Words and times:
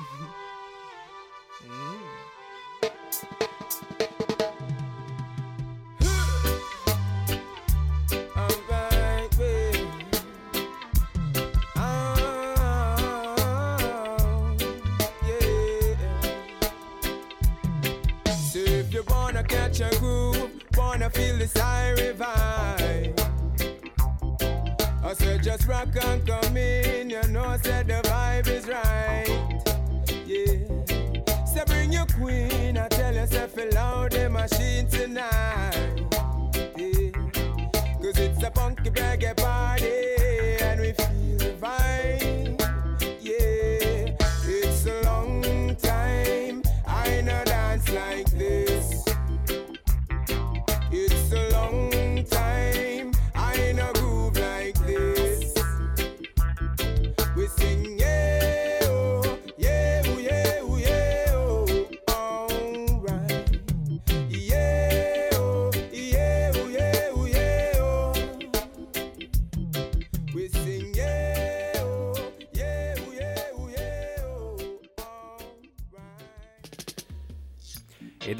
Mm-hmm. 0.00 0.24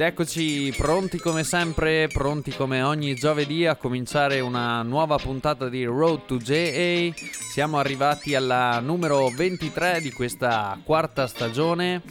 Ed 0.01 0.07
eccoci 0.07 0.73
pronti 0.75 1.19
come 1.19 1.43
sempre, 1.43 2.07
pronti 2.07 2.49
come 2.55 2.81
ogni 2.81 3.13
giovedì 3.13 3.67
a 3.67 3.75
cominciare 3.75 4.39
una 4.39 4.81
nuova 4.81 5.17
puntata 5.17 5.69
di 5.69 5.85
Road 5.85 6.25
to 6.25 6.37
JA. 6.37 7.13
Siamo 7.51 7.77
arrivati 7.77 8.33
alla 8.33 8.79
numero 8.79 9.29
23 9.29 10.01
di 10.01 10.11
questa 10.11 10.75
quarta 10.83 11.27
stagione 11.27 12.01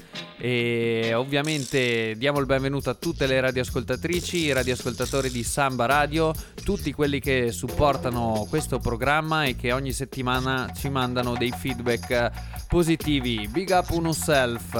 e 0.40 1.12
ovviamente 1.14 2.14
diamo 2.16 2.38
il 2.38 2.46
benvenuto 2.46 2.88
a 2.88 2.94
tutte 2.94 3.26
le 3.26 3.40
radioascoltatrici, 3.40 4.38
i 4.38 4.52
radioascoltatori 4.52 5.30
di 5.30 5.42
Samba 5.42 5.84
Radio, 5.84 6.32
tutti 6.64 6.94
quelli 6.94 7.20
che 7.20 7.52
supportano 7.52 8.46
questo 8.48 8.78
programma 8.78 9.44
e 9.44 9.54
che 9.54 9.72
ogni 9.72 9.92
settimana 9.92 10.72
ci 10.74 10.88
mandano 10.88 11.36
dei 11.36 11.52
feedback 11.54 12.30
positivi. 12.68 13.46
Big 13.48 13.68
up 13.68 13.90
on 13.90 14.04
yourself. 14.04 14.74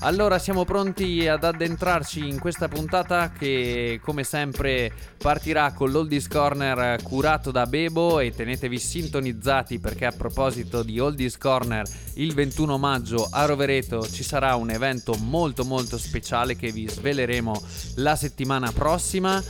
Allora 0.00 0.38
siamo 0.38 0.64
pronti 0.64 1.26
ad 1.26 1.42
addentrarci 1.42 2.28
in 2.28 2.38
questa 2.38 2.68
puntata 2.68 3.32
che 3.32 3.98
come 4.04 4.22
sempre 4.22 4.92
partirà 5.16 5.72
con 5.72 5.90
l'Oldies 5.90 6.28
Corner 6.28 7.02
curato 7.02 7.50
da 7.50 7.66
Bebo 7.66 8.20
e 8.20 8.30
tenetevi 8.30 8.78
sintonizzati 8.78 9.80
perché 9.80 10.04
a 10.04 10.12
proposito 10.12 10.82
di 10.82 11.00
Oldies 11.00 11.38
Corner 11.38 11.84
il 12.14 12.34
21 12.34 12.78
maggio 12.78 13.26
a 13.30 13.46
Rovereto 13.46 14.06
ci 14.06 14.22
sarà 14.22 14.54
un 14.54 14.70
evento 14.76 15.16
molto 15.18 15.64
molto 15.64 15.98
speciale 15.98 16.56
che 16.56 16.70
vi 16.70 16.88
sveleremo 16.88 17.62
la 17.96 18.14
settimana 18.14 18.70
prossima 18.72 19.42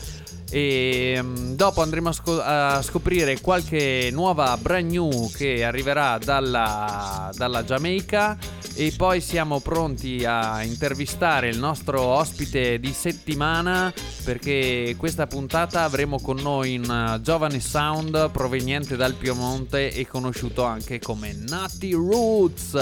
e 0.50 1.19
mm, 1.20 1.54
dopo 1.54 1.82
andremo 1.82 2.09
a, 2.09 2.12
sco- 2.12 2.41
a 2.41 2.82
scoprire 2.82 3.41
qualche 3.41 4.10
nuova 4.12 4.56
brand 4.56 4.91
new 4.91 5.31
che 5.31 5.65
arriverà 5.65 6.19
dalla, 6.19 7.31
dalla 7.34 7.65
Giamaica 7.65 8.38
e 8.75 8.92
poi 8.97 9.20
siamo 9.20 9.60
pronti 9.60 10.25
a 10.25 10.62
intervistare 10.62 11.48
il 11.48 11.59
nostro 11.59 12.00
ospite 12.00 12.78
di 12.78 12.92
settimana 12.92 13.92
perché 14.25 14.94
questa 14.97 15.26
puntata 15.26 15.82
avremo 15.82 16.20
con 16.20 16.36
noi 16.36 16.76
un 16.76 17.19
giovane 17.22 17.60
sound 17.60 18.31
proveniente 18.31 18.97
dal 18.97 19.15
Piemonte 19.15 19.92
e 19.92 20.06
conosciuto 20.06 20.62
anche 20.62 20.98
come 21.00 21.32
Nutty 21.32 21.92
Roots. 21.92 22.75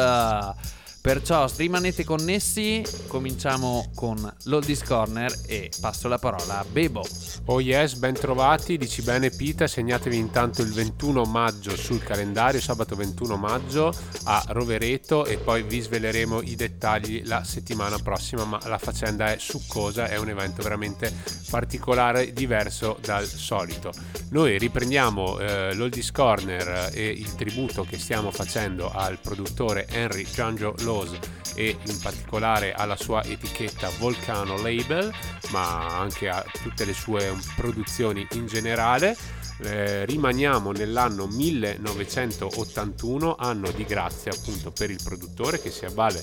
Perciò 1.05 1.47
rimanete 1.57 2.03
connessi, 2.03 2.83
cominciamo 3.09 3.91
con 3.95 4.17
l'Oldies 4.45 4.83
Corner 4.85 5.31
e 5.47 5.71
passo 5.79 6.09
la 6.09 6.19
parola 6.19 6.61
a 6.61 6.65
Bebo. 6.65 7.05
Oh 7.45 7.61
yes, 7.61 7.93
ben 7.97 8.15
trovati, 8.15 8.79
dici 8.79 9.03
bene 9.03 9.29
Pita, 9.29 9.67
segnatevi 9.67 10.17
intanto 10.17 10.63
il 10.63 10.73
21 10.73 11.25
maggio 11.25 11.77
sul 11.77 12.03
calendario, 12.03 12.59
sabato 12.59 12.97
21 12.97 13.37
maggio 13.37 13.93
a 14.25 14.45
Rovereto 14.49 15.27
e 15.27 15.37
poi 15.37 15.63
vi 15.63 15.81
sveleremo 15.81 16.41
i 16.41 16.55
dettagli 16.55 17.21
la 17.27 17.45
settimana 17.45 17.99
prossima, 17.99 18.47
ma 18.47 18.59
la 18.65 18.79
faccenda 18.79 19.31
è 19.31 19.37
succosa, 19.39 20.09
è 20.09 20.17
un 20.17 20.31
evento 20.31 20.63
veramente 20.63 21.13
particolare, 21.51 22.33
diverso 22.33 22.97
dal 23.03 23.27
solito. 23.27 23.93
Noi 24.31 24.59
riprendiamo 24.59 25.39
eh, 25.39 25.75
l'Oldies 25.75 26.11
Corner 26.11 26.91
e 26.95 27.07
il 27.09 27.35
tributo 27.35 27.85
che 27.85 27.99
stiamo 27.99 28.31
facendo 28.31 28.91
al 28.91 29.19
produttore 29.21 29.87
Henry 29.87 30.27
Giangio 30.29 30.75
Lowe 30.95 31.19
e 31.57 31.77
in 31.87 31.99
particolare 32.01 32.73
alla 32.73 32.97
sua 32.97 33.23
etichetta 33.25 33.91
Volcano 33.99 34.61
Label, 34.61 35.13
ma 35.51 35.99
anche 35.99 36.29
a 36.29 36.45
tutte 36.63 36.85
le 36.85 36.93
sue 36.93 37.33
produzioni 37.57 38.27
in 38.33 38.47
generale. 38.47 39.17
Eh, 39.63 40.05
rimaniamo 40.05 40.73
nell'anno 40.73 41.27
1981, 41.27 43.37
anno 43.37 43.71
di 43.71 43.85
grazia 43.85 44.33
appunto 44.33 44.73
per 44.73 44.91
il 44.91 44.99
produttore 45.03 45.61
che 45.61 45.71
si 45.71 45.85
avvale 45.85 46.21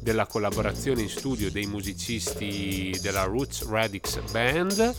della 0.00 0.26
collaborazione 0.26 1.00
in 1.00 1.08
studio 1.08 1.50
dei 1.50 1.66
musicisti 1.66 2.98
della 3.00 3.24
Roots 3.24 3.66
Radix 3.66 4.20
Band 4.30 4.94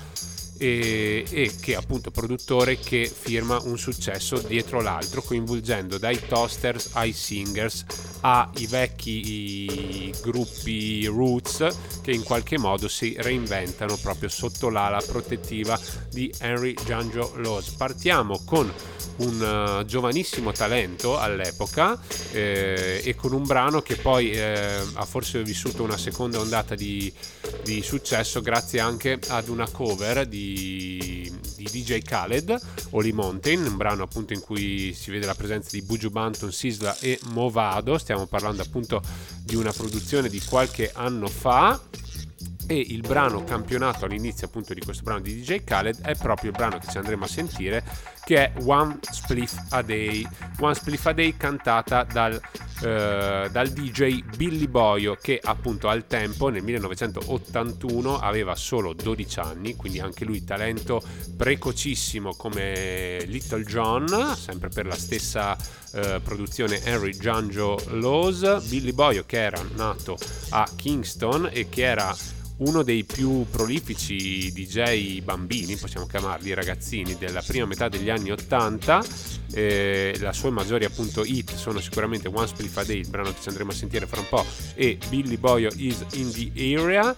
e, 0.57 1.25
e, 1.29 1.51
che 1.59 1.75
appunto 1.75 2.11
produttore 2.11 2.79
che 2.79 3.11
firma 3.13 3.59
un 3.63 3.77
successo 3.77 4.37
dietro 4.37 4.81
l'altro 4.81 5.21
coinvolgendo 5.21 5.97
dai 5.97 6.19
toasters 6.27 6.91
ai 6.93 7.11
singers 7.11 7.85
ai 8.21 8.65
vecchi 8.67 10.13
gruppi 10.21 11.05
roots 11.07 11.67
che 12.01 12.11
in 12.11 12.23
qualche 12.23 12.57
modo 12.57 12.87
si 12.87 13.15
reinventano 13.17 13.97
proprio 13.97 14.29
sotto 14.29 14.69
l'ala 14.69 15.01
protettiva 15.05 15.79
di 16.09 16.33
Henry 16.39 16.73
Giangio 16.85 17.33
Laws 17.37 17.69
partiamo 17.71 18.41
con 18.45 18.71
un 19.17 19.79
uh, 19.79 19.85
giovanissimo 19.85 20.51
talento 20.51 21.17
all'epoca 21.17 21.97
eh, 22.31 23.01
e 23.03 23.15
con 23.15 23.31
un 23.33 23.43
brano 23.43 23.81
che 23.81 23.95
poi 23.95 24.31
eh, 24.31 24.81
ha 24.93 25.05
forse 25.05 25.41
vissuto 25.41 25.83
una 25.83 25.97
seconda 25.97 26.39
ondata 26.39 26.75
di, 26.75 27.11
di 27.63 27.81
successo 27.81 28.41
grazie 28.41 28.79
anche 28.81 29.17
ad 29.29 29.47
una 29.47 29.69
cover 29.69 30.25
di 30.25 30.44
di, 30.45 31.31
DJ 31.71 31.99
Khaled, 31.99 32.55
Holy 32.91 33.11
Mountain, 33.11 33.65
un 33.65 33.77
brano 33.77 34.03
appunto 34.03 34.33
in 34.33 34.41
cui 34.41 34.93
si 34.93 35.11
vede 35.11 35.25
la 35.25 35.35
presenza 35.35 35.69
di 35.71 35.81
Buju 35.81 36.09
Banton, 36.09 36.51
Sisla 36.51 36.97
e 36.99 37.19
Movado, 37.31 37.97
stiamo 37.97 38.27
parlando 38.27 38.61
appunto 38.61 39.01
di 39.43 39.55
una 39.55 39.71
produzione 39.71 40.29
di 40.29 40.39
qualche 40.39 40.91
anno 40.93 41.27
fa 41.27 41.79
e 42.67 42.77
il 42.77 43.01
brano 43.01 43.43
campionato 43.43 44.05
all'inizio 44.05 44.47
appunto 44.47 44.73
di 44.73 44.81
questo 44.81 45.03
brano 45.03 45.19
di 45.19 45.35
DJ 45.35 45.63
Khaled 45.63 46.01
è 46.01 46.15
proprio 46.15 46.51
il 46.51 46.57
brano 46.57 46.77
che 46.79 46.87
ci 46.89 46.97
andremo 46.97 47.25
a 47.25 47.27
sentire 47.27 47.83
che 48.23 48.51
è 48.51 48.53
One 48.63 48.97
Spliff 49.01 49.55
a 49.69 49.83
Day. 49.83 50.27
One 50.59 50.73
Spliff 50.73 51.05
a 51.05 51.13
Day 51.13 51.37
cantata 51.37 52.03
dal, 52.03 52.33
eh, 52.81 53.47
dal 53.51 53.69
DJ 53.69 54.23
Billy 54.35 54.67
Boyo 54.67 55.15
che 55.21 55.39
appunto 55.41 55.89
al 55.89 56.07
tempo 56.07 56.49
nel 56.49 56.63
1981 56.63 58.19
aveva 58.19 58.55
solo 58.55 58.93
12 58.93 59.39
anni 59.39 59.75
quindi 59.75 59.99
anche 59.99 60.25
lui 60.25 60.43
talento 60.43 61.03
precocissimo 61.37 62.33
come 62.35 63.23
Little 63.25 63.63
John 63.63 64.35
sempre 64.35 64.69
per 64.69 64.87
la 64.87 64.95
stessa 64.95 65.55
eh, 65.93 66.19
produzione 66.23 66.83
Henry 66.83 67.15
Giangio 67.15 67.79
Laws 67.89 68.67
Billy 68.67 68.91
Boyo 68.91 69.23
che 69.25 69.37
era 69.37 69.63
nato 69.75 70.17
a 70.49 70.67
Kingston 70.75 71.49
e 71.51 71.69
che 71.69 71.83
era 71.83 72.15
uno 72.57 72.83
dei 72.83 73.03
più 73.03 73.45
prolifici 73.49 74.51
DJ 74.51 75.21
bambini, 75.21 75.75
possiamo 75.75 76.05
chiamarli 76.05 76.53
ragazzini, 76.53 77.17
della 77.17 77.41
prima 77.41 77.65
metà 77.65 77.89
degli 77.89 78.09
anni 78.09 78.31
80. 78.31 79.03
Eh, 79.53 80.17
la 80.19 80.33
sua 80.33 80.49
maggiori 80.51 80.85
appunto 80.85 81.23
hit 81.23 81.53
sono 81.55 81.79
sicuramente 81.79 82.27
One 82.27 82.47
Split 82.47 82.77
a 82.77 82.83
Day, 82.83 82.99
il 82.99 83.09
brano 83.09 83.31
che 83.31 83.41
ci 83.41 83.49
andremo 83.49 83.71
a 83.71 83.73
sentire 83.73 84.07
fra 84.07 84.19
un 84.19 84.27
po', 84.29 84.45
e 84.73 84.97
Billy 85.09 85.37
Boyo 85.37 85.69
is 85.75 86.05
in 86.13 86.31
the 86.31 86.75
area. 86.75 87.15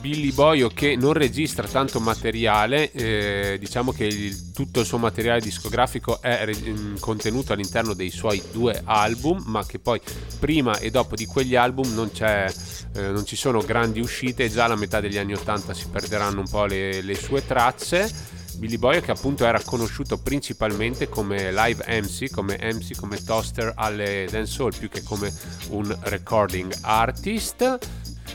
Billy 0.00 0.32
Boyo 0.32 0.68
che 0.68 0.96
non 0.96 1.12
registra 1.12 1.66
tanto 1.66 2.00
materiale, 2.00 2.90
eh, 2.92 3.56
diciamo 3.58 3.92
che 3.92 4.04
il, 4.04 4.52
tutto 4.52 4.80
il 4.80 4.86
suo 4.86 4.98
materiale 4.98 5.40
discografico 5.40 6.20
è 6.20 6.44
re- 6.44 6.94
contenuto 7.00 7.52
all'interno 7.52 7.94
dei 7.94 8.10
suoi 8.10 8.42
due 8.52 8.80
album, 8.84 9.42
ma 9.46 9.64
che 9.66 9.78
poi 9.78 10.00
prima 10.38 10.78
e 10.78 10.90
dopo 10.90 11.14
di 11.14 11.26
quegli 11.26 11.56
album 11.56 11.92
non, 11.94 12.10
eh, 12.20 12.52
non 12.94 13.24
ci 13.24 13.36
sono 13.36 13.60
grandi 13.60 14.00
uscite 14.00 14.44
e 14.44 14.50
già 14.50 14.64
alla 14.64 14.76
metà 14.76 15.00
degli 15.00 15.18
anni 15.18 15.34
80 15.34 15.74
si 15.74 15.86
perderanno 15.90 16.40
un 16.40 16.48
po' 16.48 16.64
le, 16.64 17.02
le 17.02 17.14
sue 17.14 17.46
tracce. 17.46 18.36
Billy 18.58 18.76
Boy 18.76 19.00
che 19.00 19.12
appunto 19.12 19.44
era 19.44 19.60
conosciuto 19.62 20.18
principalmente 20.18 21.08
come 21.08 21.52
live 21.52 21.84
MC, 21.86 22.30
come 22.30 22.58
MC, 22.60 22.96
come 22.96 23.22
toaster 23.22 23.72
alle 23.76 24.26
dancehall 24.28 24.76
più 24.76 24.88
che 24.88 25.02
come 25.02 25.32
un 25.70 25.96
recording 26.02 26.72
artist. 26.80 27.78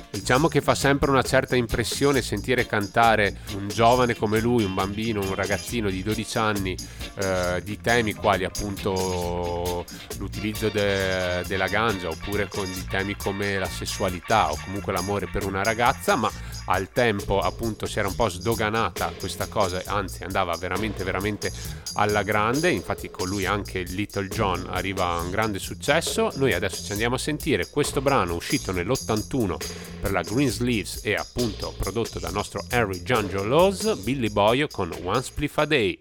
Diciamo 0.09 0.47
che 0.47 0.61
fa 0.61 0.75
sempre 0.75 1.09
una 1.09 1.21
certa 1.21 1.55
impressione 1.55 2.21
sentire 2.21 2.65
cantare 2.65 3.39
un 3.55 3.67
giovane 3.67 4.15
come 4.15 4.39
lui, 4.39 4.63
un 4.63 4.73
bambino, 4.73 5.21
un 5.21 5.35
ragazzino 5.35 5.89
di 5.89 6.03
12 6.03 6.37
anni, 6.37 6.77
eh, 7.15 7.61
di 7.63 7.79
temi 7.81 8.13
quali 8.13 8.45
appunto 8.45 9.85
l'utilizzo 10.17 10.69
de- 10.69 11.43
della 11.47 11.67
ganja 11.67 12.09
oppure 12.09 12.47
con 12.47 12.65
di 12.71 12.85
temi 12.87 13.15
come 13.15 13.57
la 13.57 13.67
sessualità 13.67 14.51
o 14.51 14.57
comunque 14.63 14.93
l'amore 14.93 15.27
per 15.27 15.45
una 15.45 15.63
ragazza, 15.63 16.15
ma 16.15 16.31
al 16.65 16.91
tempo 16.91 17.39
appunto 17.39 17.85
si 17.85 17.99
era 17.99 18.07
un 18.07 18.15
po' 18.15 18.29
sdoganata 18.29 19.11
questa 19.19 19.47
cosa, 19.47 19.81
anzi 19.85 20.23
andava 20.23 20.55
veramente 20.55 21.03
veramente 21.03 21.51
alla 21.93 22.23
grande, 22.23 22.69
infatti 22.69 23.09
con 23.09 23.27
lui 23.27 23.45
anche 23.45 23.81
Little 23.81 24.27
John 24.27 24.67
arriva 24.69 25.05
a 25.05 25.19
un 25.19 25.29
grande 25.29 25.59
successo. 25.59 26.31
Noi 26.35 26.53
adesso 26.53 26.83
ci 26.83 26.91
andiamo 26.91 27.15
a 27.15 27.19
sentire 27.19 27.69
questo 27.69 28.01
brano 28.01 28.35
uscito 28.35 28.71
nell'81 28.71 29.57
per 30.01 30.11
la 30.11 30.21
Green 30.21 30.49
Sleeves 30.49 31.01
e 31.03 31.15
appunto 31.15 31.73
prodotto 31.77 32.19
dal 32.19 32.33
nostro 32.33 32.65
Harry 32.69 33.03
Giangio 33.03 33.43
Laws, 33.43 33.95
Billy 34.03 34.29
Boy 34.29 34.67
con 34.69 34.91
One 35.03 35.21
Spliff 35.21 35.57
a 35.57 35.65
Day. 35.65 35.99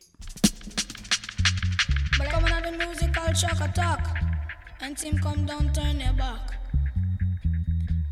And 4.82 4.96
team 4.96 5.16
come 5.20 5.46
down, 5.46 5.72
turn 5.72 6.00
your 6.00 6.12
back. 6.12 6.61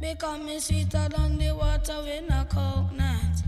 Because 0.01 0.41
me 0.41 0.59
sweeter 0.59 1.09
than 1.11 1.37
the 1.37 1.55
water 1.55 2.01
with 2.03 2.33
a 2.33 2.47
coconut. 2.49 3.43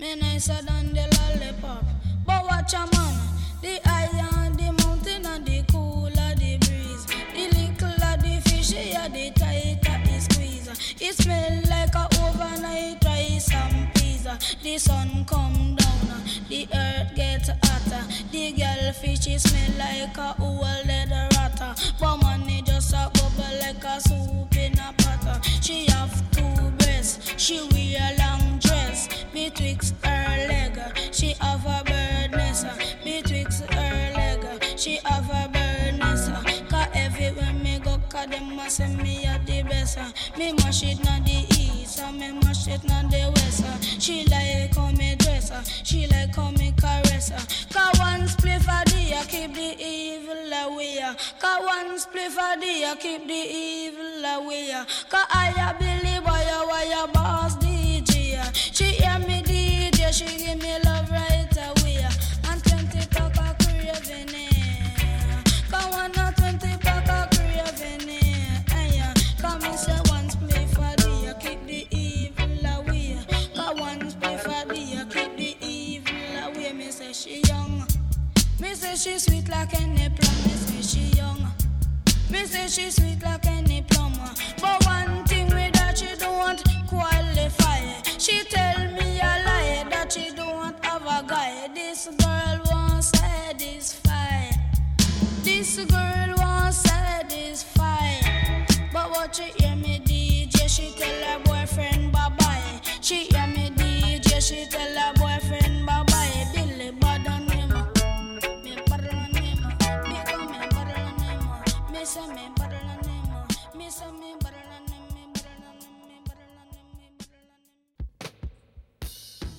Me 0.00 0.16
nicer 0.16 0.60
than 0.66 0.92
the 0.92 1.06
lollipop. 1.16 1.84
But 2.26 2.44
watch 2.44 2.74
a 2.74 2.78
man, 2.78 3.14
the 3.62 3.78
higher 3.84 4.50
the 4.50 4.72
mountain 4.82 5.24
and 5.24 5.46
the 5.46 5.62
cooler 5.70 6.34
the 6.34 6.58
breeze. 6.58 7.06
The 7.06 7.44
littler 7.54 8.16
the 8.18 8.42
fishier, 8.42 9.12
the 9.12 9.30
tighter 9.38 10.00
the 10.04 10.20
squeeze. 10.20 10.96
It 11.00 11.14
smell 11.14 11.62
like 11.70 11.94
a 11.94 12.08
overnight 12.20 13.04
rice 13.04 13.54
and 13.54 13.94
peas. 13.94 14.26
The 14.64 14.78
sun 14.78 15.24
come 15.24 15.76
down, 15.76 16.24
the 16.48 16.66
earth 16.74 17.14
get 17.14 17.48
hotter. 17.62 18.04
The 18.32 18.52
girl 18.52 18.92
fish 18.92 19.40
smell 19.40 19.78
like 19.78 20.18
a 20.18 20.34
old 20.42 20.62
leather 20.62 21.28
ratter. 21.36 21.74
But 22.00 22.16
money 22.22 22.62
just 22.62 22.92
a 22.92 23.08
bubble 23.14 23.58
like 23.60 23.84
a 23.84 24.00
soup 24.00 24.56
in. 24.56 24.75
She 25.66 25.86
have 25.86 26.30
two 26.30 26.70
breasts, 26.78 27.18
she 27.36 27.58
wear 27.72 27.98
a 28.00 28.18
long 28.20 28.60
dress. 28.60 29.08
Betwixt 29.32 29.96
her 30.04 30.46
leg, 30.46 30.78
she 31.10 31.34
have 31.40 31.66
a 31.66 31.82
bird 31.82 32.30
nest. 32.30 32.66
Betwixt 33.02 33.64
her 33.72 34.12
leg, 34.14 34.62
she 34.78 35.00
have 35.02 35.28
a 35.28 35.48
bird 35.48 35.98
nest. 35.98 36.30
Cause 36.70 36.86
everywhere 36.94 37.52
me 37.52 37.80
go, 37.80 38.00
cause 38.08 38.28
them 38.28 38.56
a 38.56 38.70
say 38.70 38.94
me 38.94 39.26
a 39.26 39.40
the 39.44 39.64
best. 39.64 39.98
Me 40.38 40.52
mash 40.52 40.84
it 40.84 41.02
na 41.02 41.18
the 41.18 41.65
and 42.00 42.18
me 42.18 42.32
mash 42.32 42.68
it 42.68 42.82
na 42.84 43.02
the 43.02 43.32
west. 43.34 44.00
She 44.00 44.24
like 44.26 44.74
how 44.74 44.90
me 44.92 45.16
dress, 45.16 45.50
she 45.84 46.06
like 46.06 46.34
how 46.34 46.50
me 46.52 46.72
caress. 46.76 47.30
Cause 47.72 47.98
one 47.98 48.22
spliff 48.28 48.66
a 48.68 48.84
day, 48.88 49.18
keep 49.28 49.54
the 49.54 49.76
evil 49.82 50.52
away. 50.52 50.98
Cause 51.38 51.64
one 51.64 51.98
spliff 51.98 52.36
a 52.36 52.60
day, 52.60 52.92
keep 53.00 53.26
the 53.26 53.34
evil 53.34 54.24
away. 54.24 54.72
Cause 55.08 55.26
I 55.30 55.52
a 55.56 55.78
Billy 55.78 56.18
boy, 56.20 56.46
why 56.68 57.04
a 57.04 57.06
boss 57.12 57.56
say 78.96 79.12
she 79.12 79.18
sweet 79.18 79.48
like 79.48 79.74
any 79.80 80.08
plum. 80.08 80.36
Me 80.44 80.50
say 80.50 80.82
she 80.82 81.16
young. 81.16 81.46
Me 82.30 82.44
say 82.44 82.66
she 82.68 82.90
sweet 82.90 83.22
like 83.22 83.46
any 83.46 83.82
plum. 83.82 84.12
But 84.60 84.84
one 84.86 85.24
thing 85.24 85.46
with 85.46 85.76
her 85.76 85.94
she 85.94 86.08
don't 86.18 86.62
qualify. 86.88 87.80
She 88.18 88.42
tell 88.44 88.85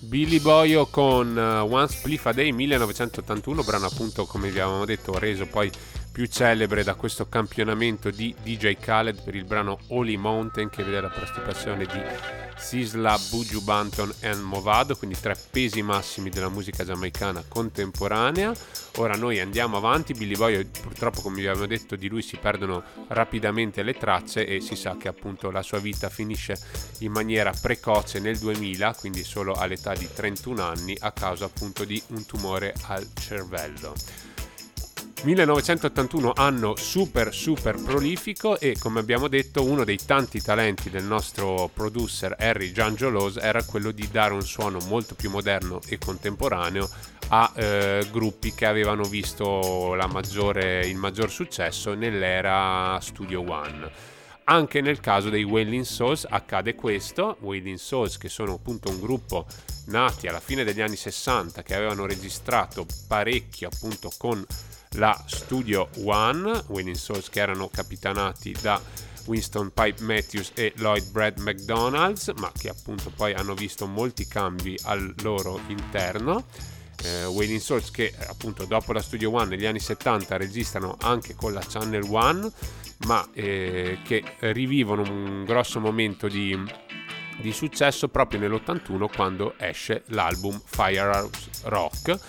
Billy 0.07 0.39
Boyo 0.39 0.85
con 0.85 1.35
uh, 1.35 1.69
One 1.69 1.89
Spliff 1.89 2.27
a 2.27 2.31
Day 2.31 2.53
1981, 2.53 3.63
brano 3.63 3.87
appunto 3.87 4.25
come 4.25 4.49
vi 4.49 4.57
avevamo 4.57 4.85
detto 4.85 5.19
reso 5.19 5.47
poi 5.47 5.69
più 6.17 6.25
celebre 6.25 6.83
da 6.83 6.95
questo 6.95 7.29
campionamento 7.29 8.09
di 8.09 8.33
DJ 8.41 8.77
Khaled 8.79 9.21
per 9.21 9.35
il 9.35 9.43
brano 9.43 9.77
Holy 9.89 10.15
Mountain 10.15 10.67
che 10.67 10.83
vede 10.83 10.99
la 10.99 11.09
partecipazione 11.09 11.85
di 11.85 12.01
Sisla, 12.57 13.15
Buju 13.29 13.61
Banton 13.61 14.11
e 14.21 14.33
Movado, 14.33 14.95
quindi 14.95 15.15
tre 15.19 15.37
pesi 15.51 15.83
massimi 15.83 16.31
della 16.31 16.49
musica 16.49 16.83
giamaicana 16.83 17.43
contemporanea. 17.47 18.51
Ora 18.95 19.15
noi 19.15 19.39
andiamo 19.39 19.77
avanti, 19.77 20.15
Billy 20.15 20.35
Boy 20.35 20.65
purtroppo 20.65 21.21
come 21.21 21.35
vi 21.35 21.45
abbiamo 21.45 21.67
detto 21.67 21.95
di 21.95 22.07
lui 22.07 22.23
si 22.23 22.37
perdono 22.37 22.81
rapidamente 23.09 23.83
le 23.83 23.93
tracce 23.93 24.43
e 24.47 24.59
si 24.59 24.75
sa 24.75 24.97
che 24.97 25.09
appunto 25.09 25.51
la 25.51 25.61
sua 25.61 25.77
vita 25.77 26.09
finisce 26.09 26.57
in 27.01 27.11
maniera 27.11 27.53
precoce 27.53 28.19
nel 28.19 28.39
2000, 28.39 28.95
quindi 28.95 29.23
solo 29.23 29.53
all'età 29.53 29.93
di 29.93 30.09
31 30.11 30.63
anni 30.63 30.97
a 30.99 31.11
causa 31.11 31.45
appunto 31.45 31.85
di 31.85 32.01
un 32.07 32.25
tumore 32.25 32.73
al 32.87 33.07
cervello. 33.13 33.93
1981 35.23 36.33
anno 36.35 36.75
super 36.75 37.33
super 37.33 37.81
prolifico 37.81 38.59
e 38.59 38.77
come 38.79 38.99
abbiamo 38.99 39.27
detto 39.27 39.63
uno 39.63 39.83
dei 39.83 39.97
tanti 39.97 40.41
talenti 40.41 40.91
del 40.91 41.03
nostro 41.03 41.69
producer 41.73 42.35
Harry 42.37 42.71
Giangiolos 42.71 43.37
era 43.37 43.63
quello 43.63 43.91
di 43.91 44.07
dare 44.11 44.33
un 44.33 44.43
suono 44.43 44.79
molto 44.87 45.15
più 45.15 45.31
moderno 45.31 45.79
e 45.87 45.97
contemporaneo 45.97 46.87
a 47.29 47.51
eh, 47.55 48.07
gruppi 48.11 48.53
che 48.53 48.65
avevano 48.65 49.03
visto 49.03 49.95
maggiore, 50.07 50.85
il 50.85 50.95
maggior 50.95 51.29
successo 51.29 51.93
nell'era 51.93 52.97
Studio 53.01 53.43
One. 53.49 54.15
Anche 54.45 54.79
nel 54.79 55.01
caso 55.01 55.29
dei 55.29 55.43
Wailing 55.43 55.83
Souls 55.83 56.25
accade 56.29 56.73
questo, 56.73 57.35
Wailing 57.41 57.77
Souls 57.77 58.17
che 58.17 58.29
sono 58.29 58.53
appunto 58.53 58.89
un 58.89 58.99
gruppo 59.01 59.45
nati 59.87 60.27
alla 60.27 60.39
fine 60.39 60.63
degli 60.63 60.79
anni 60.79 60.95
60 60.95 61.63
che 61.63 61.75
avevano 61.75 62.05
registrato 62.05 62.85
parecchio 63.07 63.69
appunto 63.73 64.09
con 64.17 64.45
la 64.91 65.23
Studio 65.27 65.89
One, 66.03 66.63
Winning 66.67 66.95
Souls 66.95 67.29
che 67.29 67.39
erano 67.39 67.69
capitanati 67.69 68.55
da 68.61 68.81
Winston 69.27 69.71
Pipe 69.73 70.03
Matthews 70.03 70.51
e 70.55 70.73
Lloyd 70.77 71.11
Brad 71.11 71.37
McDonald's, 71.39 72.31
ma 72.37 72.51
che 72.57 72.69
appunto 72.69 73.11
poi 73.15 73.33
hanno 73.33 73.53
visto 73.53 73.85
molti 73.85 74.27
cambi 74.27 74.77
al 74.83 75.13
loro 75.21 75.59
interno. 75.67 76.45
Eh, 77.03 77.25
Wailing 77.25 77.59
Souls 77.59 77.91
che 77.91 78.11
appunto 78.27 78.65
dopo 78.65 78.91
la 78.91 79.01
Studio 79.01 79.31
One 79.31 79.45
negli 79.45 79.65
anni 79.65 79.79
70 79.79 80.35
registrano 80.37 80.97
anche 81.01 81.35
con 81.35 81.53
la 81.53 81.61
Channel 81.61 82.03
One, 82.09 82.51
ma 83.05 83.27
eh, 83.33 83.99
che 84.03 84.23
rivivono 84.39 85.03
un 85.03 85.43
grosso 85.45 85.79
momento 85.79 86.27
di, 86.27 86.57
di 87.39 87.51
successo 87.51 88.07
proprio 88.07 88.39
nell'81 88.39 89.15
quando 89.15 89.53
esce 89.57 90.03
l'album 90.07 90.59
Firehouse 90.65 91.49
Rock 91.63 92.19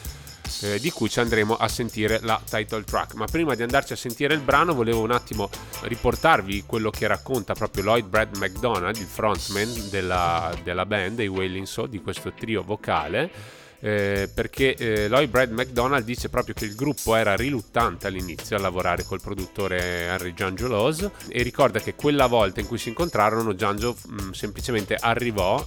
eh, 0.63 0.79
di 0.79 0.91
cui 0.91 1.09
ci 1.09 1.21
andremo 1.21 1.57
a 1.57 1.69
sentire 1.69 2.21
la 2.23 2.41
title 2.45 2.85
track. 2.85 3.15
Ma 3.15 3.27
prima 3.27 3.55
di 3.55 3.63
andarci 3.63 3.93
a 3.93 3.97
sentire 3.97 4.35
il 4.35 4.41
brano 4.41 4.75
volevo 4.75 5.01
un 5.01 5.11
attimo 5.11 5.51
riportarvi 5.83 6.65
quello 6.67 6.91
che 6.91 7.07
racconta 7.07 7.55
proprio 7.55 7.85
Lloyd 7.85 8.07
Brad 8.07 8.37
McDonald, 8.37 8.97
il 8.97 9.07
frontman 9.07 9.89
della, 9.91 10.55
della 10.63 10.87
band, 10.87 11.17
dei 11.17 11.29
Wailing 11.29 11.67
Soul, 11.67 11.89
di 11.89 12.01
questo 12.01 12.33
trio 12.33 12.63
vocale. 12.63 13.57
Eh, 13.81 14.29
perché 14.35 14.75
eh, 14.75 15.07
Lloyd 15.07 15.31
Brad 15.31 15.53
McDonald 15.53 16.05
dice 16.05 16.29
proprio 16.29 16.53
che 16.53 16.65
il 16.65 16.75
gruppo 16.75 17.15
era 17.15 17.37
riluttante 17.37 18.09
all'inizio 18.09 18.57
a 18.57 18.59
lavorare 18.59 19.05
col 19.05 19.21
produttore 19.21 20.07
Henry 20.07 20.35
Giangiolos 20.35 21.09
e 21.29 21.43
ricorda 21.45 21.79
che 21.79 21.95
quella 21.95 22.27
volta 22.27 22.59
in 22.59 22.67
cui 22.67 22.77
si 22.77 22.89
incontrarono 22.89 23.55
Giangio 23.55 23.97
mm, 24.11 24.31
semplicemente 24.33 24.97
arrivò 24.97 25.65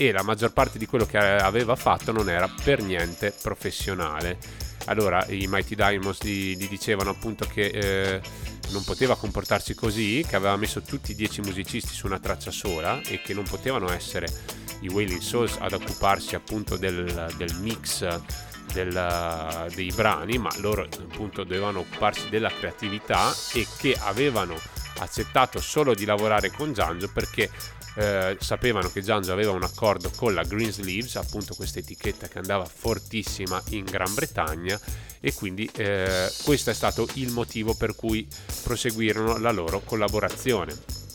e 0.00 0.12
la 0.12 0.22
maggior 0.22 0.52
parte 0.52 0.78
di 0.78 0.86
quello 0.86 1.04
che 1.04 1.18
aveva 1.18 1.74
fatto 1.74 2.12
non 2.12 2.30
era 2.30 2.48
per 2.62 2.82
niente 2.82 3.34
professionale. 3.42 4.38
Allora 4.84 5.26
i 5.26 5.46
Mighty 5.48 5.74
Diamonds 5.74 6.22
gli, 6.22 6.56
gli 6.56 6.68
dicevano 6.68 7.10
appunto 7.10 7.44
che 7.52 7.64
eh, 7.64 8.20
non 8.70 8.84
poteva 8.84 9.16
comportarsi 9.16 9.74
così, 9.74 10.24
che 10.26 10.36
aveva 10.36 10.54
messo 10.56 10.82
tutti 10.82 11.10
i 11.10 11.14
dieci 11.16 11.40
musicisti 11.40 11.92
su 11.92 12.06
una 12.06 12.20
traccia 12.20 12.52
sola 12.52 13.00
e 13.08 13.20
che 13.20 13.34
non 13.34 13.42
potevano 13.42 13.90
essere 13.90 14.28
i 14.82 14.88
Wailing 14.88 15.20
Souls 15.20 15.56
ad 15.58 15.72
occuparsi 15.72 16.36
appunto 16.36 16.76
del, 16.76 17.34
del 17.36 17.54
mix 17.56 18.06
del, 18.72 19.70
dei 19.74 19.92
brani, 19.92 20.38
ma 20.38 20.50
loro 20.58 20.82
appunto 20.82 21.42
dovevano 21.42 21.80
occuparsi 21.80 22.28
della 22.28 22.50
creatività 22.50 23.34
e 23.52 23.66
che 23.78 23.96
avevano 23.98 24.56
accettato 24.98 25.60
solo 25.60 25.94
di 25.94 26.04
lavorare 26.04 26.50
con 26.50 26.72
Giangio 26.72 27.10
perché 27.12 27.50
eh, 27.94 28.36
sapevano 28.40 28.90
che 28.90 29.02
Giangio 29.02 29.32
aveva 29.32 29.52
un 29.52 29.62
accordo 29.62 30.10
con 30.14 30.32
la 30.32 30.42
Green 30.42 30.72
Sleeves, 30.72 31.16
appunto 31.16 31.54
questa 31.54 31.80
etichetta 31.80 32.28
che 32.28 32.38
andava 32.38 32.64
fortissima 32.64 33.60
in 33.70 33.84
Gran 33.84 34.14
Bretagna 34.14 34.78
e 35.20 35.34
quindi 35.34 35.68
eh, 35.74 36.30
questo 36.44 36.70
è 36.70 36.74
stato 36.74 37.08
il 37.14 37.32
motivo 37.32 37.74
per 37.74 37.96
cui 37.96 38.26
proseguirono 38.62 39.38
la 39.38 39.50
loro 39.50 39.80
collaborazione. 39.80 41.07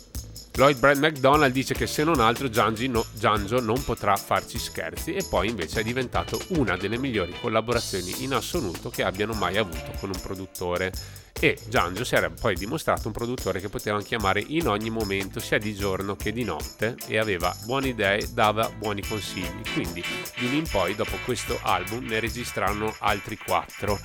Lloyd 0.55 0.77
Brad 0.77 0.99
McDonald 0.99 1.51
dice 1.51 1.73
che 1.73 1.87
se 1.87 2.03
non 2.03 2.19
altro 2.19 2.47
no, 2.87 3.05
Giangio 3.13 3.59
non 3.59 3.83
potrà 3.83 4.15
farci 4.15 4.59
scherzi 4.59 5.15
e 5.15 5.25
poi 5.27 5.49
invece 5.49 5.79
è 5.79 5.83
diventato 5.83 6.39
una 6.49 6.77
delle 6.77 6.99
migliori 6.99 7.33
collaborazioni 7.41 8.23
in 8.23 8.35
assoluto 8.35 8.91
che 8.91 9.03
abbiano 9.03 9.33
mai 9.33 9.57
avuto 9.57 9.91
con 9.99 10.11
un 10.13 10.21
produttore. 10.21 10.91
E 11.39 11.57
Giangio 11.67 12.03
si 12.03 12.13
era 12.13 12.29
poi 12.29 12.53
dimostrato 12.55 13.07
un 13.07 13.13
produttore 13.13 13.59
che 13.59 13.67
potevano 13.67 14.03
chiamare 14.03 14.43
in 14.45 14.67
ogni 14.67 14.91
momento 14.91 15.39
sia 15.39 15.57
di 15.57 15.73
giorno 15.73 16.15
che 16.15 16.31
di 16.31 16.43
notte 16.43 16.97
e 17.07 17.17
aveva 17.17 17.53
buone 17.65 17.87
idee, 17.87 18.29
dava 18.31 18.69
buoni 18.69 19.01
consigli. 19.01 19.61
Quindi 19.73 20.03
di 20.37 20.49
lì 20.51 20.57
in 20.59 20.69
poi 20.69 20.93
dopo 20.93 21.17
questo 21.25 21.57
album 21.63 22.05
ne 22.05 22.19
registrarono 22.19 22.95
altri 22.99 23.37
quattro 23.37 23.99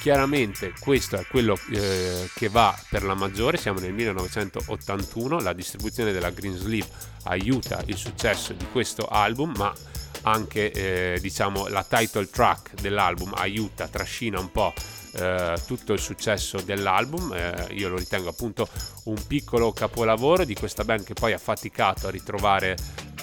Chiaramente 0.00 0.72
questo 0.78 1.16
è 1.16 1.26
quello 1.26 1.58
eh, 1.72 2.30
che 2.34 2.48
va 2.48 2.76
per 2.88 3.02
la 3.02 3.14
maggiore, 3.14 3.56
siamo 3.56 3.80
nel 3.80 3.92
1981, 3.92 5.40
la 5.40 5.52
distribuzione 5.52 6.12
della 6.12 6.30
Greensleeve 6.30 6.88
aiuta 7.24 7.82
il 7.86 7.96
successo 7.96 8.52
di 8.52 8.64
questo 8.70 9.06
album, 9.06 9.54
ma 9.56 9.74
anche 10.22 10.70
eh, 10.70 11.18
diciamo 11.20 11.66
la 11.66 11.84
title 11.84 12.28
track 12.30 12.80
dell'album 12.80 13.34
aiuta, 13.34 13.88
trascina 13.88 14.38
un 14.38 14.52
po' 14.52 14.72
eh, 15.14 15.60
tutto 15.66 15.92
il 15.92 16.00
successo 16.00 16.60
dell'album. 16.60 17.32
Eh, 17.32 17.66
io 17.72 17.88
lo 17.88 17.96
ritengo 17.96 18.28
appunto 18.28 18.68
un 19.04 19.26
piccolo 19.26 19.72
capolavoro 19.72 20.44
di 20.44 20.54
questa 20.54 20.84
band 20.84 21.04
che 21.04 21.14
poi 21.14 21.32
ha 21.32 21.38
faticato 21.38 22.06
a 22.06 22.10
ritrovare 22.10 22.76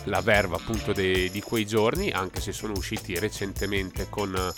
la 0.06 0.22
verva 0.22 0.58
appunto 0.58 0.92
de, 0.92 1.30
di 1.32 1.42
quei 1.42 1.66
giorni, 1.66 2.12
anche 2.12 2.42
se 2.42 2.52
sono 2.52 2.74
usciti 2.76 3.18
recentemente 3.18 4.08
con 4.10 4.54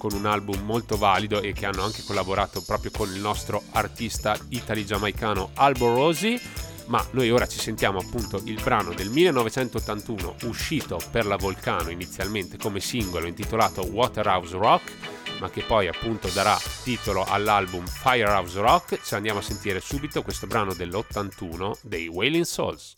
con 0.00 0.14
un 0.14 0.24
album 0.24 0.62
molto 0.64 0.96
valido 0.96 1.42
e 1.42 1.52
che 1.52 1.66
hanno 1.66 1.84
anche 1.84 2.02
collaborato 2.02 2.62
proprio 2.62 2.90
con 2.90 3.12
il 3.12 3.20
nostro 3.20 3.62
artista 3.72 4.34
itali-giamaicano 4.48 5.50
Albo 5.56 5.94
Rosi. 5.94 6.40
Ma 6.86 7.06
noi 7.10 7.30
ora 7.30 7.46
ci 7.46 7.58
sentiamo 7.58 7.98
appunto 7.98 8.40
il 8.46 8.58
brano 8.62 8.94
del 8.94 9.10
1981 9.10 10.36
uscito 10.44 10.98
per 11.10 11.26
la 11.26 11.36
Volcano 11.36 11.90
inizialmente 11.90 12.56
come 12.56 12.80
singolo 12.80 13.26
intitolato 13.26 13.82
Waterhouse 13.82 14.56
Rock, 14.56 14.92
ma 15.38 15.50
che 15.50 15.62
poi 15.64 15.86
appunto 15.86 16.28
darà 16.28 16.58
titolo 16.82 17.22
all'album 17.22 17.86
Firehouse 17.86 18.58
Rock. 18.58 19.02
Ci 19.04 19.14
andiamo 19.14 19.40
a 19.40 19.42
sentire 19.42 19.80
subito 19.80 20.22
questo 20.22 20.46
brano 20.46 20.72
dell'81 20.72 21.72
dei 21.82 22.08
Wailing 22.08 22.44
Souls. 22.44 22.96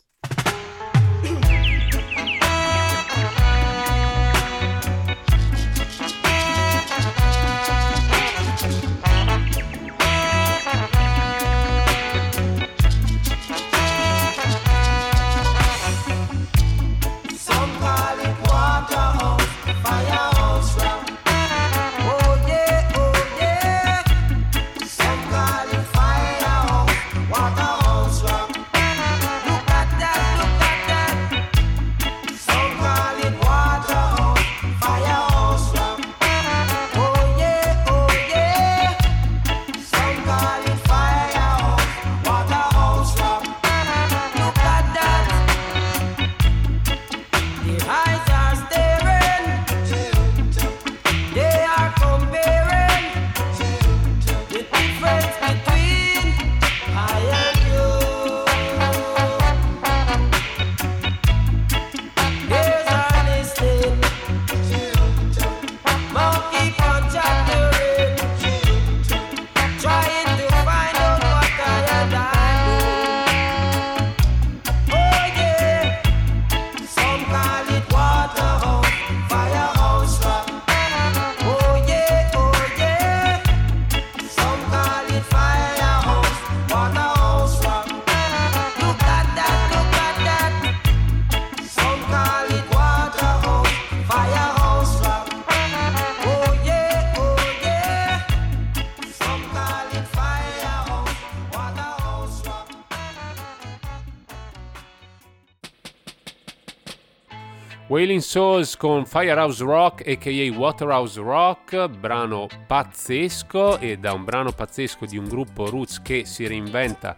Wailing 108.02 108.21
Souls 108.21 108.76
con 108.76 109.06
Firehouse 109.06 109.62
Rock 109.62 110.02
aka 110.04 110.59
Waterhouse 110.59 111.21
Rock, 111.21 111.87
brano 111.87 112.49
pazzesco 112.66 113.78
e 113.78 113.97
da 113.97 114.12
un 114.12 114.25
brano 114.25 114.50
pazzesco 114.50 115.06
di 115.06 115.16
un 115.16 115.28
gruppo 115.28 115.71
roots 115.71 116.02
che 116.02 116.25
si 116.25 116.44
reinventa 116.49 117.16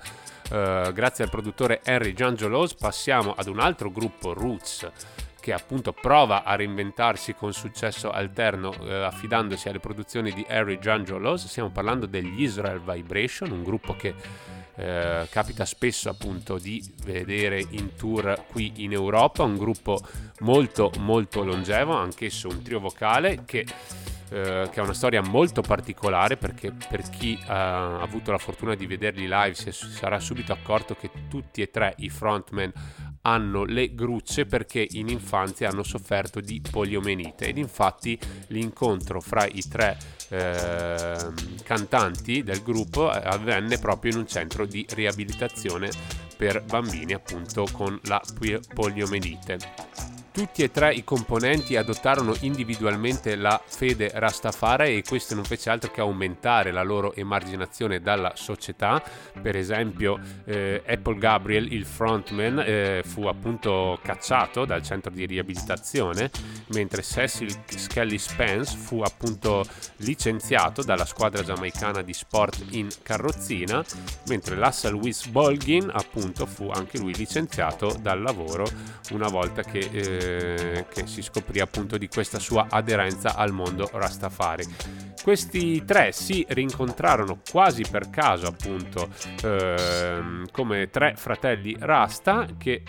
uh, 0.50 0.93
grazie 0.93 1.25
al 1.25 1.31
produttore 1.31 1.81
Henry 1.83 2.12
Giangiolos 2.12 2.75
passiamo 2.75 3.33
ad 3.35 3.47
un 3.47 3.61
altro 3.61 3.91
gruppo 3.91 4.35
roots 4.35 4.87
che 5.41 5.55
appunto 5.55 5.95
prova 5.95 6.45
a 6.45 6.55
reinventarsi 6.55 7.35
con 7.35 7.55
successo 7.55 8.11
alterno 8.11 8.69
uh, 8.79 8.85
affidandosi 9.05 9.71
alle 9.71 9.81
produzioni 9.81 10.33
di 10.33 10.45
Harry 10.47 10.79
Giangiolos, 10.79 11.47
stiamo 11.47 11.71
parlando 11.71 12.05
degli 12.05 12.43
Israel 12.43 12.83
Vibration, 12.83 13.53
un 13.53 13.62
gruppo 13.62 13.97
che 13.97 14.14
eh, 14.76 15.26
capita 15.31 15.64
spesso 15.64 16.09
appunto 16.09 16.59
di 16.59 16.85
vedere 17.04 17.64
in 17.71 17.95
tour 17.95 18.45
qui 18.50 18.73
in 18.76 18.93
Europa 18.93 19.43
un 19.43 19.57
gruppo 19.57 20.00
molto 20.40 20.90
molto 20.99 21.45
longevo 21.45 21.95
anch'esso 21.95 22.49
un 22.49 22.62
trio 22.62 22.81
vocale 22.81 23.45
che 23.45 23.64
eh, 24.31 24.69
che 24.73 24.81
ha 24.81 24.83
una 24.83 24.95
storia 24.95 25.23
molto 25.23 25.61
particolare 25.61 26.37
perché 26.37 26.73
per 26.73 27.02
chi 27.09 27.38
ha 27.47 28.00
avuto 28.00 28.33
la 28.33 28.38
fortuna 28.38 28.75
di 28.75 28.87
vederli 28.87 29.28
live 29.28 29.54
si 29.54 29.71
sarà 29.71 30.19
subito 30.19 30.52
accorto 30.52 30.97
che 30.97 31.11
tutti 31.28 31.62
e 31.62 31.71
tre 31.71 31.95
i 31.99 32.09
frontman 32.09 32.73
hanno 33.26 33.64
le 33.64 33.95
grucce 33.95 34.47
perché 34.47 34.87
in 34.93 35.09
infanzia 35.09 35.69
hanno 35.71 35.83
sofferto 35.83 36.40
di 36.40 36.61
poliomenite 36.71 37.47
ed 37.47 37.59
infatti 37.59 38.19
l'incontro 38.49 39.21
fra 39.21 39.47
i 39.47 39.62
tre 39.69 39.97
eh, 40.28 41.16
cantanti 41.62 42.43
del 42.43 42.62
gruppo 42.62 43.09
avvenne 43.09 43.78
proprio 43.78 44.12
in 44.12 44.19
un 44.19 44.26
centro 44.26 44.66
di 44.66 44.87
riabilitazione 44.90 45.90
per 46.37 46.62
bambini 46.64 47.12
appunto 47.12 47.66
con 47.73 47.99
la 48.04 48.21
poliomelite. 48.75 50.24
Tutti 50.35 50.64
e 50.64 50.73
tre 50.73 50.93
i 50.93 51.05
componenti 51.05 51.76
adottarono 51.76 52.35
individualmente 52.41 53.37
la 53.37 53.62
fede 53.64 54.11
Rastafari 54.12 54.97
e 54.97 55.05
questo 55.07 55.37
non 55.37 55.45
fece 55.45 55.71
altro 55.71 55.93
che 55.93 56.00
aumentare 56.00 56.73
la 56.73 56.83
loro 56.83 57.14
emarginazione 57.14 58.00
dalla 58.00 58.33
società. 58.35 59.00
Per 59.41 59.55
esempio, 59.55 60.19
eh, 60.45 60.83
Apple 60.85 61.19
Gabriel, 61.19 61.73
il 61.73 61.87
frontman, 61.87 62.64
eh, 62.67 63.03
fu 63.05 63.26
appunto 63.26 63.97
cacciato 64.03 64.64
dal 64.64 64.83
centro 64.83 65.12
di 65.12 65.25
riabilitazione, 65.25 66.33
mentre 66.71 67.03
Cecil 67.03 67.55
Skelly 67.67 68.19
Spence 68.19 68.76
fu 68.76 69.03
appunto 69.03 69.64
licenziato 69.99 70.83
dalla 70.83 71.05
squadra 71.05 71.45
giamaicana 71.45 72.03
di 72.03 72.12
sport 72.12 72.64
in 72.71 72.88
carrozzina, 73.05 73.85
mentre 74.26 74.57
Lassa 74.57 74.91
Louis 74.91 75.26
Bolgin 75.29 75.88
appunto 75.93 76.45
fu 76.45 76.71
anche 76.71 76.99
lui 76.99 77.14
licenziato 77.14 77.97
dal 78.00 78.21
lavoro 78.21 78.67
una 79.12 79.29
volta 79.29 79.62
che 79.62 79.79
eh, 79.79 80.23
che 80.88 81.07
si 81.07 81.23
scoprì 81.23 81.61
appunto 81.61 81.99
di 81.99 82.09
questa 82.09 82.38
sua 82.38 82.66
aderenza 82.69 83.35
al 83.35 83.52
mondo 83.52 83.88
Rastafari. 83.93 84.64
Questi 85.23 85.85
tre 85.85 86.12
si 86.12 86.45
rincontrarono 86.49 87.40
quasi 87.50 87.83
per 87.90 88.11
caso 88.11 88.47
appunto 88.47 89.09
ehm, 89.43 90.50
come 90.50 90.90
tre 90.90 91.14
fratelli 91.16 91.76
Rasta 91.78 92.47
che 92.59 92.83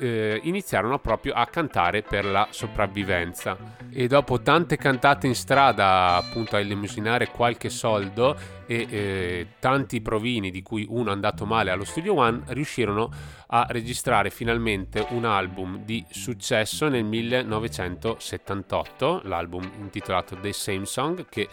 eh, 0.00 0.40
iniziarono 0.44 0.98
proprio 0.98 1.34
a 1.34 1.44
cantare 1.46 2.02
per 2.02 2.24
la 2.24 2.46
sopravvivenza. 2.50 3.56
E 3.90 4.06
dopo 4.06 4.40
tante 4.40 4.76
cantate 4.76 5.26
in 5.26 5.34
strada 5.34 6.14
appunto 6.16 6.54
a 6.56 6.60
elemosinare 6.60 7.28
qualche 7.28 7.68
soldo 7.68 8.34
e 8.66 8.86
eh, 8.88 9.46
tanti 9.58 10.00
provini 10.00 10.52
di 10.52 10.62
cui 10.62 10.86
uno 10.88 11.10
è 11.10 11.12
andato 11.12 11.44
male 11.44 11.72
allo 11.72 11.84
Studio 11.84 12.14
One 12.14 12.42
riuscirono 12.46 13.10
a 13.48 13.66
registrare 13.68 14.30
finalmente 14.30 15.04
un 15.10 15.24
album 15.24 15.82
di 15.84 16.04
successo 16.08 16.88
nel 16.88 17.02
1978 17.02 19.22
l'album 19.24 19.68
intitolato 19.80 20.36
The 20.36 20.52
Same 20.52 20.84
Song 20.84 21.26
che 21.28 21.48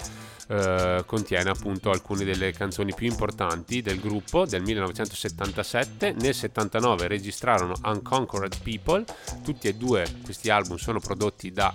eh, 0.49 1.03
contiene 1.07 1.49
appunto 1.49 1.89
alcune 1.89 2.23
delle 2.23 2.51
canzoni 2.51 2.93
più 2.93 3.07
importanti 3.07 3.81
del 3.81 3.99
gruppo 3.99 4.45
del 4.45 4.61
1977 4.61 6.13
nel 6.19 6.35
79 6.35 7.07
registrarono 7.07 7.73
Unconquered 7.83 8.36
People 8.63 9.03
tutti 9.43 9.67
e 9.67 9.75
due 9.75 10.05
questi 10.23 10.49
album 10.49 10.77
sono 10.77 10.99
prodotti 10.99 11.51
da, 11.51 11.73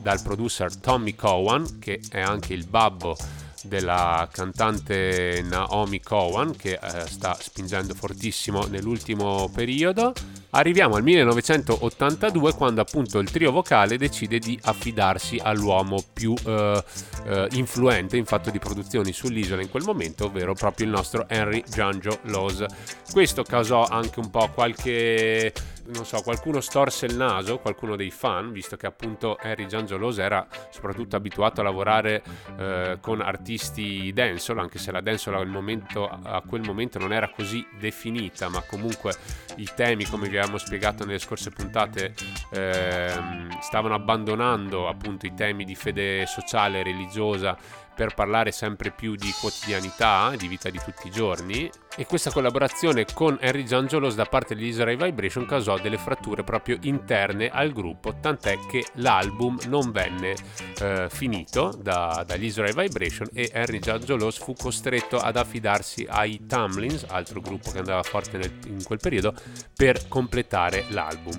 dal 0.00 0.20
producer 0.22 0.76
Tommy 0.76 1.14
Cowan 1.14 1.78
che 1.78 2.00
è 2.10 2.20
anche 2.20 2.52
il 2.52 2.66
babbo 2.66 3.16
della 3.62 4.28
cantante 4.30 5.42
Naomi 5.44 6.00
Cowan 6.00 6.54
che 6.56 6.78
eh, 6.82 7.06
sta 7.06 7.36
spingendo 7.38 7.94
fortissimo 7.94 8.66
nell'ultimo 8.66 9.50
periodo. 9.52 10.12
Arriviamo 10.50 10.96
al 10.96 11.02
1982 11.02 12.52
quando 12.52 12.82
appunto 12.82 13.18
il 13.18 13.30
trio 13.30 13.50
vocale 13.52 13.96
decide 13.96 14.38
di 14.38 14.58
affidarsi 14.62 15.40
all'uomo 15.42 16.04
più 16.12 16.34
eh, 16.44 16.84
eh, 17.24 17.48
influente 17.52 18.18
in 18.18 18.26
fatto 18.26 18.50
di 18.50 18.58
produzioni 18.58 19.12
sull'isola 19.12 19.62
in 19.62 19.70
quel 19.70 19.84
momento, 19.84 20.26
ovvero 20.26 20.52
proprio 20.54 20.86
il 20.86 20.92
nostro 20.92 21.26
Henry 21.28 21.64
Giangio 21.66 22.18
Laws. 22.24 22.66
Questo 23.10 23.42
causò 23.44 23.84
anche 23.84 24.20
un 24.20 24.28
po' 24.28 24.50
qualche 24.52 25.52
non 25.86 26.04
so, 26.04 26.22
qualcuno 26.22 26.60
storse 26.60 27.06
il 27.06 27.16
naso, 27.16 27.58
qualcuno 27.58 27.96
dei 27.96 28.10
fan, 28.10 28.52
visto 28.52 28.76
che 28.76 28.86
appunto 28.86 29.36
Harry 29.40 29.66
Giangiolos 29.66 30.18
era 30.18 30.46
soprattutto 30.70 31.16
abituato 31.16 31.60
a 31.60 31.64
lavorare 31.64 32.22
eh, 32.58 32.98
con 33.00 33.20
artisti 33.20 34.12
dancehall, 34.12 34.58
anche 34.58 34.78
se 34.78 34.92
la 34.92 35.00
dancehall 35.00 35.46
momento, 35.48 36.08
a 36.08 36.42
quel 36.46 36.62
momento 36.62 36.98
non 36.98 37.12
era 37.12 37.28
così 37.30 37.66
definita, 37.78 38.48
ma 38.48 38.62
comunque 38.62 39.14
i 39.56 39.68
temi, 39.74 40.04
come 40.06 40.28
vi 40.28 40.38
abbiamo 40.38 40.58
spiegato 40.58 41.04
nelle 41.04 41.18
scorse 41.18 41.50
puntate, 41.50 42.14
eh, 42.50 43.12
stavano 43.60 43.94
abbandonando 43.94 44.88
appunto 44.88 45.26
i 45.26 45.34
temi 45.34 45.64
di 45.64 45.74
fede 45.74 46.26
sociale 46.26 46.82
religiosa 46.82 47.56
per 47.94 48.14
parlare 48.14 48.52
sempre 48.52 48.90
più 48.90 49.14
di 49.14 49.32
quotidianità, 49.40 50.32
di 50.36 50.48
vita 50.48 50.70
di 50.70 50.78
tutti 50.82 51.08
i 51.08 51.10
giorni 51.10 51.70
e 51.94 52.06
questa 52.06 52.30
collaborazione 52.30 53.04
con 53.12 53.36
Henry 53.40 53.64
Giangiolos 53.64 54.14
da 54.14 54.24
parte 54.24 54.54
di 54.54 54.66
Israel 54.66 54.96
Vibration 54.96 55.44
causò 55.44 55.78
delle 55.78 55.98
fratture 55.98 56.42
proprio 56.42 56.78
interne 56.82 57.50
al 57.50 57.72
gruppo, 57.72 58.14
tant'è 58.18 58.58
che 58.70 58.86
l'album 58.94 59.58
non 59.66 59.90
venne 59.90 60.34
eh, 60.80 61.08
finito 61.10 61.76
da, 61.78 62.24
dagli 62.26 62.44
Israel 62.44 62.74
Vibration 62.74 63.28
e 63.32 63.50
Henry 63.52 63.78
Giangiolos 63.78 64.38
fu 64.38 64.54
costretto 64.54 65.18
ad 65.18 65.36
affidarsi 65.36 66.06
ai 66.08 66.46
Tamlins, 66.46 67.04
altro 67.08 67.40
gruppo 67.40 67.70
che 67.70 67.78
andava 67.78 68.02
forte 68.02 68.38
nel, 68.38 68.52
in 68.66 68.82
quel 68.82 68.98
periodo, 68.98 69.34
per 69.76 70.08
completare 70.08 70.86
l'album. 70.88 71.38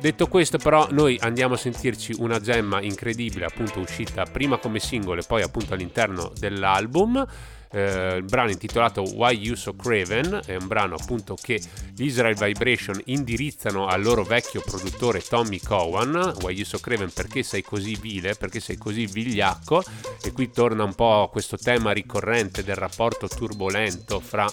Detto 0.00 0.28
questo 0.28 0.58
però 0.58 0.86
noi 0.92 1.18
andiamo 1.20 1.54
a 1.54 1.56
sentirci 1.56 2.14
una 2.18 2.38
gemma 2.38 2.80
incredibile 2.80 3.46
appunto 3.46 3.80
uscita 3.80 4.22
prima 4.24 4.58
come 4.58 4.78
singolo 4.78 5.20
e 5.20 5.24
poi 5.26 5.42
appunto 5.42 5.74
all'interno 5.74 6.30
dell'album 6.38 7.26
eh, 7.70 8.16
il 8.16 8.24
brano 8.24 8.50
intitolato 8.50 9.02
Why 9.02 9.36
You 9.38 9.54
So 9.54 9.74
Craven 9.74 10.40
è 10.46 10.56
un 10.56 10.66
brano 10.66 10.94
appunto 10.94 11.34
che 11.34 11.60
gli 11.94 12.04
Israel 12.04 12.36
Vibration 12.36 13.00
indirizzano 13.06 13.86
al 13.86 14.02
loro 14.02 14.24
vecchio 14.24 14.62
produttore 14.62 15.20
Tommy 15.20 15.60
Cowan 15.60 16.34
Why 16.40 16.54
You 16.54 16.64
So 16.64 16.78
Craven 16.78 17.10
perché 17.12 17.42
sei 17.42 17.62
così 17.62 17.96
vile 17.96 18.34
perché 18.34 18.60
sei 18.60 18.76
così 18.76 19.06
vigliacco 19.06 19.82
e 20.22 20.32
qui 20.32 20.50
torna 20.50 20.84
un 20.84 20.94
po' 20.94 21.28
questo 21.30 21.56
tema 21.56 21.92
ricorrente 21.92 22.64
del 22.64 22.76
rapporto 22.76 23.28
turbolento 23.28 24.20
fra 24.20 24.46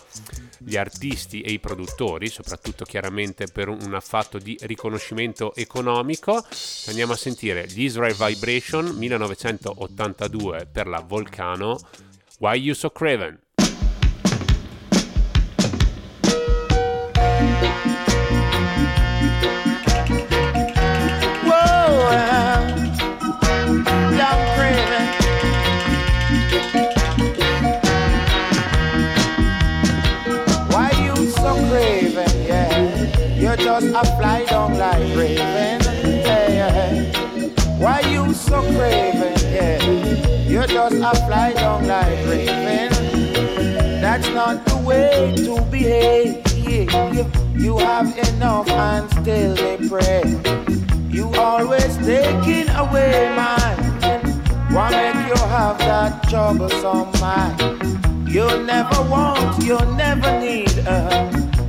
gli 0.58 0.78
artisti 0.78 1.41
e 1.41 1.51
i 1.51 1.60
produttori, 1.60 2.28
soprattutto 2.30 2.86
chiaramente 2.86 3.47
per 3.47 3.67
un 3.69 3.93
affatto 3.93 4.38
di 4.38 4.58
riconoscimento 4.62 5.54
economico. 5.56 6.43
Andiamo 6.88 7.13
a 7.13 7.17
sentire 7.17 7.67
gli 7.67 7.84
Israel 7.84 8.15
Vibration 8.15 8.88
1982 8.95 10.67
per 10.71 10.88
la 10.88 10.99
Volcano. 10.99 11.80
Why 12.39 12.56
You 12.56 12.74
So 12.74 12.89
Craven? 12.89 13.39
Just 33.58 33.88
a 33.88 34.06
fly 34.17 34.45
down 34.45 34.78
like 34.78 35.17
raven. 35.17 35.82
Hey, 36.24 37.12
Why 37.80 38.00
you 38.02 38.34
so 38.34 38.62
craven? 38.62 39.14
You're 40.67 40.89
just 40.89 40.95
a 40.95 41.25
fly 41.28 41.54
down 41.54 41.86
like 41.86 42.25
raven. 42.25 42.89
That's 44.01 44.28
not 44.30 44.65
the 44.65 44.78
way 44.78 45.36
to 45.38 45.62
behave. 45.69 46.41
You 47.56 47.78
have 47.78 48.17
enough 48.30 48.67
and 48.69 49.08
still 49.12 49.54
they 49.54 49.78
pray. 49.88 50.23
You 51.08 51.32
always 51.36 51.97
taking 51.97 52.67
away 52.69 53.32
mine. 53.36 53.78
Why 54.73 54.89
make 54.89 55.28
you 55.28 55.43
have 55.45 55.78
that 55.78 56.28
troublesome 56.30 57.12
mind? 57.21 58.28
You 58.28 58.47
never 58.63 59.04
want, 59.08 59.63
you 59.63 59.78
never 59.95 60.39
need. 60.39 60.73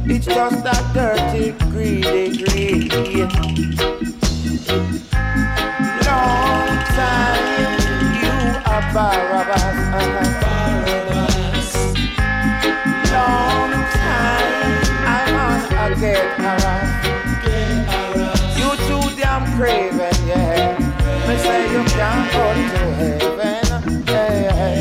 It's 0.09 0.25
just 0.25 0.65
that 0.65 0.85
dirty, 0.95 1.53
greedy 1.71 2.39
greed. 2.39 2.93
Long 6.07 6.79
time 6.97 7.36
you 8.97 9.03
are 9.03 9.13
Barabbas. 9.13 9.77
Barabbas. 10.43 11.71
Long 13.13 13.73
time 13.93 14.81
I'm 15.13 15.35
on 15.37 15.93
a 15.93 15.95
get 16.01 16.27
harassed. 16.41 17.05
You 18.59 18.69
too 18.89 19.05
damn 19.21 19.45
craven, 19.57 20.17
yeah. 20.27 20.79
Me 21.29 21.35
say 21.37 21.61
you 21.73 21.83
can't 21.93 22.27
go 22.33 22.45
to 22.55 22.83
heaven, 23.01 24.05
yeah. 24.07 24.75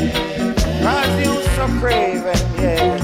Cause 0.82 1.14
you 1.20 1.32
so 1.54 1.64
craven, 1.78 2.42
yeah. 2.58 2.96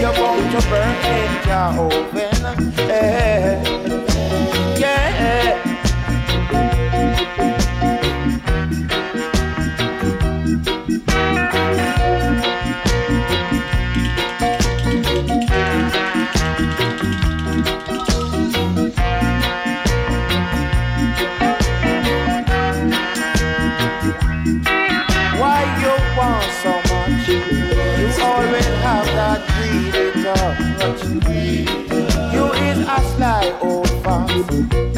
You're 0.00 0.16
going 0.16 0.48
to 0.50 0.60
burn 0.68 0.96
in 1.14 1.30
your 1.46 1.68
oven, 1.86 2.72
yeah. 2.76 3.62
Yeah. 3.66 3.75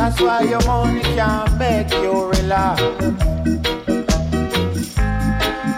That's 0.08 0.22
why 0.22 0.40
your 0.40 0.64
money 0.64 1.02
can't 1.02 1.54
make 1.58 1.92
you 1.92 2.30
relax. 2.30 2.80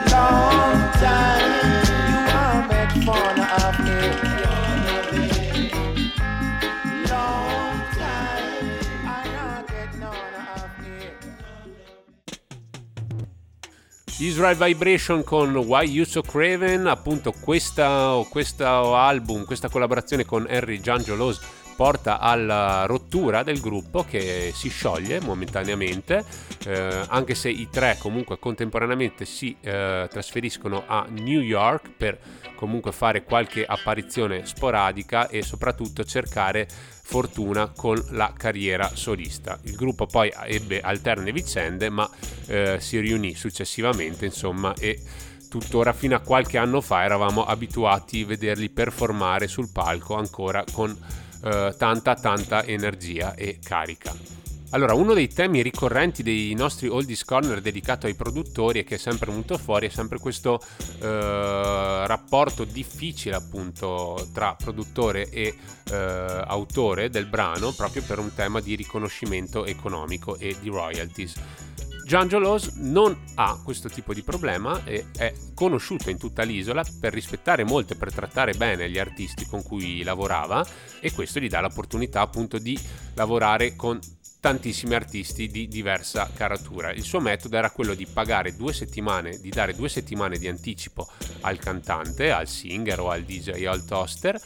Long 0.07 0.79
time 1.03 1.51
you 2.07 2.15
are 2.31 2.63
make 2.71 2.95
fun 3.03 3.41
of 3.41 3.75
me. 3.83 3.99
Long 7.11 7.83
time 7.99 9.03
I 9.05 9.27
don't 9.35 9.67
get. 9.67 9.99
Israel 14.21 14.55
Vibration 14.55 15.25
con 15.25 15.57
Why 15.57 15.83
You 15.89 16.05
So 16.05 16.23
Craven, 16.23 16.87
appunto 16.87 17.33
questo 17.33 18.95
album, 18.95 19.45
questa 19.45 19.69
collaborazione 19.69 20.25
con 20.25 20.47
Harry 20.49 20.79
Giangiolos 20.79 21.41
porta 21.81 22.19
alla 22.19 22.85
rottura 22.85 23.43
del 23.43 23.59
gruppo 23.59 24.05
che 24.05 24.53
si 24.55 24.69
scioglie 24.69 25.19
momentaneamente, 25.19 26.23
eh, 26.67 27.07
anche 27.09 27.35
se 27.35 27.49
i 27.49 27.71
tre 27.71 27.97
comunque 27.99 28.39
contemporaneamente 28.39 29.25
si 29.25 29.57
eh, 29.63 30.07
trasferiscono 30.11 30.85
a 30.87 31.07
New 31.09 31.41
York 31.41 31.89
per 31.97 32.19
comunque 32.55 32.93
fare 32.93 33.25
qualche 33.25 33.65
apparizione 33.65 34.45
sporadica 34.45 35.29
e 35.29 35.41
soprattutto 35.41 36.05
cercare 36.05 36.69
fortuna 36.69 37.73
con 37.75 37.99
la 38.11 38.35
carriera 38.37 38.91
solista. 38.93 39.59
Il 39.63 39.75
gruppo 39.75 40.05
poi 40.05 40.31
ebbe 40.49 40.83
alterne 40.83 41.33
vicende, 41.33 41.89
ma 41.89 42.07
eh, 42.49 42.77
si 42.79 43.01
riunì 43.01 43.35
successivamente, 43.35 44.27
insomma, 44.27 44.75
e 44.75 45.01
tuttora 45.49 45.95
fino 45.95 46.15
a 46.15 46.21
qualche 46.21 46.59
anno 46.59 46.83
fa 46.83 47.05
eravamo 47.05 47.47
abituati 47.47 48.21
a 48.21 48.27
vederli 48.27 48.69
performare 48.69 49.49
sul 49.49 49.71
palco 49.73 50.15
ancora 50.15 50.63
con 50.71 50.95
eh, 51.43 51.75
tanta 51.77 52.15
tanta 52.15 52.65
energia 52.65 53.35
e 53.35 53.59
carica. 53.63 54.15
Allora, 54.73 54.95
uno 54.95 55.15
dei 55.15 55.27
temi 55.27 55.63
ricorrenti 55.63 56.23
dei 56.23 56.55
nostri 56.55 56.87
Oldies 56.87 57.25
Corner 57.25 57.61
dedicato 57.61 58.07
ai 58.07 58.15
produttori 58.15 58.79
e 58.79 58.85
che 58.85 58.95
è 58.95 58.99
sempre 58.99 59.31
venuto 59.31 59.59
fuori 59.59 59.89
è 59.89 59.91
sempre 59.91 60.21
questo 60.21 60.61
eh, 61.01 62.07
rapporto 62.07 62.63
difficile 62.63 63.35
appunto 63.35 64.29
tra 64.33 64.55
produttore 64.55 65.29
e 65.29 65.57
eh, 65.91 65.95
autore 66.47 67.11
del 67.11 67.27
brano 67.27 67.73
proprio 67.73 68.03
per 68.07 68.21
un 68.21 68.33
tema 68.33 68.61
di 68.61 68.77
riconoscimento 68.77 69.65
economico 69.65 70.39
e 70.39 70.55
di 70.61 70.69
royalties. 70.69 71.35
Giangiolos 72.11 72.73
non 72.79 73.17
ha 73.37 73.61
questo 73.63 73.89
tipo 73.89 74.13
di 74.13 74.25
problema 74.25 74.85
e 74.85 75.07
è 75.17 75.33
conosciuto 75.55 76.11
in 76.11 76.19
tutta 76.19 76.43
l'isola 76.43 76.85
per 76.99 77.13
rispettare 77.13 77.63
molto 77.63 77.93
e 77.93 77.97
per 77.97 78.13
trattare 78.13 78.53
bene 78.55 78.91
gli 78.91 78.99
artisti 78.99 79.47
con 79.47 79.63
cui 79.63 80.03
lavorava 80.03 80.67
e 80.99 81.13
questo 81.13 81.39
gli 81.39 81.47
dà 81.47 81.61
l'opportunità 81.61 82.21
appunto 82.21 82.59
di 82.59 82.77
lavorare 83.15 83.77
con 83.77 84.01
tantissimi 84.41 84.97
artisti 84.97 85.47
di 85.47 85.69
diversa 85.69 86.29
caratura. 86.35 86.91
Il 86.91 87.05
suo 87.05 87.21
metodo 87.21 87.57
era 87.57 87.71
quello 87.71 87.95
di 87.95 88.07
pagare 88.07 88.57
due 88.57 88.73
settimane, 88.73 89.39
di 89.39 89.51
dare 89.51 89.77
due 89.77 89.89
settimane 89.89 90.37
di 90.37 90.49
anticipo 90.49 91.07
al 91.43 91.61
cantante, 91.61 92.33
al 92.33 92.49
singer 92.49 92.99
o 92.99 93.11
al 93.11 93.23
DJ 93.23 93.67
o 93.67 93.71
al 93.71 93.85
toaster, 93.85 94.37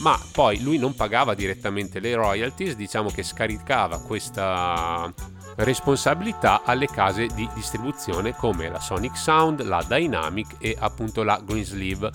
ma 0.00 0.20
poi 0.32 0.60
lui 0.60 0.76
non 0.76 0.96
pagava 0.96 1.36
direttamente 1.36 2.00
le 2.00 2.16
royalties, 2.16 2.74
diciamo 2.74 3.10
che 3.10 3.22
scaricava 3.22 4.00
questa 4.00 5.40
responsabilità 5.56 6.62
alle 6.64 6.86
case 6.86 7.26
di 7.26 7.48
distribuzione 7.54 8.34
come 8.34 8.68
la 8.68 8.80
Sonic 8.80 9.16
Sound, 9.16 9.62
la 9.62 9.84
Dynamic 9.86 10.56
e 10.58 10.76
appunto 10.78 11.22
la 11.22 11.40
Greensleeve 11.44 12.10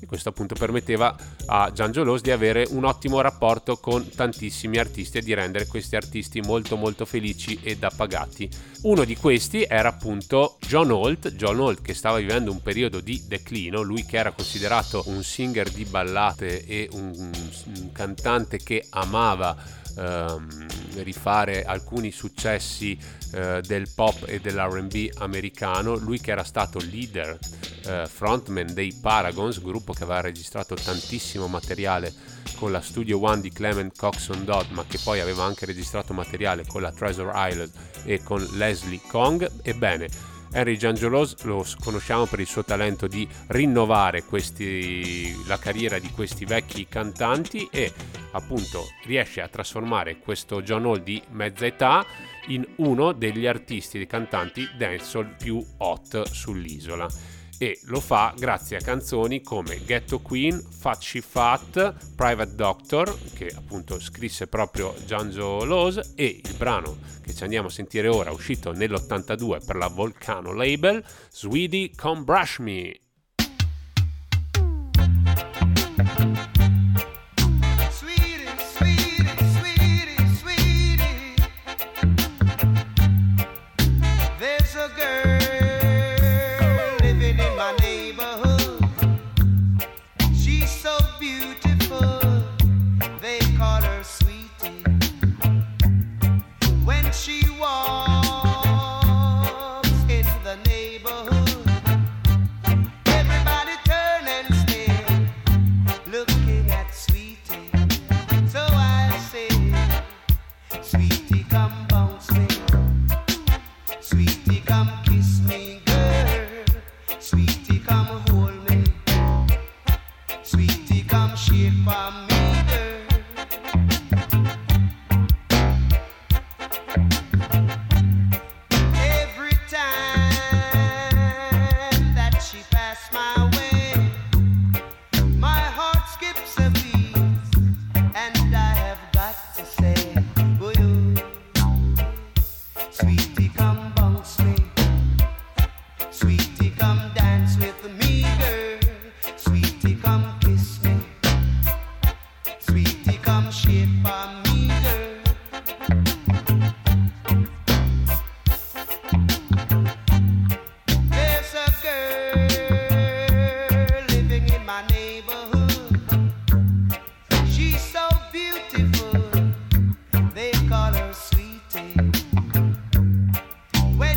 e 0.00 0.06
questo 0.06 0.30
appunto 0.30 0.54
permetteva 0.54 1.14
a 1.46 1.70
Giangiolos 1.72 2.22
di 2.22 2.30
avere 2.30 2.66
un 2.70 2.84
ottimo 2.84 3.20
rapporto 3.20 3.76
con 3.76 4.08
tantissimi 4.08 4.78
artisti 4.78 5.18
e 5.18 5.22
di 5.22 5.34
rendere 5.34 5.66
questi 5.66 5.94
artisti 5.94 6.40
molto 6.40 6.76
molto 6.76 7.04
felici 7.04 7.60
e 7.62 7.76
appagati. 7.78 8.48
Uno 8.82 9.04
di 9.04 9.14
questi 9.16 9.62
era 9.68 9.90
appunto 9.90 10.56
John 10.60 10.90
Holt, 10.90 11.34
John 11.34 11.60
Holt 11.60 11.82
che 11.82 11.92
stava 11.92 12.18
vivendo 12.18 12.50
un 12.50 12.62
periodo 12.62 13.00
di 13.00 13.22
declino, 13.26 13.82
lui 13.82 14.06
che 14.06 14.16
era 14.16 14.32
considerato 14.32 15.02
un 15.06 15.22
singer 15.22 15.68
di 15.68 15.84
ballate 15.84 16.64
e 16.64 16.88
un, 16.92 17.12
un 17.14 17.92
cantante 17.92 18.56
che 18.56 18.86
amava 18.88 19.78
ehm, 19.96 20.66
rifare 21.02 21.64
alcuni 21.64 22.10
successi 22.10 22.98
eh, 23.32 23.62
del 23.64 23.88
pop 23.94 24.24
e 24.26 24.40
dell'RB 24.40 25.10
americano, 25.18 25.96
lui 25.96 26.20
che 26.20 26.30
era 26.30 26.44
stato 26.44 26.78
leader, 26.78 27.38
eh, 27.86 28.06
frontman 28.06 28.72
dei 28.72 28.92
Paragons, 28.94 29.62
gruppo 29.62 29.92
che 29.92 30.04
aveva 30.04 30.20
registrato 30.20 30.74
tantissimo 30.74 31.46
materiale 31.46 32.12
con 32.56 32.72
la 32.72 32.80
Studio 32.80 33.22
One 33.22 33.40
di 33.40 33.50
Clement 33.50 33.96
Coxon 33.96 34.44
Dodd, 34.44 34.70
ma 34.70 34.84
che 34.86 34.98
poi 35.02 35.20
aveva 35.20 35.44
anche 35.44 35.64
registrato 35.64 36.12
materiale 36.12 36.66
con 36.66 36.82
la 36.82 36.92
Treasure 36.92 37.32
Island 37.34 37.70
e 38.04 38.22
con 38.22 38.46
Leslie 38.52 39.00
Kong, 39.08 39.50
ebbene 39.62 40.08
Henry 40.52 40.76
Giangiolos 40.76 41.42
lo 41.44 41.64
conosciamo 41.78 42.26
per 42.26 42.40
il 42.40 42.46
suo 42.46 42.64
talento 42.64 43.06
di 43.06 43.26
rinnovare 43.48 44.24
questi, 44.24 45.32
la 45.46 45.58
carriera 45.58 45.98
di 45.98 46.10
questi 46.10 46.44
vecchi 46.44 46.86
cantanti 46.88 47.68
e 47.70 47.92
appunto 48.32 48.88
riesce 49.04 49.40
a 49.40 49.48
trasformare 49.48 50.18
questo 50.18 50.62
John 50.62 50.86
Hall 50.86 51.02
di 51.02 51.22
mezza 51.30 51.66
età 51.66 52.04
in 52.48 52.66
uno 52.76 53.12
degli 53.12 53.46
artisti 53.46 54.00
e 54.00 54.06
cantanti 54.06 54.68
dancehall 54.76 55.36
più 55.36 55.64
hot 55.78 56.28
sull'isola 56.28 57.38
e 57.62 57.78
lo 57.84 58.00
fa 58.00 58.32
grazie 58.38 58.78
a 58.78 58.80
canzoni 58.80 59.42
come 59.42 59.84
Ghetto 59.84 60.20
Queen, 60.20 60.58
Fat 60.58 61.02
She 61.02 61.20
Fat, 61.20 61.94
Private 62.16 62.54
Doctor, 62.54 63.14
che 63.34 63.52
appunto 63.54 64.00
scrisse 64.00 64.46
proprio 64.46 64.94
Giangio 65.04 65.62
Laws, 65.66 66.14
e 66.14 66.40
il 66.42 66.54
brano 66.56 66.96
che 67.20 67.34
ci 67.34 67.42
andiamo 67.42 67.68
a 67.68 67.70
sentire 67.70 68.08
ora, 68.08 68.32
uscito 68.32 68.72
nell'82 68.72 69.62
per 69.66 69.76
la 69.76 69.88
Volcano 69.88 70.54
Label, 70.54 71.04
Sweetie 71.30 71.90
Come 71.94 72.22
Brush 72.22 72.58
Me. 72.60 72.98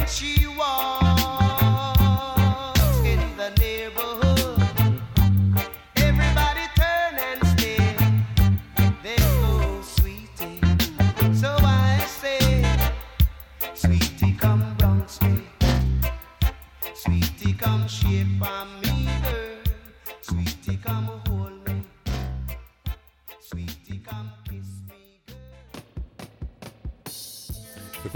She 0.09 0.42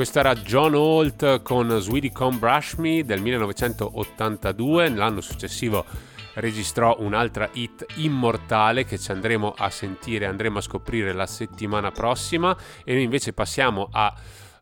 questo 0.10 0.26
era 0.26 0.42
John 0.42 0.74
Holt 0.74 1.42
con 1.42 1.82
Sweetie 1.82 2.14
Come 2.14 2.38
Brush 2.38 2.76
Me 2.76 3.04
del 3.04 3.20
1982. 3.20 4.88
L'anno 4.88 5.20
successivo 5.20 5.84
registrò 6.36 6.96
un'altra 7.00 7.50
hit 7.52 7.86
immortale 7.96 8.86
che 8.86 8.98
ci 8.98 9.12
andremo 9.12 9.54
a 9.58 9.70
sentire, 9.70 10.26
andremo 10.26 10.60
a 10.60 10.62
scoprire 10.62 11.12
la 11.12 11.26
settimana 11.26 11.92
prossima 11.92 12.56
e 12.86 12.94
noi 12.94 13.04
invece 13.04 13.34
passiamo 13.34 13.90
a 13.92 14.16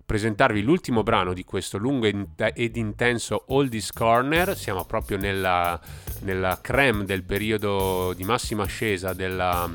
presentarvi 0.03 0.63
l'ultimo 0.63 1.03
brano 1.03 1.31
di 1.33 1.43
questo 1.43 1.77
lungo 1.77 2.07
ed 2.07 2.75
intenso 2.75 3.43
Oldies 3.49 3.91
Corner. 3.91 4.57
Siamo 4.57 4.83
proprio 4.85 5.19
nella, 5.19 5.79
nella 6.21 6.57
creme 6.59 7.05
del 7.05 7.23
periodo 7.23 8.13
di 8.13 8.23
massima 8.23 8.63
ascesa 8.63 9.13
della, 9.13 9.69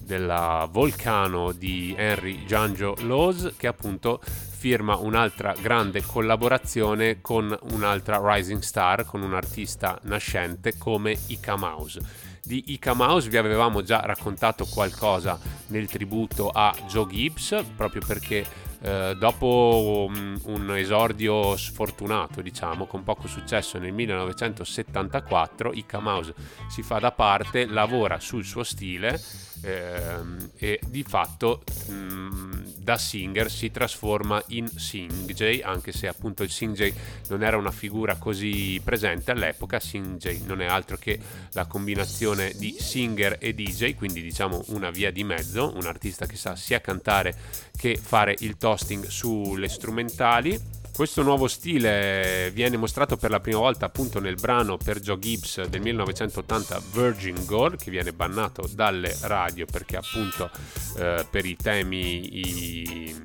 della 0.00 0.68
Volcano 0.70 1.50
di 1.50 1.92
Henry 1.98 2.44
Giangio 2.44 2.94
Laws 3.00 3.54
che 3.56 3.66
appunto 3.66 4.20
firma 4.62 4.94
un'altra 4.94 5.56
grande 5.60 6.02
collaborazione 6.02 7.20
con 7.20 7.58
un'altra 7.72 8.20
rising 8.22 8.60
star, 8.60 9.04
con 9.04 9.20
un 9.20 9.34
artista 9.34 9.98
nascente 10.02 10.78
come 10.78 11.18
Ika 11.26 11.56
Mouse. 11.56 12.00
Di 12.44 12.62
Ika 12.68 12.94
Mouse 12.94 13.28
vi 13.28 13.38
avevamo 13.38 13.82
già 13.82 14.02
raccontato 14.02 14.64
qualcosa 14.64 15.36
nel 15.66 15.88
tributo 15.88 16.48
a 16.48 16.72
Joe 16.86 17.08
Gibbs, 17.08 17.64
proprio 17.74 18.02
perché 18.06 18.46
eh, 18.82 19.16
dopo 19.18 20.06
um, 20.08 20.40
un 20.44 20.76
esordio 20.76 21.56
sfortunato, 21.56 22.40
diciamo, 22.40 22.86
con 22.86 23.02
poco 23.02 23.26
successo 23.26 23.78
nel 23.78 23.92
1974, 23.92 25.72
Ika 25.72 25.98
Mouse 25.98 26.34
si 26.68 26.84
fa 26.84 27.00
da 27.00 27.10
parte, 27.10 27.66
lavora 27.66 28.20
sul 28.20 28.44
suo 28.44 28.62
stile 28.62 29.20
ehm, 29.62 30.50
e 30.56 30.80
di 30.86 31.02
fatto 31.02 31.62
mm, 31.90 32.52
da 32.78 32.98
singer 32.98 33.50
si 33.50 33.70
trasforma 33.70 34.42
in 34.48 34.68
Sing 34.68 35.30
anche 35.62 35.92
se 35.92 36.08
appunto 36.08 36.42
il 36.42 36.50
Sing 36.50 36.92
non 37.28 37.42
era 37.42 37.56
una 37.56 37.70
figura 37.70 38.16
così 38.16 38.80
presente 38.82 39.30
all'epoca, 39.30 39.80
Sing 39.80 40.20
non 40.44 40.60
è 40.60 40.66
altro 40.66 40.96
che 40.96 41.18
la 41.52 41.66
combinazione 41.66 42.52
di 42.56 42.76
singer 42.78 43.36
e 43.40 43.54
DJ, 43.54 43.94
quindi 43.94 44.20
diciamo 44.20 44.64
una 44.68 44.90
via 44.90 45.10
di 45.10 45.24
mezzo, 45.24 45.72
un 45.76 45.86
artista 45.86 46.26
che 46.26 46.36
sa 46.36 46.56
sia 46.56 46.80
cantare 46.80 47.34
che 47.76 47.96
fare 47.96 48.34
il 48.40 48.56
toasting 48.56 49.06
sulle 49.06 49.68
strumentali 49.68 50.80
questo 50.94 51.22
nuovo 51.22 51.48
stile 51.48 52.50
viene 52.52 52.76
mostrato 52.76 53.16
per 53.16 53.30
la 53.30 53.40
prima 53.40 53.58
volta 53.58 53.86
appunto 53.86 54.20
nel 54.20 54.34
brano 54.34 54.76
per 54.76 55.00
Joe 55.00 55.18
Gibbs 55.18 55.64
del 55.66 55.80
1980 55.80 56.82
Virgin 56.92 57.34
Girl 57.46 57.76
che 57.76 57.90
viene 57.90 58.12
bannato 58.12 58.68
dalle 58.72 59.16
radio 59.22 59.64
perché 59.64 59.96
appunto 59.96 60.50
eh, 60.98 61.26
per 61.30 61.46
i 61.46 61.56
temi 61.56 62.38
i 62.38 63.22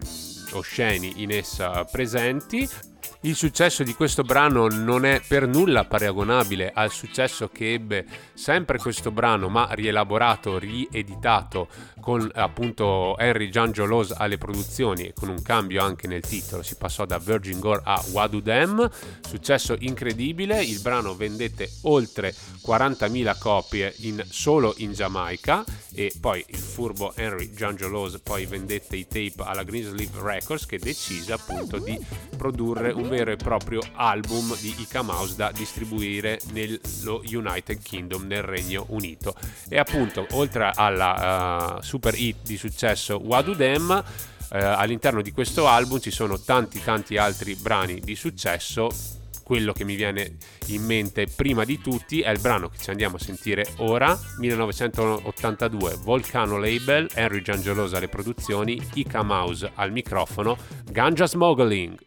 osceni 0.53 1.21
in 1.21 1.31
essa 1.31 1.83
presenti 1.83 2.67
il 3.27 3.35
successo 3.35 3.83
di 3.83 3.93
questo 3.93 4.23
brano 4.23 4.67
non 4.67 5.03
è 5.03 5.21
per 5.27 5.47
nulla 5.47 5.83
paragonabile 5.83 6.71
al 6.73 6.91
successo 6.91 7.49
che 7.49 7.73
ebbe 7.73 8.05
sempre 8.33 8.77
questo 8.77 9.11
brano, 9.11 9.49
ma 9.49 9.67
rielaborato, 9.71 10.57
rieditato 10.57 11.67
con 11.99 12.29
appunto 12.35 13.17
Henry 13.17 13.49
Giangiolos 13.49 14.11
alle 14.11 14.37
produzioni 14.37 15.07
e 15.07 15.13
con 15.13 15.27
un 15.27 15.41
cambio 15.41 15.83
anche 15.83 16.07
nel 16.07 16.21
titolo. 16.21 16.63
Si 16.63 16.77
passò 16.77 17.03
da 17.05 17.17
Virgin 17.17 17.59
Gore 17.59 17.81
a 17.83 18.01
Wadu 18.11 18.39
Dem, 18.39 18.89
successo 19.27 19.75
incredibile. 19.77 20.63
Il 20.63 20.79
brano 20.79 21.13
vendette 21.13 21.69
oltre 21.81 22.33
40.000 22.65 23.37
copie 23.39 23.93
in, 23.97 24.23
solo 24.29 24.73
in 24.77 24.93
Giamaica 24.93 25.65
e 25.93 26.13
poi 26.21 26.45
il 26.47 26.57
furbo 26.57 27.13
Henry 27.15 27.51
Giangiolos 27.51 28.19
poi 28.23 28.45
vendette 28.45 28.95
i 28.95 29.05
tape 29.05 29.43
alla 29.43 29.63
Greensleeve 29.63 30.21
Records 30.21 30.65
che 30.65 30.77
decise 30.77 31.33
appunto 31.33 31.77
di 31.77 31.99
produrre 32.37 32.91
un 32.91 33.09
vero 33.09 33.31
e 33.31 33.35
proprio 33.35 33.81
album 33.95 34.55
di 34.59 34.73
Ika 34.77 35.01
Mouse 35.01 35.35
da 35.35 35.51
distribuire 35.51 36.39
nello 36.53 37.21
United 37.29 37.81
Kingdom, 37.81 38.25
nel 38.25 38.43
Regno 38.43 38.85
Unito. 38.89 39.35
E 39.67 39.77
appunto, 39.77 40.25
oltre 40.31 40.71
alla 40.73 41.75
uh, 41.77 41.81
super 41.81 42.17
hit 42.17 42.37
di 42.43 42.57
successo 42.57 43.19
Wadu 43.21 43.53
Dem, 43.53 43.89
uh, 43.89 44.55
all'interno 44.55 45.21
di 45.21 45.31
questo 45.31 45.67
album 45.67 45.99
ci 45.99 46.11
sono 46.11 46.39
tanti 46.39 46.81
tanti 46.81 47.17
altri 47.17 47.55
brani 47.55 47.99
di 47.99 48.15
successo 48.15 48.89
quello 49.47 49.71
che 49.71 49.85
mi 49.85 49.95
viene 49.95 50.35
in 50.65 50.83
mente 50.83 51.25
prima 51.33 51.63
di 51.63 51.79
tutti 51.79 52.19
è 52.19 52.29
il 52.31 52.41
brano 52.41 52.67
che 52.67 52.79
ci 52.79 52.89
andiamo 52.89 53.15
a 53.15 53.19
sentire 53.19 53.65
ora, 53.77 54.19
1982, 54.39 55.99
Volcano 56.03 56.57
Label, 56.57 57.07
Henry 57.13 57.41
Giangiolosa 57.41 57.95
alle 57.95 58.09
produzioni, 58.09 58.77
Ika 58.95 59.23
Mouse 59.23 59.71
al 59.75 59.93
microfono, 59.93 60.57
Ganja 60.91 61.27
Smuggling. 61.27 61.97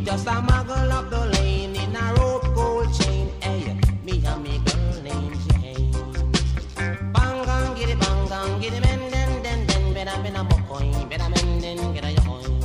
Just 0.00 0.26
a 0.26 0.30
muggle 0.30 0.90
up 0.92 1.10
the 1.10 1.26
lane 1.38 1.74
in 1.74 1.96
a 1.96 2.14
rope 2.14 2.44
gold 2.54 2.92
chain. 3.00 3.30
Hey, 3.40 3.76
me 4.04 4.22
and 4.24 4.42
me 4.42 4.60
girl 4.64 5.02
named 5.02 5.38
Jane. 5.48 5.92
Bang 7.12 7.44
gang, 7.44 7.76
it, 7.78 7.98
bang 7.98 8.28
gang, 8.28 8.62
it, 8.62 8.80
men, 8.80 9.10
den, 9.10 9.42
den, 9.42 9.66
den, 9.66 9.94
better, 9.94 10.22
better, 10.22 10.44
mocoin, 10.44 11.08
better, 11.08 11.28
men, 11.30 11.60
den, 11.60 11.78
a 11.78 12.14
yoin. 12.14 12.60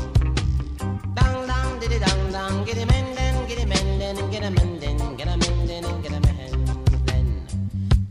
Dang, 1.15 1.48
dang, 1.48 1.80
did 1.80 1.93
it, 1.93 2.02
dang, 2.02 2.32
dang, 2.32 2.67
it, 2.67 2.88
men, 2.88 3.15
den, 3.15 3.50
it, 3.50 3.67
men, 3.67 4.00
den, 4.00 4.43
a 4.43 4.52
men, 4.52 4.80
den, 4.80 5.02
a 5.02 5.38
men, 5.38 5.67
den, 5.67 5.86
a 5.86 6.19
men, 6.19 6.65
den. 7.06 7.48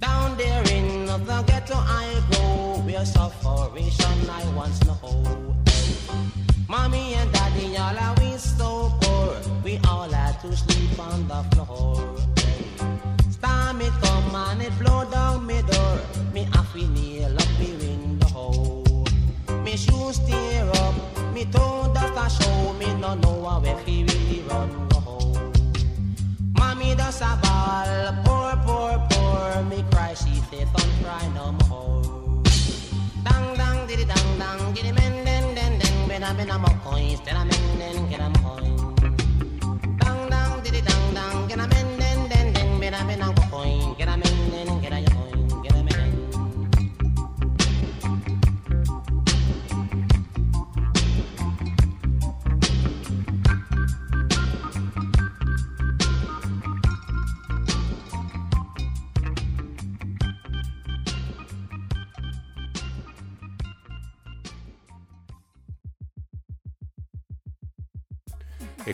Down 0.01 0.37
there 0.37 0.65
in 0.73 1.07
the 1.07 1.45
ghetto 1.47 1.77
I 1.77 2.23
go, 2.31 2.83
where 2.87 3.05
suffering 3.05 3.91
I 4.31 4.55
once 4.57 4.83
know. 4.85 5.55
Mommy 6.69 7.15
and 7.15 7.31
daddy, 7.33 7.77
all 7.77 7.99
are 7.99 8.15
we 8.19 8.39
so 8.39 8.91
we 9.73 9.79
all 9.89 10.11
had 10.11 10.39
to 10.41 10.55
sleep 10.55 10.99
on 10.99 11.27
the 11.29 11.41
floor. 11.51 11.97
Storm 13.31 13.81
it 13.81 13.93
come 14.03 14.35
and 14.35 14.63
it 14.63 14.73
blow 14.79 15.05
down 15.11 15.47
me 15.47 15.63
door. 15.63 15.99
Me 16.35 16.43
have 16.53 16.71
to 16.73 16.87
nail 16.89 17.35
up 17.43 17.51
the 17.59 17.71
window. 17.81 18.85
Me 19.65 19.75
shoes 19.77 20.19
tear 20.27 20.69
up, 20.85 20.95
me 21.33 21.45
toe 21.47 21.91
dust 21.95 22.21
a 22.23 22.27
show. 22.37 22.73
Me 22.75 22.89
no 23.01 23.15
know 23.15 23.61
where 23.63 23.79
he 23.87 24.05
really 24.05 24.43
run 24.49 24.71
go. 24.89 25.01
Mommy 26.59 26.95
does 26.95 27.23
a 27.23 27.33
ball, 27.43 27.91
poor, 28.25 28.53
poor, 28.67 28.95
poor. 29.11 29.63
Me 29.71 29.83
cry, 29.91 30.13
she 30.13 30.35
say, 30.51 30.67
don't 30.75 30.93
cry 31.03 31.25
no 31.35 31.53
more. 31.65 32.43
Dang, 33.25 33.57
dang, 33.57 33.87
diddy, 33.87 34.05
dang, 34.05 34.39
dang, 34.39 34.75
giddy, 34.75 34.93
men, 34.93 35.25
den, 35.25 35.55
den, 35.55 35.79
den, 35.79 36.09
ben, 36.09 36.23
I'm 36.25 36.65
a 36.65 36.71
coin, 36.85 37.19
then 37.25 37.37
I'm 37.37 37.49
in, 37.49 37.79
then, 37.79 38.11
get 38.11 38.21
a 38.21 38.42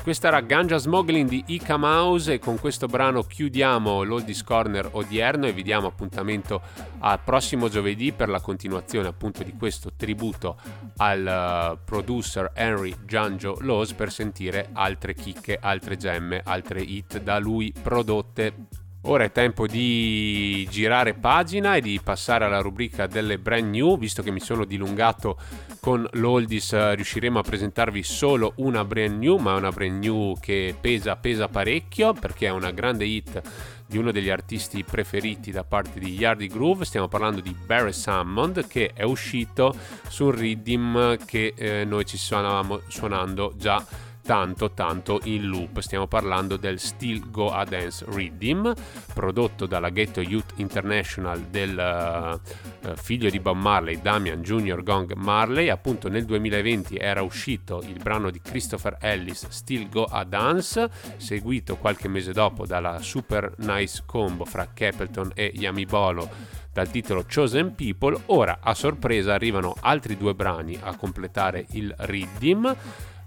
questa 0.09 0.29
era 0.29 0.41
Ganja 0.41 0.79
Smuggling 0.79 1.29
di 1.29 1.45
Ika 1.49 1.77
Mouse 1.77 2.33
e 2.33 2.39
con 2.39 2.59
questo 2.59 2.87
brano 2.87 3.25
chiudiamo 3.25 4.05
l'Oldies 4.05 4.43
Corner 4.43 4.89
odierno 4.93 5.45
e 5.45 5.53
vi 5.53 5.63
diamo 5.63 5.87
appuntamento 5.87 6.63
al 7.01 7.21
prossimo 7.23 7.69
giovedì 7.69 8.13
per 8.13 8.31
la 8.31 8.41
continuazione 8.41 9.09
appunto 9.09 9.43
di 9.43 9.53
questo 9.53 9.91
tributo 9.95 10.57
al 10.97 11.75
uh, 11.75 11.85
producer 11.85 12.53
Henry 12.55 12.95
Giangio 13.05 13.59
Laws 13.61 13.93
per 13.93 14.11
sentire 14.11 14.71
altre 14.73 15.13
chicche, 15.13 15.59
altre 15.61 15.99
gemme, 15.99 16.41
altre 16.43 16.81
hit 16.81 17.21
da 17.21 17.39
lui 17.39 17.71
prodotte. 17.79 18.87
Ora 19.11 19.25
è 19.25 19.33
tempo 19.33 19.67
di 19.67 20.69
girare 20.71 21.15
pagina 21.15 21.77
e 21.77 21.81
di 21.81 21.99
passare 22.05 22.45
alla 22.45 22.61
rubrica 22.61 23.07
delle 23.07 23.39
brand 23.39 23.71
new, 23.71 23.97
visto 23.97 24.23
che 24.23 24.31
mi 24.31 24.39
sono 24.39 24.67
dilungato 24.67 25.39
con 25.81 26.07
l'Oldies 26.13 26.75
eh, 26.75 26.95
riusciremo 26.95 27.39
a 27.39 27.43
presentarvi 27.43 28.03
solo 28.03 28.53
una 28.57 28.85
brand 28.85 29.19
new, 29.19 29.39
ma 29.39 29.55
una 29.55 29.71
brand 29.71 30.05
new 30.05 30.37
che 30.39 30.77
pesa, 30.79 31.17
pesa 31.17 31.49
parecchio 31.49 32.13
perché 32.13 32.49
è 32.49 32.51
una 32.51 32.71
grande 32.71 33.07
hit 33.07 33.41
di 33.87 33.97
uno 33.97 34.13
degli 34.13 34.29
artisti 34.29 34.85
preferiti 34.85 35.53
da 35.53 35.65
parte 35.65 35.99
di 35.99 36.13
Yardy 36.13 36.47
Groove. 36.49 36.85
Stiamo 36.85 37.09
parlando 37.09 37.41
di 37.41 37.57
Barry 37.65 37.95
Sammond 37.95 38.67
che 38.67 38.91
è 38.93 39.05
uscito 39.05 39.75
su 40.07 40.27
un 40.27 40.33
rhythm 40.33 41.17
che 41.25 41.55
eh, 41.57 41.87
noi 41.87 42.05
ci 42.05 42.19
suonavamo 42.19 42.83
suonando 42.89 43.55
già 43.57 43.83
tanto 44.29 44.73
tanto 44.73 45.21
in 45.25 45.47
loop. 45.47 45.79
Stiamo 45.79 46.07
parlando 46.07 46.59
del 46.59 46.79
Still 46.79 47.31
Go 47.31 47.49
A 47.51 47.65
Dance 47.65 48.05
Rhythm, 48.07 48.75
prodotto 49.15 49.65
dalla 49.65 49.89
Ghetto 49.89 50.21
Youth 50.21 50.53
International 50.57 51.41
del 51.45 52.39
uh, 52.85 52.95
figlio 52.95 53.31
di 53.31 53.41
Bob 53.41 53.57
Marley, 53.57 54.03
Damian 54.03 54.43
Jr. 54.43 54.83
Gong 54.83 55.15
Marley. 55.15 55.71
Appunto 55.71 56.11
nel 56.11 56.27
2020 56.27 56.99
era 56.99 57.23
uscito 57.23 57.83
il 57.87 57.99
brano 58.03 58.29
di 58.29 58.39
Christopher 58.43 58.99
Ellis, 59.01 59.49
Still 59.49 59.89
Go 59.89 60.05
A 60.05 60.25
Dance, 60.25 60.91
seguito 61.17 61.77
qualche 61.77 62.09
mese 62.09 62.35
dopo 62.35 62.67
dalla 62.67 63.01
super 63.01 63.55
nice 63.61 64.03
combo 64.05 64.45
fra 64.45 64.69
Capleton 64.75 65.31
e 65.35 65.53
Yami 65.55 65.87
Bolo 65.87 66.29
dal 66.71 66.91
titolo 66.91 67.25
Chosen 67.25 67.75
People. 67.75 68.25
Ora 68.27 68.59
a 68.61 68.75
sorpresa 68.75 69.33
arrivano 69.33 69.75
altri 69.81 70.19
due 70.19 70.35
brani 70.35 70.79
a 70.79 70.95
completare 70.97 71.65
il 71.71 71.95
Rhythm. 71.97 72.77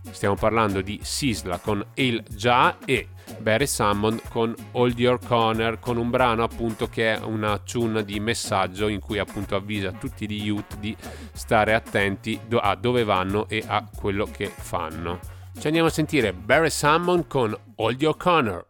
Stiamo 0.09 0.35
parlando 0.35 0.81
di 0.81 0.99
Sisla 1.03 1.59
con 1.59 1.85
Il 1.93 2.23
Già 2.27 2.77
e 2.85 3.09
Barry 3.39 3.67
Salmon 3.67 4.19
con 4.29 4.53
Hold 4.71 4.99
Your 4.99 5.19
Corner 5.25 5.79
con 5.79 5.97
un 5.97 6.09
brano 6.09 6.43
appunto 6.43 6.87
che 6.87 7.13
è 7.13 7.19
una 7.23 7.57
tune 7.59 8.03
di 8.03 8.19
messaggio 8.19 8.87
in 8.87 8.99
cui 8.99 9.19
appunto 9.19 9.55
avvisa 9.55 9.91
tutti 9.91 10.29
gli 10.29 10.43
youth 10.43 10.77
di 10.77 10.95
stare 11.31 11.73
attenti 11.73 12.39
a 12.49 12.75
dove 12.75 13.03
vanno 13.03 13.47
e 13.47 13.63
a 13.65 13.87
quello 13.95 14.25
che 14.25 14.47
fanno. 14.47 15.19
Ci 15.57 15.67
andiamo 15.67 15.87
a 15.87 15.91
sentire 15.91 16.33
Barry 16.33 16.69
Salmon 16.69 17.27
con 17.27 17.55
Hold 17.75 18.01
Your 18.01 18.17
Corner. 18.17 18.65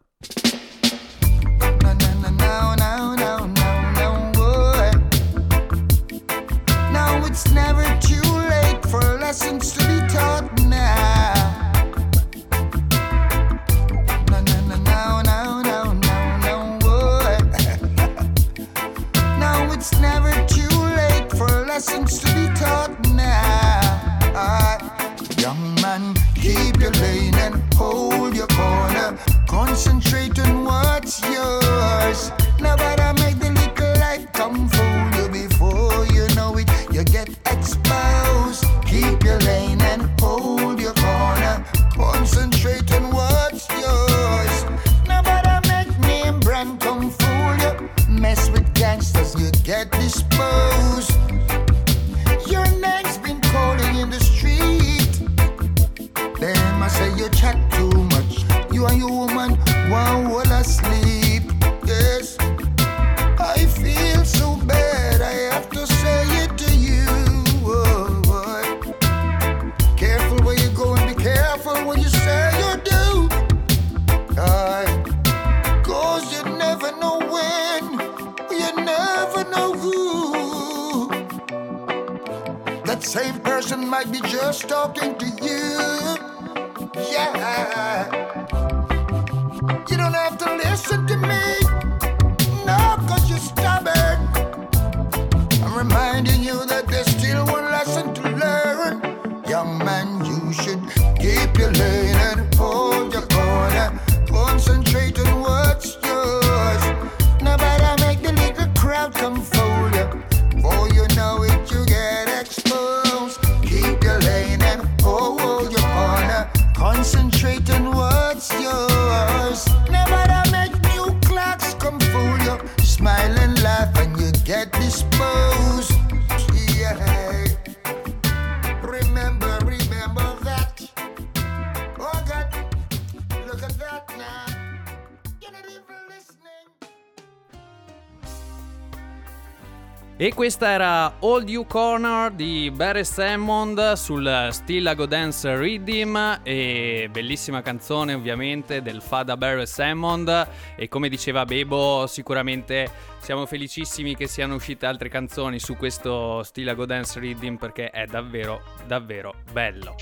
E 140.22 140.34
questa 140.34 140.68
era 140.68 141.16
Old 141.18 141.48
You 141.48 141.66
Corner 141.66 142.30
di 142.30 142.70
Barry 142.70 143.02
Salmond 143.02 143.94
sul 143.94 144.48
Stillago 144.52 145.04
Dance 145.04 145.56
Rhythm 145.56 146.38
e 146.44 147.08
bellissima 147.10 147.60
canzone 147.60 148.14
ovviamente 148.14 148.82
del 148.82 149.02
Fada 149.02 149.36
Barry 149.36 149.66
Salmond 149.66 150.48
e 150.76 150.86
come 150.86 151.08
diceva 151.08 151.44
Bebo 151.44 152.06
sicuramente 152.06 152.88
siamo 153.18 153.46
felicissimi 153.46 154.14
che 154.14 154.28
siano 154.28 154.54
uscite 154.54 154.86
altre 154.86 155.08
canzoni 155.08 155.58
su 155.58 155.76
questo 155.76 156.44
Stillago 156.44 156.86
Dance 156.86 157.18
Rhythm 157.18 157.56
perché 157.56 157.90
è 157.90 158.06
davvero 158.06 158.62
davvero 158.86 159.34
bello. 159.50 159.96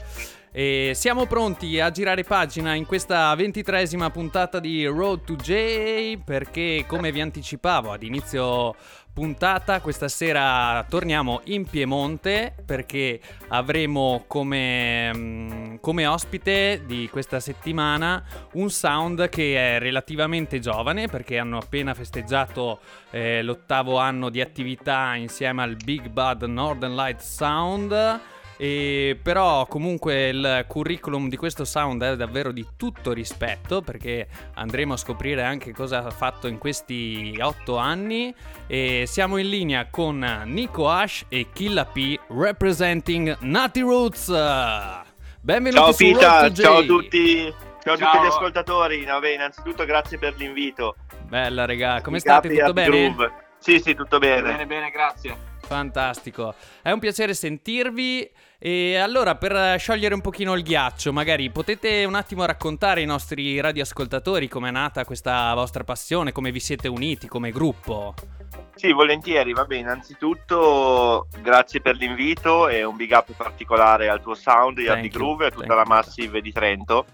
E 0.53 0.93
siamo 0.97 1.27
pronti 1.27 1.79
a 1.79 1.93
girare 1.93 2.25
pagina 2.25 2.75
in 2.75 2.85
questa 2.85 3.33
ventitresima 3.37 4.11
puntata 4.11 4.59
di 4.59 4.85
Road 4.85 5.23
to 5.23 5.37
J 5.37 6.19
perché 6.25 6.85
come 6.89 7.13
vi 7.13 7.21
anticipavo 7.21 7.93
ad 7.93 8.03
inizio 8.03 8.75
puntata 9.13 9.81
questa 9.81 10.09
sera 10.09 10.85
torniamo 10.89 11.43
in 11.45 11.67
Piemonte 11.67 12.53
perché 12.67 13.21
avremo 13.49 14.25
come, 14.27 15.15
mm, 15.15 15.75
come 15.81 16.07
ospite 16.07 16.83
di 16.85 17.09
questa 17.09 17.39
settimana 17.39 18.21
un 18.55 18.71
sound 18.71 19.29
che 19.29 19.77
è 19.77 19.79
relativamente 19.79 20.59
giovane 20.59 21.07
perché 21.07 21.39
hanno 21.39 21.59
appena 21.59 21.95
festeggiato 21.95 22.81
eh, 23.11 23.41
l'ottavo 23.45 23.99
anno 23.99 24.31
di 24.31 24.41
attività 24.41 25.15
insieme 25.15 25.63
al 25.63 25.77
Big 25.77 26.09
Bad 26.09 26.43
Northern 26.43 26.97
Light 26.97 27.21
Sound 27.21 28.39
e 28.63 29.19
però 29.23 29.65
comunque 29.65 30.29
il 30.29 30.67
curriculum 30.69 31.31
di 31.31 31.39
questo 31.39 31.65
sound 31.65 32.03
è 32.03 32.15
davvero 32.15 32.53
di 32.53 32.67
tutto 32.77 33.15
rispetto 33.15 33.81
perché 33.81 34.29
andremo 34.53 34.93
a 34.93 34.97
scoprire 34.99 35.43
anche 35.43 35.73
cosa 35.73 36.05
ha 36.05 36.11
fatto 36.11 36.47
in 36.47 36.59
questi 36.59 37.39
otto 37.41 37.79
anni 37.79 38.35
e 38.67 39.05
siamo 39.07 39.39
in 39.39 39.49
linea 39.49 39.89
con 39.89 40.43
Nico 40.45 40.91
Ash 40.91 41.25
e 41.31 41.47
Killa 41.55 41.87
P 41.87 42.21
representing 42.29 43.35
Nati 43.41 43.81
Roots. 43.81 44.29
Benvenuti 45.41 45.81
Ciao 45.81 45.93
su 45.93 46.05
Pita, 46.05 46.53
ciao 46.53 46.77
a 46.77 46.83
tutti. 46.83 47.55
Ciao 47.83 47.95
a 47.95 47.97
tutti 47.97 48.19
gli 48.23 48.27
ascoltatori. 48.27 49.05
No, 49.07 49.21
beh, 49.21 49.33
innanzitutto 49.33 49.87
grazie 49.87 50.19
per 50.19 50.35
l'invito. 50.37 50.97
Bella, 51.27 51.65
regà, 51.65 52.03
come 52.03 52.19
state? 52.19 52.51
Tutto 52.51 52.75
bene? 52.75 52.89
Groove. 52.91 53.33
Sì, 53.57 53.81
sì, 53.81 53.95
tutto 53.95 54.19
bene. 54.19 54.43
Bene, 54.43 54.67
bene, 54.67 54.91
grazie. 54.91 55.49
Fantastico, 55.71 56.55
è 56.83 56.91
un 56.91 56.99
piacere 56.99 57.33
sentirvi 57.33 58.29
e 58.63 58.97
allora 58.99 59.37
per 59.37 59.81
sciogliere 59.81 60.13
un 60.13 60.21
pochino 60.21 60.55
il 60.55 60.63
ghiaccio 60.63 61.15
magari 61.15 61.51
potete 61.51 62.05
un 62.05 62.15
attimo 62.15 62.45
raccontare 62.45 63.01
ai 63.01 63.07
nostri 63.07 63.59
radioascoltatori 63.59 64.49
com'è 64.49 64.71
nata 64.71 65.07
questa 65.07 65.55
vostra 65.55 65.83
passione, 65.83 66.31
come 66.31 66.53
vi 66.53 66.61
siete 66.61 66.87
uniti 66.87 67.27
come 67.27 67.53
gruppo. 67.53 68.15
Sì, 68.75 68.93
volentieri. 68.93 69.53
Vabbè, 69.53 69.77
innanzitutto 69.77 71.27
grazie 71.43 71.81
per 71.81 71.97
l'invito 71.97 72.69
e 72.69 72.85
un 72.85 72.97
big 72.97 73.11
up 73.13 73.33
particolare 73.37 74.09
al 74.09 74.23
tuo 74.23 74.35
sound, 74.35 74.79
Yard 74.79 75.01
Thank 75.01 75.03
di 75.03 75.17
you, 75.17 75.19
Groove 75.19 75.45
e 75.45 75.49
a 75.49 75.51
tutta 75.51 75.75
la. 75.75 75.85
Massive 75.87 76.41
di 76.41 76.53
Trento. 76.53 77.05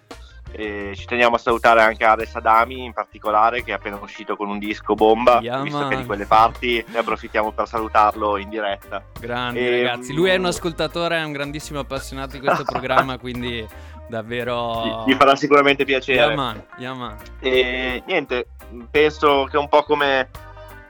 E 0.53 0.93
ci 0.95 1.05
teniamo 1.07 1.35
a 1.35 1.39
salutare 1.39 1.83
anche 1.83 2.05
Ares 2.05 2.35
Adami 2.35 2.85
in 2.85 2.93
particolare 2.93 3.63
che 3.63 3.73
è 3.73 3.75
appena 3.75 3.99
uscito 4.01 4.37
con 4.37 4.49
un 4.49 4.59
disco 4.59 4.95
bomba. 4.95 5.41
Yeah, 5.41 5.63
visto 5.63 5.81
man. 5.81 5.89
che 5.91 5.97
di 5.97 6.07
quelle 6.07 6.27
parti 6.27 6.85
ne 6.89 6.99
approfittiamo 6.99 7.53
per 7.53 7.67
salutarlo 7.67 8.37
in 8.37 8.49
diretta. 8.49 9.03
Grandi 9.21 9.67
Ehm, 9.67 9.83
ragazzi, 9.83 10.13
lui 10.13 10.31
è 10.31 10.37
un 10.37 10.47
ascoltatore, 10.47 11.19
è 11.19 11.25
un 11.25 11.33
grandissimo 11.33 11.81
appassionato 11.81 12.33
di 12.33 12.41
questo 12.41 12.65
programma, 12.71 13.19
quindi 13.19 13.67
davvero... 14.09 15.05
Gli, 15.05 15.11
gli 15.11 15.15
farà 15.15 15.35
sicuramente 15.37 15.85
piacere. 15.85 16.19
Yeah, 16.19 16.35
man, 16.35 16.67
yeah, 16.79 16.95
man. 16.95 17.17
E 17.41 18.03
niente, 18.07 18.49
penso 18.91 19.47
che 19.51 19.57
un 19.57 19.69
po' 19.69 19.83
come 19.83 20.29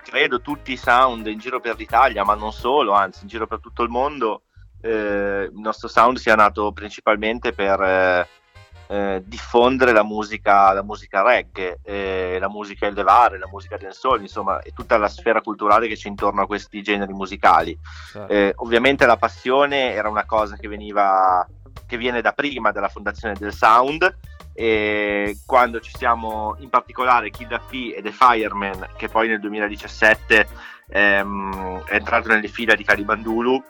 credo 0.03 0.41
tutti 0.41 0.73
i 0.73 0.77
sound 0.77 1.27
in 1.27 1.39
giro 1.39 1.61
per 1.61 1.77
l'Italia, 1.77 2.25
ma 2.25 2.35
non 2.35 2.53
solo, 2.53 2.93
anzi 2.93 3.23
in 3.23 3.29
giro 3.29 3.47
per 3.47 3.61
tutto 3.61 3.83
il 3.83 3.89
mondo, 3.89 4.43
eh, 4.81 5.49
il 5.51 5.59
nostro 5.59 5.89
sound 5.89 6.19
sia 6.19 6.35
nato 6.35 6.73
principalmente 6.73 7.53
per 7.53 7.81
eh, 7.81 8.29
eh, 8.89 9.23
diffondere 9.25 9.93
la 9.93 10.05
musica, 10.05 10.73
la 10.73 10.83
musica 10.83 11.23
reggae, 11.23 11.81
eh, 11.83 12.37
la 12.39 12.49
musica 12.49 12.87
elevare, 12.87 13.39
la 13.39 13.49
musica 13.51 13.77
dancehall, 13.77 14.21
insomma, 14.21 14.61
e 14.61 14.73
tutta 14.73 14.97
la 14.97 15.09
sfera 15.09 15.41
culturale 15.41 15.89
che 15.89 15.97
c'è 15.97 16.09
intorno 16.09 16.43
a 16.43 16.47
questi 16.47 16.83
generi 16.83 17.13
musicali. 17.13 17.77
Certo. 18.13 18.33
Eh, 18.33 18.53
ovviamente 18.57 19.07
la 19.07 19.17
passione 19.17 19.93
era 19.93 20.09
una 20.09 20.25
cosa 20.25 20.57
che 20.57 20.69
veniva 20.69 21.47
che 21.87 21.97
viene 21.97 22.21
da 22.21 22.33
prima 22.33 22.73
della 22.73 22.89
fondazione 22.89 23.35
del 23.39 23.53
sound 23.53 24.17
e 24.55 25.39
quando 25.45 25.81
ci 25.81 25.93
siamo 25.95 26.57
in 26.61 26.71
particolare 26.71 27.31
Kid 27.31 27.61
P 27.69 27.93
e 27.95 28.01
The 28.01 28.11
Fireman 28.11 28.89
che 28.97 29.09
poi 29.09 29.29
nel 29.29 29.39
2017 29.39 30.49
ehm, 30.89 31.85
è 31.85 31.95
entrato 31.95 32.29
nelle 32.29 32.49
fila 32.49 32.75
di 32.75 32.83
Calibandulu 32.83 33.63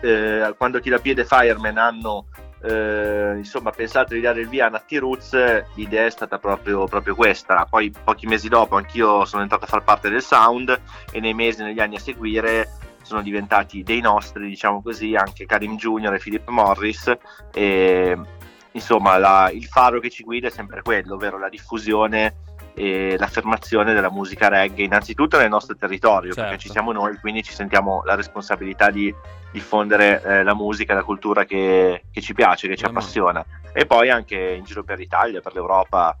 eh, 0.00 0.54
quando 0.56 0.78
Kid 0.78 1.00
P 1.00 1.06
e 1.06 1.14
The 1.14 1.24
Fireman 1.24 1.78
hanno 1.78 2.26
eh, 2.64 3.34
insomma 3.36 3.70
pensato 3.70 4.14
di 4.14 4.20
dare 4.20 4.40
il 4.40 4.48
via 4.48 4.66
a 4.66 4.70
Natti 4.70 4.96
Roots 4.96 5.64
l'idea 5.74 6.06
è 6.06 6.10
stata 6.10 6.38
proprio, 6.38 6.86
proprio 6.86 7.14
questa 7.14 7.66
poi 7.68 7.92
pochi 8.02 8.26
mesi 8.26 8.48
dopo 8.48 8.76
anch'io 8.76 9.24
sono 9.24 9.42
entrato 9.42 9.64
a 9.64 9.68
far 9.68 9.84
parte 9.84 10.08
del 10.08 10.22
sound 10.22 10.80
e 11.12 11.20
nei 11.20 11.34
mesi 11.34 11.62
negli 11.62 11.80
anni 11.80 11.96
a 11.96 12.00
seguire 12.00 12.68
sono 13.04 13.22
diventati 13.22 13.82
dei 13.82 14.00
nostri, 14.00 14.48
diciamo 14.48 14.82
così, 14.82 15.14
anche 15.14 15.46
Karim 15.46 15.76
Junior 15.76 16.14
e 16.14 16.18
Philip 16.18 16.48
Morris. 16.48 17.12
E, 17.52 18.18
insomma, 18.72 19.18
la- 19.18 19.50
il 19.52 19.66
faro 19.66 20.00
che 20.00 20.10
ci 20.10 20.24
guida 20.24 20.48
è 20.48 20.50
sempre 20.50 20.82
quello, 20.82 21.14
ovvero 21.14 21.38
la 21.38 21.48
diffusione 21.48 22.53
e 22.74 23.16
l'affermazione 23.18 23.94
della 23.94 24.10
musica 24.10 24.48
reggae, 24.48 24.84
innanzitutto 24.84 25.38
nel 25.38 25.48
nostro 25.48 25.76
territorio, 25.76 26.32
Certo. 26.32 26.50
perché 26.50 26.58
ci 26.58 26.70
siamo 26.70 26.92
noi, 26.92 27.16
quindi 27.18 27.42
ci 27.42 27.52
sentiamo 27.52 28.02
la 28.04 28.14
responsabilità 28.14 28.90
di 28.90 29.14
diffondere 29.52 30.22
eh, 30.22 30.42
la 30.42 30.54
musica, 30.54 30.94
la 30.94 31.04
cultura 31.04 31.44
che, 31.44 32.04
che 32.10 32.20
ci 32.20 32.34
piace, 32.34 32.66
che 32.68 32.76
ci 32.76 32.84
appassiona. 32.84 33.44
E 33.72 33.86
poi 33.86 34.10
anche 34.10 34.36
in 34.36 34.64
giro 34.64 34.82
per 34.82 34.98
l'Italia, 34.98 35.40
per 35.40 35.54
l'Europa, 35.54 36.16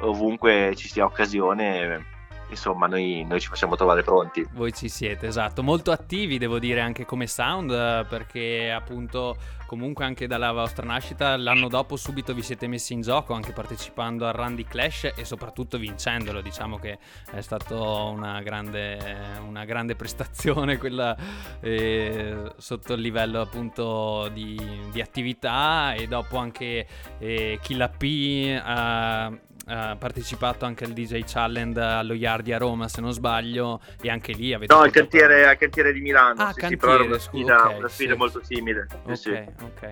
ovunque 0.00 0.74
ci 0.76 0.88
sia 0.88 1.04
occasione, 1.04 2.12
insomma, 2.54 2.86
noi, 2.86 3.24
noi 3.28 3.40
ci 3.40 3.48
facciamo 3.48 3.76
trovare 3.76 4.02
pronti. 4.02 4.46
Voi 4.52 4.72
ci 4.72 4.88
siete, 4.88 5.26
esatto, 5.26 5.62
molto 5.62 5.90
attivi 5.90 6.38
devo 6.38 6.58
dire 6.58 6.80
anche 6.80 7.04
come 7.04 7.26
sound 7.26 7.70
eh, 7.70 8.06
perché 8.08 8.70
appunto 8.70 9.36
comunque 9.66 10.04
anche 10.04 10.26
dalla 10.26 10.52
vostra 10.52 10.86
nascita 10.86 11.36
l'anno 11.36 11.68
dopo 11.68 11.96
subito 11.96 12.34
vi 12.34 12.42
siete 12.42 12.66
messi 12.66 12.92
in 12.92 13.00
gioco 13.00 13.32
anche 13.32 13.52
partecipando 13.52 14.26
al 14.26 14.32
Randy 14.32 14.64
Clash 14.64 15.12
e 15.16 15.24
soprattutto 15.24 15.78
vincendolo, 15.78 16.40
diciamo 16.40 16.78
che 16.78 16.98
è 17.30 17.40
stata 17.40 17.74
una 17.74 18.40
grande, 18.42 18.98
una 19.46 19.64
grande 19.64 19.96
prestazione 19.96 20.76
quella 20.78 21.16
eh, 21.60 22.52
sotto 22.56 22.92
il 22.92 23.00
livello 23.00 23.40
appunto 23.40 24.28
di, 24.32 24.58
di 24.92 25.00
attività 25.00 25.94
e 25.94 26.06
dopo 26.06 26.36
anche 26.36 26.86
eh, 27.18 27.58
Killa 27.62 27.88
P 27.88 28.60
ha 28.62 29.32
partecipato 29.64 30.64
anche 30.64 30.84
al 30.84 30.92
DJ 30.92 31.22
Challenge 31.26 31.80
allo 31.80 32.14
Yardi 32.14 32.52
a 32.52 32.58
Roma 32.58 32.88
se 32.88 33.00
non 33.00 33.12
sbaglio 33.12 33.80
e 34.00 34.10
anche 34.10 34.32
lì 34.32 34.52
avete 34.52 34.72
No, 34.74 34.80
al 34.80 34.90
cantiere, 34.90 35.46
al 35.46 35.56
cantiere 35.56 35.92
di 35.92 36.00
Milano. 36.00 36.42
Ah, 36.42 36.48
sì, 36.48 36.54
sì, 36.54 36.60
cantiere, 36.60 36.76
però 36.76 36.94
era 36.94 37.04
una 37.04 37.18
sfida, 37.18 37.66
ok, 37.66 37.78
una 37.78 37.88
sfida 37.88 38.12
sì. 38.12 38.18
molto 38.18 38.44
simile. 38.44 38.86
Sì, 38.90 39.10
Ok, 39.10 39.16
sì. 39.16 39.30
ok. 39.64 39.90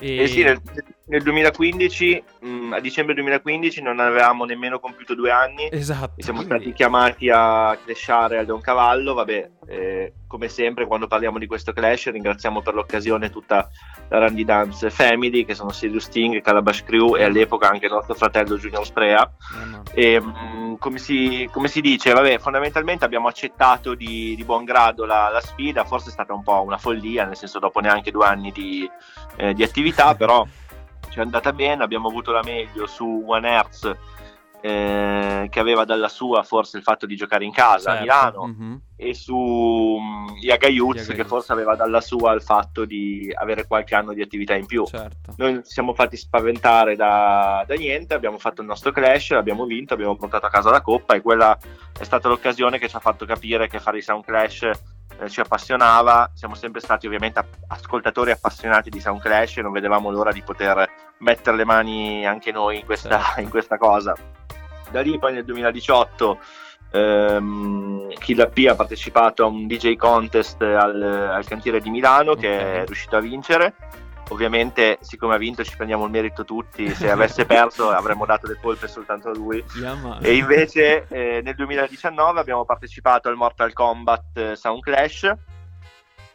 E... 0.00 0.22
Eh 0.22 0.26
sì, 0.26 0.42
nel, 0.42 0.60
nel 1.06 1.22
2015, 1.22 2.22
mh, 2.44 2.72
a 2.74 2.80
dicembre 2.80 3.14
2015, 3.14 3.82
non 3.82 3.98
avevamo 4.00 4.44
nemmeno 4.44 4.78
compiuto 4.78 5.14
due 5.14 5.30
anni. 5.30 5.68
Esatto. 5.70 6.14
Siamo 6.22 6.42
stati 6.42 6.72
chiamati 6.72 7.30
a 7.30 7.76
clashare 7.82 8.38
al 8.38 8.46
Don 8.46 8.60
Cavallo. 8.60 9.14
Vabbè, 9.14 9.50
eh, 9.66 10.12
come 10.26 10.48
sempre, 10.48 10.86
quando 10.86 11.06
parliamo 11.06 11.38
di 11.38 11.46
questo 11.46 11.72
clash, 11.72 12.10
ringraziamo 12.10 12.60
per 12.60 12.74
l'occasione 12.74 13.30
tutta 13.30 13.68
la 14.08 14.18
Randy 14.18 14.44
Dance 14.44 14.90
Family, 14.90 15.44
che 15.44 15.54
sono 15.54 15.70
Sirius 15.70 16.04
Sting, 16.04 16.40
Calabash 16.40 16.84
Crew 16.84 17.16
e 17.16 17.24
all'epoca 17.24 17.68
anche 17.68 17.86
il 17.86 17.92
nostro 17.92 18.14
fratello 18.14 18.56
Junior 18.56 18.84
Sprea. 18.84 19.30
Ma- 19.54 19.82
E, 19.92 20.20
mh, 20.20 20.78
come, 20.78 20.98
si, 20.98 21.48
come 21.52 21.68
si 21.68 21.80
dice, 21.80 22.12
vabbè, 22.12 22.38
fondamentalmente 22.38 23.04
abbiamo 23.04 23.28
accettato 23.28 23.94
di, 23.94 24.34
di 24.36 24.44
buon 24.44 24.64
grado 24.64 25.04
la, 25.04 25.30
la 25.30 25.40
sfida, 25.40 25.84
forse 25.84 26.08
è 26.08 26.12
stata 26.12 26.34
un 26.34 26.42
po' 26.42 26.62
una 26.62 26.78
follia, 26.78 27.24
nel 27.24 27.36
senso 27.36 27.58
dopo 27.58 27.80
neanche 27.80 28.10
due 28.10 28.26
anni 28.26 28.50
di, 28.50 28.88
eh, 29.36 29.54
di 29.54 29.62
attività, 29.62 30.14
però 30.16 30.44
ci 31.14 31.20
è 31.20 31.22
andata 31.22 31.52
bene, 31.52 31.84
abbiamo 31.84 32.08
avuto 32.08 32.32
la 32.32 32.42
meglio 32.42 32.88
su 32.88 33.22
One 33.24 33.48
Hertz 33.48 33.96
eh, 34.60 35.46
che 35.48 35.60
aveva 35.60 35.84
dalla 35.84 36.08
sua 36.08 36.42
forse 36.42 36.76
il 36.76 36.82
fatto 36.82 37.06
di 37.06 37.14
giocare 37.14 37.44
in 37.44 37.52
casa 37.52 37.90
a 37.90 37.94
certo, 37.98 38.02
Milano 38.02 38.46
mhm. 38.46 38.80
e 38.96 39.14
su 39.14 39.96
Yaga 40.40 40.66
Youth 40.66 40.96
Yaga 40.96 41.14
che 41.14 41.24
forse 41.24 41.52
aveva 41.52 41.76
dalla 41.76 42.00
sua 42.00 42.32
il 42.32 42.42
fatto 42.42 42.84
di 42.84 43.32
avere 43.32 43.68
qualche 43.68 43.94
anno 43.94 44.12
di 44.12 44.22
attività 44.22 44.56
in 44.56 44.66
più. 44.66 44.84
Certo. 44.86 45.34
Noi 45.36 45.62
ci 45.62 45.70
siamo 45.70 45.94
fatti 45.94 46.16
spaventare 46.16 46.96
da, 46.96 47.62
da 47.64 47.74
niente, 47.76 48.14
abbiamo 48.14 48.38
fatto 48.38 48.60
il 48.60 48.66
nostro 48.66 48.90
clash, 48.90 49.30
abbiamo 49.32 49.66
vinto, 49.66 49.94
abbiamo 49.94 50.16
portato 50.16 50.46
a 50.46 50.50
casa 50.50 50.70
la 50.70 50.80
coppa 50.80 51.14
e 51.14 51.20
quella 51.20 51.56
è 51.96 52.02
stata 52.02 52.26
l'occasione 52.26 52.78
che 52.78 52.88
ci 52.88 52.96
ha 52.96 53.00
fatto 53.00 53.24
capire 53.24 53.68
che 53.68 53.78
fare 53.78 53.98
i 53.98 54.02
Sound 54.02 54.24
Clash 54.24 54.62
eh, 55.18 55.28
ci 55.28 55.40
appassionava. 55.40 56.30
Siamo 56.34 56.54
sempre 56.54 56.80
stati 56.80 57.06
ovviamente 57.06 57.46
ascoltatori 57.68 58.30
appassionati 58.30 58.90
di 58.90 59.00
Sound 59.00 59.20
Clash 59.20 59.58
e 59.58 59.62
non 59.62 59.72
vedevamo 59.72 60.10
l'ora 60.10 60.32
di 60.32 60.42
poter 60.42 60.88
mettere 61.18 61.56
le 61.56 61.64
mani 61.64 62.26
anche 62.26 62.52
noi 62.52 62.78
in 62.80 62.84
questa, 62.84 63.20
Certo. 63.20 63.40
in 63.40 63.48
questa 63.50 63.76
cosa. 63.78 64.14
Da 64.90 65.00
lì 65.00 65.18
poi 65.18 65.32
nel 65.32 65.44
2018 65.44 66.38
ehm, 66.92 68.08
Killa 68.18 68.46
P 68.46 68.66
ha 68.68 68.74
partecipato 68.74 69.42
a 69.44 69.46
un 69.46 69.66
DJ 69.66 69.96
contest 69.96 70.60
al, 70.62 71.02
al 71.02 71.44
cantiere 71.46 71.80
di 71.80 71.90
Milano 71.90 72.34
che 72.34 72.48
Ok. 72.54 72.62
è 72.62 72.84
riuscito 72.86 73.16
a 73.16 73.20
vincere 73.20 73.74
ovviamente 74.30 74.96
siccome 75.02 75.34
ha 75.34 75.38
vinto 75.38 75.62
ci 75.64 75.76
prendiamo 75.76 76.04
il 76.04 76.10
merito 76.10 76.44
tutti 76.44 76.94
se 76.94 77.10
avesse 77.10 77.44
perso 77.46 77.90
avremmo 77.90 78.24
dato 78.24 78.46
le 78.46 78.56
colpe 78.60 78.88
soltanto 78.88 79.28
a 79.28 79.32
lui 79.34 79.62
Yeah, 79.78 80.18
e 80.22 80.36
invece 80.36 81.06
eh, 81.08 81.40
nel 81.42 81.54
2019 81.54 82.40
abbiamo 82.40 82.64
partecipato 82.64 83.28
al 83.28 83.36
Mortal 83.36 83.72
Kombat 83.74 84.36
eh, 84.38 84.56
Sound 84.56 84.80
Clash 84.82 85.30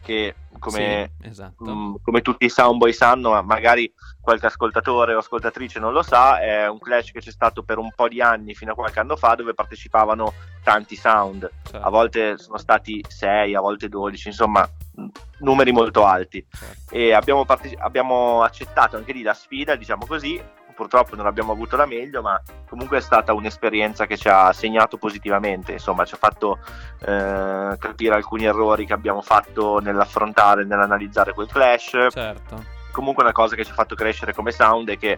che 0.04 0.36
come, 0.60 1.12
Sì, 1.22 1.28
esatto. 1.30 1.66
mm, 1.66 1.96
come 2.04 2.22
tutti 2.22 2.46
i 2.46 2.50
soundboy 2.50 2.94
sanno 2.94 3.32
ma 3.32 3.42
magari 3.42 3.92
qualche 4.22 4.48
ascoltatore 4.48 5.14
o 5.14 5.20
ascoltatrice 5.20 5.80
non 5.80 5.94
lo 5.94 6.02
sa 6.02 6.40
è 6.40 6.68
un 6.68 6.80
clash 6.80 7.12
che 7.12 7.20
c'è 7.20 7.32
stato 7.32 7.64
per 7.64 7.78
un 7.78 7.92
po' 7.96 8.08
di 8.08 8.22
anni 8.22 8.54
fino 8.54 8.74
a 8.74 8.76
qualche 8.76 9.00
anno 9.00 9.16
fa 9.16 9.36
dove 9.36 9.54
partecipavano 9.54 10.34
tanti 10.64 10.96
sound 10.96 11.50
certo, 11.64 11.86
a 11.86 11.90
volte 11.90 12.38
sono 12.38 12.58
stati 12.58 13.04
6 13.08 13.56
a 13.56 13.62
volte 13.62 13.88
12 13.88 14.28
insomma 14.28 14.68
mm, 15.00 15.08
numeri 15.40 15.72
molto 15.72 16.06
alti 16.06 16.46
certo. 16.50 16.94
e 16.94 17.14
abbiamo, 17.14 17.46
parte- 17.46 17.76
abbiamo 17.78 18.44
accettato 18.44 18.98
anche 18.98 19.14
lì 19.14 19.22
la 19.22 19.34
sfida, 19.34 19.76
diciamo 19.76 20.06
così. 20.06 20.42
Purtroppo 20.76 21.18
non 21.18 21.26
abbiamo 21.26 21.52
avuto 21.52 21.76
la 21.76 21.86
meglio, 21.86 22.22
ma 22.22 22.42
comunque 22.70 23.00
è 23.00 23.02
stata 23.02 23.34
un'esperienza 23.34 24.06
che 24.06 24.16
ci 24.16 24.30
ha 24.30 24.54
segnato 24.54 24.96
positivamente, 24.96 25.74
insomma, 25.74 26.06
ci 26.06 26.14
ha 26.14 26.18
fatto 26.18 26.60
eh, 27.02 27.76
capire 27.78 28.16
alcuni 28.16 28.46
errori 28.46 28.86
che 28.86 28.94
abbiamo 28.94 29.22
fatto 29.22 29.80
nell'affrontare, 29.80 30.64
nell'analizzare 30.64 31.34
quel 31.34 31.48
clash. 31.48 32.08
certo. 32.10 32.79
Comunque 33.00 33.24
una 33.24 33.32
cosa 33.32 33.56
che 33.56 33.64
ci 33.64 33.72
ha 33.72 33.76
fatto 33.76 33.96
crescere 33.96 34.34
come 34.34 34.52
sound 34.52 34.90
e 34.90 34.98
che 34.98 35.18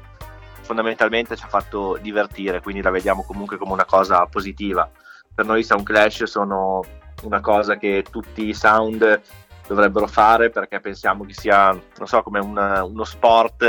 fondamentalmente 0.62 1.36
ci 1.36 1.44
ha 1.44 1.48
fatto 1.48 1.98
divertire, 2.00 2.62
quindi 2.62 2.80
la 2.84 2.92
vediamo 2.92 3.24
comunque 3.24 3.58
come 3.58 3.72
una 3.72 3.86
cosa 3.86 4.24
positiva. 4.28 4.88
Per 5.34 5.46
noi 5.46 5.62
i 5.62 5.64
sound 5.64 5.84
clash 5.84 6.26
sono 6.26 6.84
una 7.24 7.42
cosa 7.42 7.78
che 7.78 8.06
tutti 8.08 8.46
i 8.46 8.54
sound 8.54 9.20
dovrebbero 9.66 10.06
fare 10.06 10.52
perché 10.52 10.80
pensiamo 10.80 11.26
che 11.26 11.34
sia, 11.34 11.72
non 11.72 12.06
so, 12.06 12.22
come 12.22 12.38
un, 12.38 12.56
uno 12.56 13.04
sport 13.04 13.64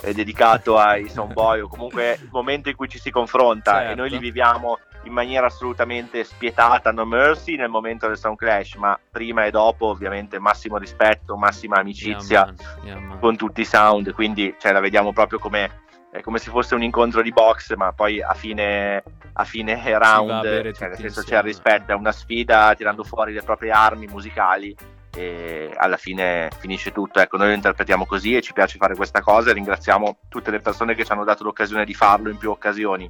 eh, 0.00 0.14
dedicato 0.14 0.78
ai 0.78 1.08
soundboy 1.10 1.58
o 1.58 1.68
comunque 1.68 2.18
il 2.22 2.28
momento 2.30 2.68
in 2.68 2.76
cui 2.76 2.88
ci 2.88 3.00
si 3.00 3.10
confronta 3.10 3.72
Certo. 3.72 3.90
e 3.90 3.94
noi 3.96 4.10
li 4.10 4.18
viviamo 4.18 4.78
in 5.06 5.12
maniera 5.12 5.46
assolutamente 5.46 6.24
spietata, 6.24 6.90
no 6.90 7.04
mercy 7.04 7.56
nel 7.56 7.68
momento 7.68 8.08
del 8.08 8.18
sound 8.18 8.36
clash, 8.36 8.74
ma 8.74 8.98
prima 9.10 9.44
e 9.44 9.50
dopo 9.50 9.86
ovviamente 9.86 10.38
massimo 10.38 10.76
rispetto, 10.76 11.36
massima 11.36 11.76
amicizia 11.76 12.24
Yeah, 12.26 12.44
man. 12.44 12.84
Yeah, 12.84 12.98
man. 12.98 13.18
con 13.20 13.36
tutti 13.36 13.60
i 13.60 13.64
sound, 13.64 14.12
quindi 14.12 14.54
cioè, 14.58 14.72
la 14.72 14.80
vediamo 14.80 15.12
proprio 15.12 15.38
come, 15.38 15.82
come 16.22 16.38
se 16.38 16.50
fosse 16.50 16.74
un 16.74 16.82
incontro 16.82 17.22
di 17.22 17.32
box, 17.32 17.74
ma 17.74 17.92
poi 17.92 18.20
a 18.20 18.34
fine, 18.34 19.02
a 19.32 19.44
fine 19.44 19.80
round, 19.98 20.72
cioè, 20.72 20.88
nel 20.88 20.98
senso 20.98 21.22
c'è 21.22 21.36
il 21.36 21.42
rispetto, 21.42 21.92
è 21.92 21.94
una 21.94 22.12
sfida 22.12 22.74
tirando 22.74 23.04
fuori 23.04 23.32
le 23.32 23.42
proprie 23.42 23.70
armi 23.70 24.06
musicali 24.06 24.74
e 25.14 25.72
alla 25.76 25.96
fine 25.96 26.50
finisce 26.58 26.92
tutto. 26.92 27.20
Ecco, 27.20 27.36
noi 27.36 27.48
lo 27.48 27.54
interpretiamo 27.54 28.04
così 28.04 28.34
e 28.34 28.42
ci 28.42 28.52
piace 28.52 28.76
fare 28.76 28.94
questa 28.94 29.20
cosa 29.20 29.50
e 29.50 29.54
ringraziamo 29.54 30.18
tutte 30.28 30.50
le 30.50 30.60
persone 30.60 30.94
che 30.94 31.04
ci 31.04 31.12
hanno 31.12 31.24
dato 31.24 31.44
l'occasione 31.44 31.84
di 31.84 31.94
farlo 31.94 32.28
in 32.28 32.36
più 32.36 32.50
occasioni. 32.50 33.08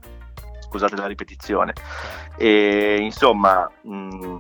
Scusate 0.77 0.97
la 1.01 1.07
ripetizione. 1.07 1.73
E 2.37 2.99
insomma, 3.01 3.67
mh, 3.81 4.37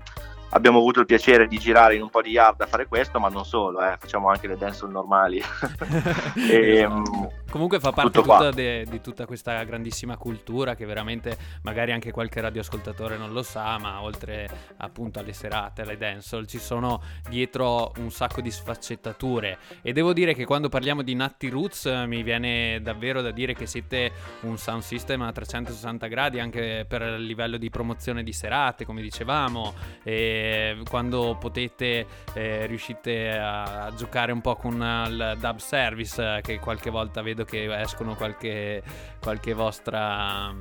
abbiamo 0.51 0.79
avuto 0.79 1.01
il 1.01 1.07
piacere 1.07 1.47
di 1.47 1.59
girare 1.59 1.95
in 1.95 2.03
un 2.03 2.11
po' 2.11 2.21
di 2.21 2.31
yard 2.31 2.61
a 2.61 2.67
fare 2.67 2.87
questo, 2.87 3.19
ma 3.19 3.29
non 3.29 3.47
solo, 3.47 3.81
eh, 3.81 3.97
facciamo 3.99 4.29
anche 4.29 4.47
le 4.47 4.59
dancehall 4.59 4.91
normali. 4.93 5.43
E, 6.37 6.81
Esatto. 6.81 6.95
mh, 6.95 7.29
Comunque 7.57 7.81
fa 7.81 7.91
parte 7.91 8.21
tutta 8.21 8.51
de- 8.51 8.85
di 8.85 9.01
tutta 9.01 9.25
questa 9.25 9.65
grandissima 9.65 10.19
cultura 10.19 10.75
che 10.75 10.85
veramente 10.85 11.39
magari 11.63 11.91
anche 11.91 12.13
qualche 12.13 12.43
radioascoltatore 12.43 13.17
non 13.17 13.33
lo 13.33 13.43
sa, 13.43 13.79
ma 13.79 14.03
oltre 14.03 14.47
appunto 14.77 15.21
alle 15.21 15.33
serate, 15.33 15.81
alle 15.81 15.97
dancehall, 15.97 16.45
ci 16.45 16.59
sono 16.59 17.01
dietro 17.31 17.93
un 17.97 18.11
sacco 18.11 18.43
di 18.43 18.51
sfaccettature. 18.51 19.57
E 19.81 19.95
devo 19.95 20.13
dire 20.13 20.35
che 20.35 20.45
quando 20.45 20.69
parliamo 20.69 21.01
di 21.01 21.15
Natti 21.15 21.49
Roots 21.49 21.87
eh, 21.87 22.07
mi 22.07 22.23
viene 22.23 22.79
davvero 22.83 23.23
da 23.23 23.31
dire 23.31 23.55
che 23.55 23.65
siete 23.65 24.13
un 24.41 24.59
sound 24.59 24.83
system 24.83 25.23
a 25.23 25.33
360 25.33 26.07
gradi 26.09 26.41
anche 26.41 26.85
per 26.87 27.01
il 27.01 27.25
livello 27.25 27.57
di 27.57 27.71
promozione 27.71 28.23
di 28.23 28.35
serate, 28.35 28.85
come 28.85 29.01
dicevamo, 29.01 29.73
e 30.03 30.77
quando 30.91 31.39
potete 31.41 32.07
eh, 32.35 32.67
riuscite 32.67 33.31
a, 33.31 33.87
a 33.87 33.95
giocare 33.95 34.31
un 34.31 34.43
po' 34.43 34.57
con 34.57 34.75
il 34.75 35.37
dub 35.39 35.57
service 35.57 36.23
eh, 36.23 36.41
che 36.43 36.59
qualche 36.59 36.91
volta 36.91 37.23
vedo 37.23 37.45
che 37.47 37.75
escono 37.81 38.15
qualche, 38.15 38.83
qualche 39.21 39.55
vostra 39.55 40.55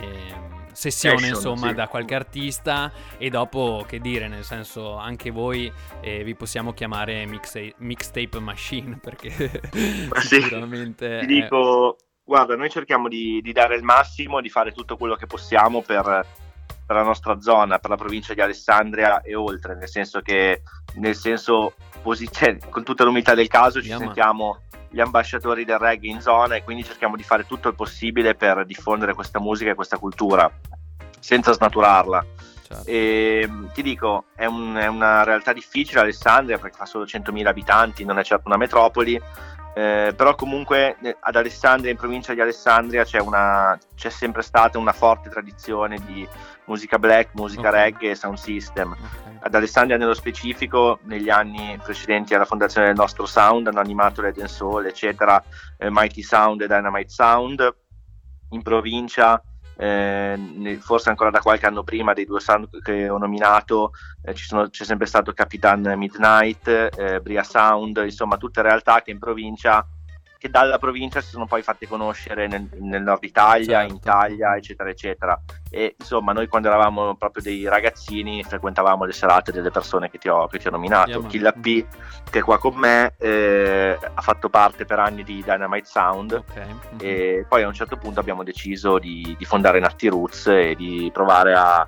ehm, 0.00 0.66
sessione 0.72 1.18
Session, 1.18 1.34
insomma 1.34 1.68
sì. 1.68 1.74
da 1.74 1.88
qualche 1.88 2.14
artista 2.14 2.92
e 3.16 3.30
dopo 3.30 3.84
che 3.88 3.98
dire 3.98 4.28
nel 4.28 4.44
senso 4.44 4.96
anche 4.96 5.30
voi 5.30 5.72
eh, 6.00 6.22
vi 6.22 6.34
possiamo 6.36 6.72
chiamare 6.72 7.26
mixa- 7.26 7.72
mixtape 7.78 8.38
machine 8.38 8.98
perché 9.02 9.60
Ma 10.08 10.20
sì, 10.20 10.40
sicuramente 10.40 11.18
Ti 11.20 11.24
è- 11.24 11.26
dico, 11.26 11.96
guarda, 12.22 12.54
noi 12.54 12.70
cerchiamo 12.70 13.08
di, 13.08 13.40
di 13.42 13.52
dare 13.52 13.74
il 13.76 13.82
massimo, 13.82 14.40
di 14.40 14.50
fare 14.50 14.70
tutto 14.72 14.96
quello 14.96 15.16
che 15.16 15.26
possiamo 15.26 15.80
per, 15.82 16.04
per 16.86 16.96
la 16.96 17.02
nostra 17.02 17.40
zona, 17.40 17.78
per 17.78 17.90
la 17.90 17.96
provincia 17.96 18.34
di 18.34 18.40
Alessandria 18.40 19.22
e 19.22 19.34
oltre, 19.34 19.74
nel 19.74 19.88
senso 19.88 20.20
che, 20.20 20.62
nel 20.96 21.14
senso, 21.16 21.74
posi- 22.02 22.30
cioè, 22.30 22.56
con 22.68 22.84
tutta 22.84 23.04
l'umiltà 23.04 23.34
del 23.34 23.48
caso, 23.48 23.82
ci 23.82 23.88
man. 23.88 23.98
sentiamo 23.98 24.60
gli 24.98 25.00
ambasciatori 25.00 25.64
del 25.64 25.78
reggae 25.78 26.10
in 26.10 26.20
zona 26.20 26.56
e 26.56 26.64
quindi 26.64 26.82
cerchiamo 26.82 27.14
di 27.14 27.22
fare 27.22 27.46
tutto 27.46 27.68
il 27.68 27.76
possibile 27.76 28.34
per 28.34 28.66
diffondere 28.66 29.14
questa 29.14 29.38
musica 29.38 29.70
e 29.70 29.74
questa 29.74 29.96
cultura 29.96 30.50
senza 31.20 31.52
snaturarla. 31.52 32.26
certo. 32.66 32.82
E 32.84 33.46
mh, 33.48 33.72
ti 33.72 33.82
dico, 33.82 34.24
è, 34.34 34.44
un- 34.46 34.74
è 34.74 34.88
una 34.88 35.22
realtà 35.22 35.52
difficile 35.52 36.00
Alessandria 36.00 36.58
perché 36.58 36.76
fa 36.76 36.84
solo 36.84 37.04
100.000 37.04 37.46
abitanti, 37.46 38.04
non 38.04 38.18
è 38.18 38.24
certo 38.24 38.48
una 38.48 38.56
metropoli, 38.56 39.14
eh, 39.74 40.12
però 40.16 40.34
comunque 40.34 40.96
eh, 41.00 41.16
ad 41.20 41.36
Alessandria, 41.36 41.92
in 41.92 41.96
provincia 41.96 42.34
di 42.34 42.40
Alessandria, 42.40 43.04
c'è, 43.04 43.20
una, 43.20 43.78
c'è 43.94 44.10
sempre 44.10 44.42
stata 44.42 44.78
una 44.78 44.92
forte 44.92 45.30
tradizione 45.30 45.98
di 46.04 46.26
musica 46.68 46.98
black, 46.98 47.30
musica 47.34 47.68
Ok. 47.68 47.74
reggae 47.74 48.10
e 48.10 48.14
sound 48.14 48.36
system. 48.36 48.92
Ok. 48.92 49.26
Ad 49.40 49.54
Alessandria 49.54 49.96
nello 49.96 50.14
specifico, 50.14 50.98
negli 51.04 51.30
anni 51.30 51.78
precedenti 51.82 52.34
alla 52.34 52.44
fondazione 52.44 52.88
del 52.88 52.96
nostro 52.96 53.26
sound, 53.26 53.66
hanno 53.66 53.80
animato 53.80 54.20
le 54.20 54.32
Soul, 54.46 54.86
eccetera, 54.86 55.42
eh, 55.78 55.88
Mighty 55.90 56.22
Sound 56.22 56.60
e 56.60 56.66
Dynamite 56.66 57.08
Sound. 57.08 57.76
In 58.50 58.62
provincia, 58.62 59.40
eh, 59.76 60.78
forse 60.80 61.08
ancora 61.08 61.30
da 61.30 61.40
qualche 61.40 61.66
anno 61.66 61.84
prima 61.84 62.12
dei 62.12 62.24
due 62.24 62.40
sound 62.40 62.68
che 62.82 63.08
ho 63.08 63.18
nominato, 63.18 63.92
eh, 64.22 64.34
ci 64.34 64.44
sono- 64.44 64.68
c'è 64.68 64.84
sempre 64.84 65.06
stato 65.06 65.32
Capitan 65.32 65.82
Midnight, 65.96 66.66
eh, 66.66 67.20
Bria 67.20 67.44
Sound, 67.44 68.00
insomma 68.04 68.36
tutte 68.36 68.62
realtà 68.62 69.02
che 69.02 69.12
in 69.12 69.18
provincia 69.18 69.86
che 70.38 70.48
dalla 70.48 70.78
provincia 70.78 71.20
si 71.20 71.30
sono 71.30 71.46
poi 71.46 71.62
fatte 71.62 71.88
conoscere 71.88 72.46
nel, 72.46 72.68
nel 72.78 73.02
nord 73.02 73.24
Italia, 73.24 73.82
in 73.82 73.90
Certo. 73.90 74.08
Italia, 74.08 74.56
eccetera, 74.56 74.88
eccetera. 74.88 75.40
E 75.68 75.96
insomma, 75.98 76.32
noi 76.32 76.46
quando 76.46 76.68
eravamo 76.68 77.16
proprio 77.16 77.42
dei 77.42 77.68
ragazzini 77.68 78.42
frequentavamo 78.44 79.04
le 79.04 79.12
serate 79.12 79.50
delle 79.50 79.70
persone 79.70 80.08
che 80.08 80.18
ti 80.18 80.28
ho, 80.28 80.46
che 80.46 80.58
ti 80.58 80.68
ho 80.68 80.70
nominato. 80.70 81.10
Yeah. 81.10 81.26
Killa 81.26 81.52
P, 81.52 81.84
che 82.30 82.38
è 82.38 82.42
qua 82.42 82.58
con 82.58 82.76
me, 82.76 83.14
eh, 83.18 83.98
ha 84.14 84.22
fatto 84.22 84.48
parte 84.48 84.84
per 84.84 85.00
anni 85.00 85.24
di 85.24 85.42
Dynamite 85.42 85.86
Sound. 85.86 86.32
Ok. 86.32 86.56
mhm. 86.56 86.98
E 87.00 87.44
poi 87.48 87.64
a 87.64 87.66
un 87.66 87.74
certo 87.74 87.96
punto 87.96 88.20
abbiamo 88.20 88.44
deciso 88.44 88.98
di, 88.98 89.34
di 89.36 89.44
fondare 89.44 89.80
Natti 89.80 90.08
Roots 90.08 90.46
e 90.46 90.74
di 90.76 91.10
provare 91.12 91.54
a, 91.54 91.86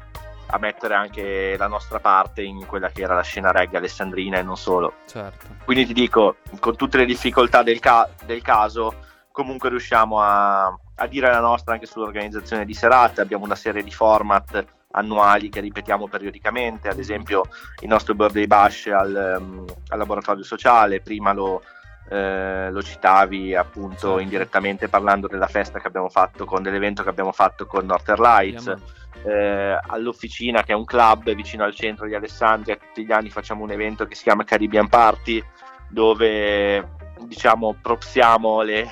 a 0.51 0.59
mettere 0.59 0.95
anche 0.95 1.57
la 1.57 1.69
nostra 1.69 2.01
parte 2.01 2.43
in 2.43 2.67
quella 2.67 2.89
che 2.89 3.03
era 3.03 3.15
la 3.15 3.23
scena 3.23 3.53
reggae 3.53 3.79
alessandrina 3.79 4.39
e 4.39 4.43
non 4.43 4.57
solo. 4.57 4.95
Certo. 5.07 5.47
Quindi 5.65 5.87
ti 5.87 5.93
dico, 5.93 6.37
con 6.59 6.77
tutte 6.77 6.99
le 6.99 7.05
difficoltà 7.05 7.63
del, 7.63 7.79
ca- 7.79 8.09
del 8.25 8.43
caso, 8.43 8.95
comunque 9.31 9.69
riusciamo 9.69 10.21
a, 10.21 10.67
a 10.67 11.07
dire 11.07 11.31
la 11.31 11.41
nostra 11.41 11.75
anche 11.75 11.87
sull'organizzazione 11.87 12.65
di 12.65 12.75
serate. 12.75 13.21
Abbiamo 13.21 13.45
una 13.45 13.55
serie 13.55 13.83
di 13.83 13.93
format 13.93 14.65
annuali 14.93 15.49
che 15.49 15.61
ripetiamo 15.61 16.09
periodicamente, 16.09 16.89
ad 16.89 16.99
esempio 16.99 17.45
il 17.81 17.89
nostro 17.89 18.15
birthday 18.15 18.47
bash 18.47 18.87
al, 18.89 19.15
ehm, 19.15 19.65
al 19.89 19.99
laboratorio 19.99 20.43
sociale, 20.43 21.01
prima 21.01 21.33
lo, 21.33 21.63
eh, 22.11 22.71
lo 22.73 22.83
citavi 22.83 23.55
appunto 23.55 23.97
Certo. 23.97 24.19
indirettamente 24.19 24.89
parlando 24.89 25.29
della 25.29 25.47
festa 25.47 25.79
che 25.79 25.87
abbiamo 25.87 26.09
fatto 26.09 26.45
con 26.45 26.61
dell'evento 26.63 27.05
che 27.05 27.09
abbiamo 27.09 27.31
fatto 27.31 27.67
con 27.67 27.87
Northern 27.87 28.21
Lights 28.21 28.75
eh, 29.23 29.79
all'Officina, 29.87 30.63
che 30.65 30.73
è 30.73 30.75
un 30.75 30.85
club 30.85 31.33
vicino 31.35 31.63
al 31.65 31.75
centro 31.75 32.07
di 32.07 32.15
Alessandria. 32.15 32.77
Tutti 32.77 33.05
gli 33.05 33.13
anni 33.13 33.31
facciamo 33.31 33.63
un 33.63 33.71
evento 33.71 34.07
che 34.07 34.15
si 34.17 34.25
chiama 34.25 34.45
Caribbean 34.45 34.89
Party, 34.89 35.43
dove 35.89 36.97
diciamo 37.27 37.77
propsiamo 37.81 38.63
le, 38.63 38.89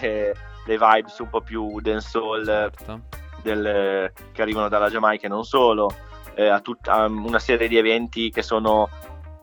le 0.67 0.79
vibes 0.79 1.19
un 1.19 1.31
po' 1.31 1.41
più 1.41 1.81
dancehall 1.81 2.45
Certo. 2.45 3.01
del- 3.43 4.13
che 4.33 4.43
arrivano 4.43 4.69
dalla 4.69 4.91
Giamaica 4.91 5.27
e 5.27 5.31
non 5.31 5.45
solo, 5.45 5.93
eh, 6.35 6.47
a, 6.49 6.61
tut- 6.61 6.87
a 6.89 7.07
una 7.07 7.39
serie 7.39 7.67
di 7.67 7.77
eventi 7.79 8.31
che 8.31 8.43
sono 8.43 8.89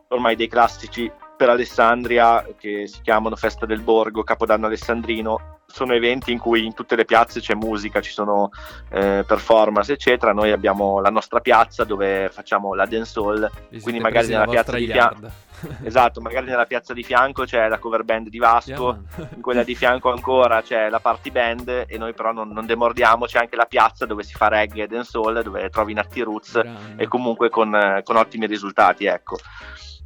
ormai 0.09 0.35
dei 0.35 0.47
classici 0.47 1.11
per 1.35 1.49
Alessandria 1.49 2.45
che 2.57 2.87
si 2.87 3.01
chiamano 3.01 3.35
Festa 3.35 3.65
del 3.65 3.81
Borgo, 3.81 4.23
Capodanno 4.23 4.67
Alessandrino. 4.67 5.53
Sono 5.65 5.93
eventi 5.93 6.31
in 6.31 6.39
cui 6.39 6.65
in 6.65 6.73
tutte 6.73 6.95
le 6.95 7.03
piazze 7.03 7.41
c'è 7.41 7.53
musica, 7.53 7.99
ci 7.99 8.11
sono 8.11 8.49
eh, 8.89 9.25
performance, 9.27 9.91
eccetera. 9.91 10.31
Noi 10.31 10.51
abbiamo 10.51 11.01
la 11.01 11.09
nostra 11.09 11.41
piazza 11.41 11.83
dove 11.83 12.29
facciamo 12.31 12.73
la 12.73 12.85
dancehall. 12.85 13.51
Vi 13.69 13.81
Quindi 13.81 13.99
magari 13.99 14.27
nella 14.27 14.45
piazza 14.45 14.77
di 14.77 14.85
fianco-. 14.87 15.43
Esatto, 15.83 16.21
magari 16.21 16.47
nella 16.47 16.65
piazza 16.65 16.93
di 16.93 17.01
fianco 17.03 17.43
c'è 17.45 17.67
la 17.67 17.79
cover 17.79 18.03
band 18.03 18.27
di 18.29 18.37
Vasco, 18.37 19.03
Yeah, 19.17 19.29
in 19.35 19.41
quella 19.41 19.63
di 19.63 19.73
fianco 19.73 20.11
ancora 20.11 20.61
c'è 20.61 20.89
la 20.89 20.99
party 20.99 21.31
band 21.31 21.85
e 21.87 21.97
noi 21.97 22.13
però 22.13 22.33
non, 22.33 22.49
non 22.49 22.65
demordiamo, 22.65 23.25
c'è 23.25 23.39
anche 23.39 23.55
la 23.55 23.65
piazza 23.65 24.05
dove 24.05 24.23
si 24.23 24.33
fa 24.33 24.47
reggae 24.47 24.83
e 24.83 24.87
dancehall, 24.87 25.41
dove 25.41 25.69
trovi 25.69 25.93
Natti 25.93 26.21
Roots 26.21 26.61
Grande. 26.61 27.03
e 27.03 27.07
comunque 27.07 27.49
con, 27.49 27.73
eh, 27.73 28.01
con 28.03 28.17
ottimi 28.17 28.47
risultati, 28.47 29.05
ecco. 29.05 29.37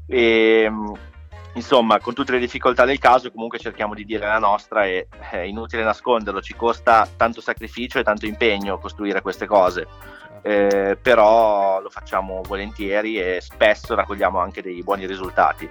E, 0.07 0.69
mh, 0.69 0.93
insomma, 1.53 1.99
con 1.99 2.13
tutte 2.13 2.31
le 2.31 2.39
difficoltà 2.39 2.85
del 2.85 2.99
caso, 2.99 3.31
comunque 3.31 3.59
cerchiamo 3.59 3.93
di 3.93 4.05
dire 4.05 4.25
la 4.25 4.39
nostra 4.39 4.85
e 4.85 5.07
è 5.31 5.37
inutile 5.37 5.83
nasconderlo, 5.83 6.41
ci 6.41 6.55
costa 6.55 7.07
tanto 7.15 7.41
sacrificio 7.41 7.99
e 7.99 8.03
tanto 8.03 8.25
impegno 8.25 8.77
costruire 8.77 9.21
queste 9.21 9.45
cose, 9.45 9.87
eh, 10.41 10.97
però 11.01 11.81
lo 11.81 11.89
facciamo 11.89 12.41
volentieri 12.45 13.19
e 13.19 13.39
spesso 13.41 13.95
raccogliamo 13.95 14.39
anche 14.39 14.61
dei 14.61 14.83
buoni 14.83 15.05
risultati 15.05 15.69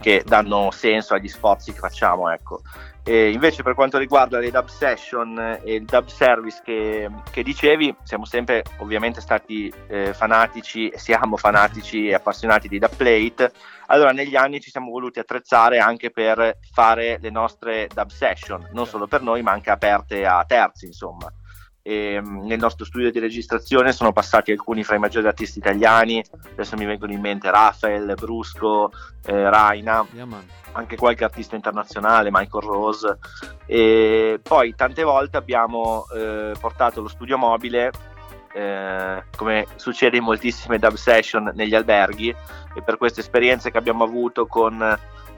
che 0.00 0.22
danno 0.26 0.70
senso 0.70 1.14
agli 1.14 1.28
sforzi 1.28 1.72
che 1.72 1.78
facciamo, 1.78 2.30
ecco. 2.30 2.62
E 3.06 3.30
invece 3.30 3.62
per 3.62 3.74
quanto 3.74 3.98
riguarda 3.98 4.38
le 4.38 4.50
dub 4.50 4.66
session 4.66 5.38
e 5.62 5.74
il 5.74 5.84
dub 5.84 6.06
service 6.06 6.62
che, 6.64 7.10
che 7.30 7.42
dicevi, 7.42 7.94
siamo 8.02 8.24
sempre 8.24 8.64
ovviamente 8.78 9.20
stati 9.20 9.72
eh, 9.88 10.14
fanatici, 10.14 10.90
siamo 10.96 11.36
fanatici 11.36 12.08
e 12.08 12.14
appassionati 12.14 12.66
di 12.66 12.78
dub 12.78 12.94
plate, 12.96 13.52
allora 13.86 14.12
negli 14.12 14.36
anni 14.36 14.60
ci 14.60 14.70
siamo 14.70 14.90
voluti 14.90 15.18
attrezzare 15.18 15.78
anche 15.78 16.10
per 16.10 16.58
fare 16.72 17.18
le 17.20 17.30
nostre 17.30 17.88
dub 17.92 18.10
session, 18.10 18.68
non 18.72 18.86
solo 18.86 19.06
per 19.06 19.22
noi 19.22 19.42
ma 19.42 19.52
anche 19.52 19.70
aperte 19.70 20.24
a 20.26 20.44
terzi 20.44 20.86
insomma. 20.86 21.32
E, 21.86 22.18
mh, 22.18 22.46
nel 22.46 22.58
nostro 22.58 22.86
studio 22.86 23.10
di 23.10 23.18
registrazione 23.18 23.92
sono 23.92 24.12
passati 24.12 24.50
alcuni 24.50 24.84
fra 24.84 24.96
i 24.96 24.98
maggiori 24.98 25.26
artisti 25.26 25.58
italiani, 25.58 26.24
adesso 26.52 26.76
mi 26.76 26.86
vengono 26.86 27.12
in 27.12 27.20
mente 27.20 27.50
Rafael, 27.50 28.14
Brusco, 28.14 28.90
eh, 29.26 29.50
Raina, 29.50 30.06
Yeah, 30.12 30.26
anche 30.72 30.96
qualche 30.96 31.24
artista 31.24 31.56
internazionale, 31.56 32.30
Michael 32.30 32.64
Rose. 32.64 33.18
E 33.66 34.40
poi 34.42 34.74
tante 34.74 35.02
volte 35.02 35.36
abbiamo 35.36 36.06
eh, 36.14 36.52
portato 36.58 37.00
lo 37.00 37.08
studio 37.08 37.36
mobile, 37.36 37.90
eh, 38.54 39.24
come 39.36 39.66
succede 39.76 40.16
in 40.16 40.22
moltissime 40.24 40.78
dub 40.78 40.94
session 40.94 41.50
negli 41.54 41.74
alberghi, 41.74 42.28
e 42.28 42.82
per 42.82 42.96
queste 42.96 43.20
esperienze 43.20 43.70
che 43.70 43.78
abbiamo 43.78 44.04
avuto 44.04 44.46
con 44.46 44.80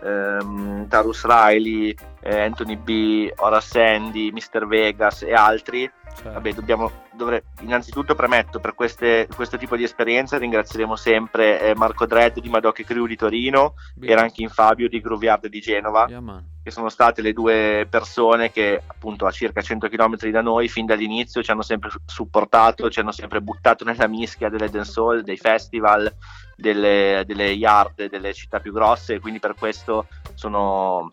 ehm, 0.03 0.89
Tarus 0.89 1.25
Riley, 1.27 1.95
eh, 2.21 2.41
Anthony 2.41 2.77
B, 2.77 3.33
Ora 3.37 3.61
Sandy, 3.61 4.31
Mr. 4.31 4.67
Vegas 4.67 5.23
e 5.23 5.33
altri, 5.33 5.91
Certo. 6.17 6.33
Vabbè, 6.33 6.55
dobbiamo, 6.55 6.91
dovre- 7.13 7.45
innanzitutto 7.61 8.15
premetto 8.15 8.59
per 8.59 8.75
queste- 8.75 9.29
questo 9.37 9.59
tipo 9.59 9.77
di 9.77 9.83
esperienze 9.83 10.39
ringrazieremo 10.39 10.97
sempre 10.97 11.61
eh, 11.61 11.75
Marco 11.75 12.07
Dredd 12.07 12.39
di 12.39 12.49
Madoc 12.49 12.85
Crew 12.85 13.05
di 13.05 13.17
Torino 13.17 13.75
Bene. 13.95 14.13
e 14.13 14.15
Rankin 14.15 14.49
Fabio 14.49 14.89
di 14.89 14.99
Groovyard 15.03 15.47
di 15.49 15.61
Genova 15.61 16.07
Yeah. 16.09 16.23
Che 16.67 16.73
sono 16.73 16.89
state 16.89 17.23
le 17.23 17.33
due 17.33 17.87
persone 17.89 18.51
che 18.51 18.83
appunto 18.85 19.25
a 19.25 19.31
circa 19.31 19.61
100 19.61 19.87
km 19.87 20.17
da 20.31 20.43
noi 20.43 20.67
fin 20.67 20.85
dall'inizio 20.85 21.41
ci 21.41 21.53
hanno 21.53 21.63
sempre 21.63 21.91
su- 21.91 22.01
supportato, 22.05 22.91
ci 22.91 22.99
hanno 22.99 23.13
sempre 23.13 23.41
buttato 23.41 23.85
nella 23.85 24.09
mischia 24.09 24.49
delle 24.49 24.69
dancehall, 24.69 25.21
dei 25.21 25.37
festival, 25.37 26.13
delle, 26.57 27.23
delle 27.25 27.51
yard, 27.51 28.09
delle 28.09 28.33
città 28.33 28.59
più 28.59 28.73
grosse 28.73 29.15
e 29.15 29.21
quindi 29.21 29.39
per 29.39 29.55
questo 29.55 30.09
sono 30.35 31.13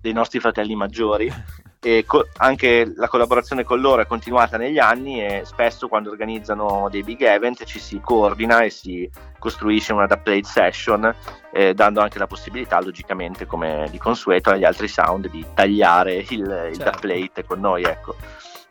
dei 0.00 0.12
nostri 0.12 0.40
fratelli 0.40 0.74
maggiori 0.74 1.32
e 1.84 2.04
co- 2.06 2.28
anche 2.38 2.90
la 2.96 3.08
collaborazione 3.08 3.62
con 3.62 3.78
loro 3.78 4.00
è 4.00 4.06
continuata 4.06 4.56
negli 4.56 4.78
anni 4.78 5.22
e 5.22 5.42
spesso 5.44 5.86
quando 5.86 6.10
organizzano 6.10 6.88
dei 6.90 7.02
big 7.02 7.20
event 7.20 7.64
ci 7.64 7.78
si 7.78 8.00
coordina 8.00 8.62
e 8.62 8.70
si 8.70 9.08
costruisce 9.38 9.92
una 9.92 10.06
dub 10.06 10.22
plate 10.22 10.44
session 10.44 11.14
eh, 11.52 11.74
dando 11.74 12.00
anche 12.00 12.18
la 12.18 12.26
possibilità 12.26 12.80
logicamente 12.80 13.44
come 13.44 13.86
di 13.90 13.98
consueto 13.98 14.48
agli 14.50 14.64
altri 14.64 14.88
sound 14.88 15.28
di 15.28 15.44
tagliare 15.52 16.14
il, 16.14 16.68
il 16.70 16.76
Certo. 16.76 16.84
dub 16.84 17.00
plate 17.00 17.44
con 17.44 17.60
noi 17.60 17.82
ecco 17.82 18.16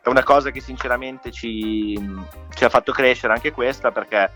è 0.02 0.08
una 0.08 0.24
cosa 0.24 0.50
che 0.50 0.60
sinceramente 0.60 1.30
ci, 1.30 1.98
ci 2.52 2.64
ha 2.64 2.68
fatto 2.68 2.92
crescere 2.92 3.32
anche 3.32 3.52
questa 3.52 3.90
perché 3.92 4.30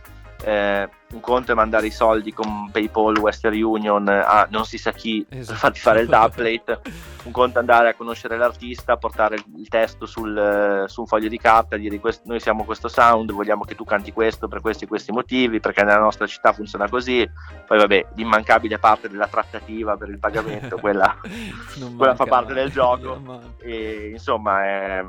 eh, 0.44 0.88
un 1.10 1.20
conto 1.20 1.52
è 1.52 1.54
mandare 1.54 1.86
i 1.86 1.90
soldi 1.90 2.32
con 2.34 2.70
PayPal, 2.70 3.16
Western 3.18 3.60
Union 3.62 4.06
a 4.08 4.46
non 4.50 4.64
si 4.66 4.76
sa 4.76 4.92
chi 4.92 5.24
per 5.28 5.38
Esatto. 5.38 5.58
farti 5.58 5.80
fare 5.80 6.00
il 6.02 6.08
dubplate, 6.08 6.80
un 7.24 7.32
conto 7.32 7.56
è 7.56 7.60
andare 7.60 7.88
a 7.88 7.94
conoscere 7.94 8.36
l'artista, 8.36 8.96
portare 8.98 9.36
il- 9.36 9.68
testo 9.68 10.06
sul, 10.06 10.36
eh, 10.36 10.88
su 10.88 11.00
un 11.02 11.06
foglio 11.06 11.28
di 11.28 11.38
carta, 11.38 11.76
dire 11.76 11.98
"Quest- 11.98 12.24
noi 12.24 12.40
siamo 12.40 12.64
questo 12.64 12.88
sound, 12.88 13.32
vogliamo 13.32 13.64
che 13.64 13.74
tu 13.74 13.84
canti 13.84 14.12
questo 14.12 14.48
per 14.48 14.60
questi 14.60 14.84
e 14.84 14.86
questi 14.86 15.12
motivi, 15.12 15.60
perché 15.60 15.82
nella 15.82 15.98
nostra 15.98 16.26
città 16.26 16.52
funziona 16.52 16.88
così, 16.88 17.28
poi 17.66 17.78
vabbè 17.78 18.06
l'immancabile 18.14 18.78
parte 18.78 19.08
della 19.08 19.26
trattativa 19.28 19.96
per 19.96 20.08
il 20.08 20.18
pagamento, 20.18 20.76
quella 20.78 21.14
quella 21.96 22.14
fa 22.14 22.24
parte 22.26 22.52
del 22.54 22.70
gioco. 22.72 23.20
E 23.58 24.10
insomma 24.12 24.64
è 24.64 25.04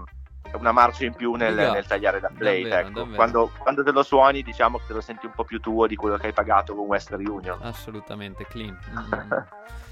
una 0.54 0.72
marcia 0.72 1.06
in 1.06 1.14
più 1.14 1.34
nel, 1.34 1.56
nel 1.56 1.86
tagliare 1.86 2.20
da 2.20 2.30
plate 2.30 2.62
Davvero, 2.62 2.76
ecco. 2.88 3.00
davvero. 3.00 3.16
Quando, 3.16 3.52
quando 3.58 3.84
te 3.84 3.92
lo 3.92 4.04
suoni 4.04 4.42
diciamo 4.42 4.78
che 4.78 4.86
te 4.88 4.94
lo 4.94 5.02
senti 5.02 5.26
un 5.26 5.32
po' 5.34 5.44
più 5.44 5.60
tuo 5.60 5.88
di 5.88 5.96
quello 5.96 6.18
che 6.18 6.28
hai 6.28 6.34
pagato 6.34 6.76
con 6.76 6.86
Western 6.86 7.26
Union 7.28 7.60
Assolutamente 7.62 8.46
clean. 8.48 8.78
Mm. 8.92 9.32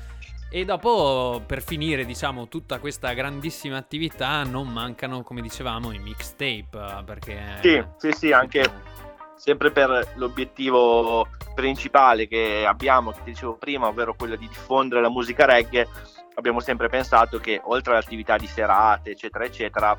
E 0.49 0.63
dopo, 0.63 1.43
per 1.45 1.61
finire, 1.61 2.05
diciamo, 2.05 2.47
tutta 2.47 2.79
questa 2.79 3.11
grandissima 3.11 3.75
attività, 3.75 4.43
non 4.43 4.69
mancano, 4.69 5.21
come 5.21 5.41
dicevamo, 5.41 5.91
i 5.91 5.99
mixtape. 5.99 6.69
eh, 6.71 7.03
Perché. 7.05 7.57
Sì, 7.61 7.83
sì, 7.97 8.11
sì, 8.13 8.31
anche 8.31 8.63
sempre 9.35 9.71
per 9.71 10.13
l'obiettivo 10.15 11.27
principale 11.53 12.27
che 12.27 12.65
abbiamo, 12.65 13.11
che 13.11 13.23
ti 13.25 13.31
dicevo 13.31 13.57
prima, 13.57 13.87
ovvero 13.87 14.15
quello 14.15 14.37
di 14.37 14.47
diffondere 14.47 15.01
la 15.01 15.09
musica 15.09 15.45
reggae, 15.45 15.85
abbiamo 16.35 16.61
sempre 16.61 16.87
pensato 16.87 17.39
che 17.39 17.59
oltre 17.65 17.93
all'attività 17.93 18.37
di 18.37 18.47
serate, 18.47 19.11
eccetera, 19.11 19.43
eccetera, 19.43 19.97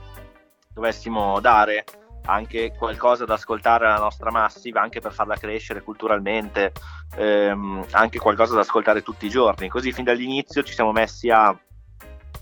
dovessimo 0.79 1.41
dare 1.41 1.85
anche 2.27 2.73
qualcosa 2.77 3.25
da 3.25 3.35
ascoltare 3.35 3.87
alla 3.87 3.99
nostra 3.99 4.31
massiva, 4.31 4.81
anche 4.81 5.01
per 5.01 5.13
farla 5.13 5.35
crescere 5.35 5.83
culturalmente, 5.83 6.73
ehm, 7.17 7.85
anche 7.93 8.19
qualcosa 8.19 8.55
da 8.55 8.61
ascoltare 8.61 9.03
tutti 9.03 9.27
i 9.27 9.31
giorni. 9.31 9.69
Così 9.69 9.93
fin 9.93 10.05
dall'inizio 10.05 10.63
ci 10.63 10.75
siamo 10.75 10.93
messi 10.93 11.31
a 11.31 11.59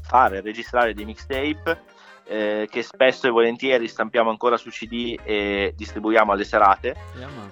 fare, 0.02 0.40
registrare 0.40 0.92
dei 0.92 1.04
mixtape 1.04 1.82
eh, 2.28 2.66
che 2.70 2.82
spesso 2.82 3.26
e 3.26 3.30
volentieri 3.30 3.86
stampiamo 3.86 4.30
ancora 4.30 4.56
su 4.56 4.70
CD 4.70 5.16
e 5.22 5.72
distribuiamo 5.76 6.32
alle 6.32 6.44
serate. 6.44 6.96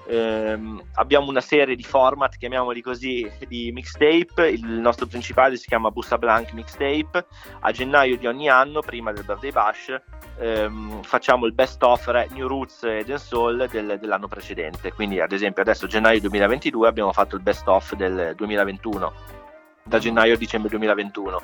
Ehm, 0.09 0.83
abbiamo 0.95 1.29
una 1.29 1.41
serie 1.41 1.77
di 1.77 1.85
format, 1.85 2.37
chiamiamoli 2.37 2.83
così, 2.83 3.31
di 3.47 3.70
mixtape. 3.72 4.49
Il 4.49 4.66
nostro 4.66 5.07
principale 5.07 5.57
si 5.57 5.68
chiama 5.68 5.91
Bussa 5.91 6.18
Blank 6.18 6.53
Mixtape. 6.53 7.27
A 7.61 7.70
gennaio 7.70 8.16
di 8.16 8.27
ogni 8.27 8.49
anno, 8.49 8.81
prima 8.81 9.12
del 9.12 9.25
Birthday 9.25 9.53
Bash, 9.53 10.01
ehm, 10.39 11.03
facciamo 11.03 11.47
il 11.47 11.53
best 11.53 11.83
of 11.83 12.07
New 12.31 12.49
Roots 12.49 12.83
e 12.83 13.05
Dancehall 13.05 13.68
del- 13.68 13.99
dell'anno 14.01 14.27
precedente. 14.27 14.93
Quindi, 14.93 15.20
ad 15.20 15.33
esempio, 15.33 15.62
adesso 15.62 15.87
gennaio 15.87 16.20
2022 16.20 16.89
abbiamo 16.89 17.12
fatto 17.12 17.37
il 17.37 17.43
best 17.43 17.66
of 17.68 17.95
del 17.95 18.35
2021, 18.35 19.12
da 19.85 19.99
gennaio 19.99 20.35
a 20.35 20.37
dicembre 20.37 20.68
2021. 20.70 21.41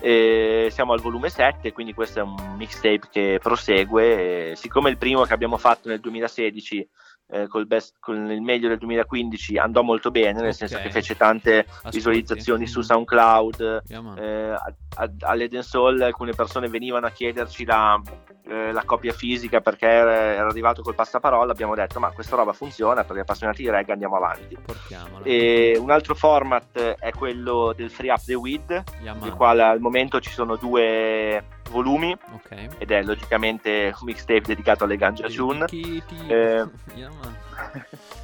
E 0.00 0.68
siamo 0.70 0.92
al 0.92 1.00
volume 1.00 1.28
7, 1.28 1.72
quindi 1.72 1.94
questo 1.94 2.20
è 2.20 2.22
un 2.22 2.54
mixtape 2.56 3.08
che 3.10 3.38
prosegue. 3.42 4.50
E 4.50 4.56
siccome 4.56 4.90
il 4.90 4.96
primo 4.96 5.24
che 5.24 5.32
abbiamo 5.32 5.58
fatto 5.58 5.88
nel 5.88 6.00
2016 6.00 6.88
eh, 7.32 7.46
col 7.48 7.66
best- 7.66 7.96
con 8.00 8.30
il 8.30 8.42
meglio 8.42 8.68
del 8.68 8.78
2015 8.78 9.56
andò 9.58 9.82
molto 9.82 10.10
bene, 10.10 10.40
nel 10.40 10.48
Ok. 10.50 10.54
senso 10.54 10.78
che 10.78 10.90
fece 10.90 11.16
tante 11.16 11.60
Ascolti. 11.66 11.96
visualizzazioni 11.96 12.66
su 12.66 12.78
Mm. 12.80 12.82
SoundCloud. 12.82 13.82
Yeah. 13.86 14.14
Eh, 14.16 14.50
a- 14.50 14.74
a- 14.96 15.10
alle 15.20 15.48
Dancehall 15.48 16.00
alcune 16.02 16.32
persone 16.32 16.68
venivano 16.68 17.06
a 17.06 17.10
chiederci 17.10 17.64
la, 17.64 18.00
eh, 18.48 18.72
la 18.72 18.82
copia 18.84 19.12
fisica 19.12 19.60
perché 19.60 19.86
era, 19.86 20.12
era 20.14 20.46
arrivato 20.48 20.82
col 20.82 20.94
passaparola. 20.94 21.52
Abbiamo 21.52 21.74
detto: 21.74 22.00
Ma 22.00 22.10
questa 22.10 22.36
roba 22.36 22.52
funziona 22.52 23.04
per 23.04 23.16
gli 23.16 23.20
appassionati 23.20 23.62
di 23.62 23.70
reggae, 23.70 23.92
andiamo 23.92 24.16
avanti. 24.16 24.56
Un 25.78 25.90
altro 25.90 26.14
format 26.14 26.78
è 26.98 27.10
quello 27.12 27.72
del 27.76 27.90
Free 27.90 28.10
Up 28.10 28.24
the 28.24 28.34
Weed, 28.34 28.82
Yeah, 29.02 29.14
man. 29.14 29.36
quale 29.36 29.62
al 29.62 29.80
momento 29.80 30.20
ci 30.20 30.30
sono 30.30 30.56
due 30.56 31.42
volumi 31.70 32.10
Ok. 32.32 32.68
ed 32.78 32.90
è 32.90 33.02
logicamente 33.02 33.92
un 34.00 34.06
mixtape 34.06 34.40
dedicato 34.40 34.82
alle 34.84 34.96
Ganja 34.96 35.28
June. 35.28 35.64
Eh, 35.70 36.64
Yeah. 36.96 37.08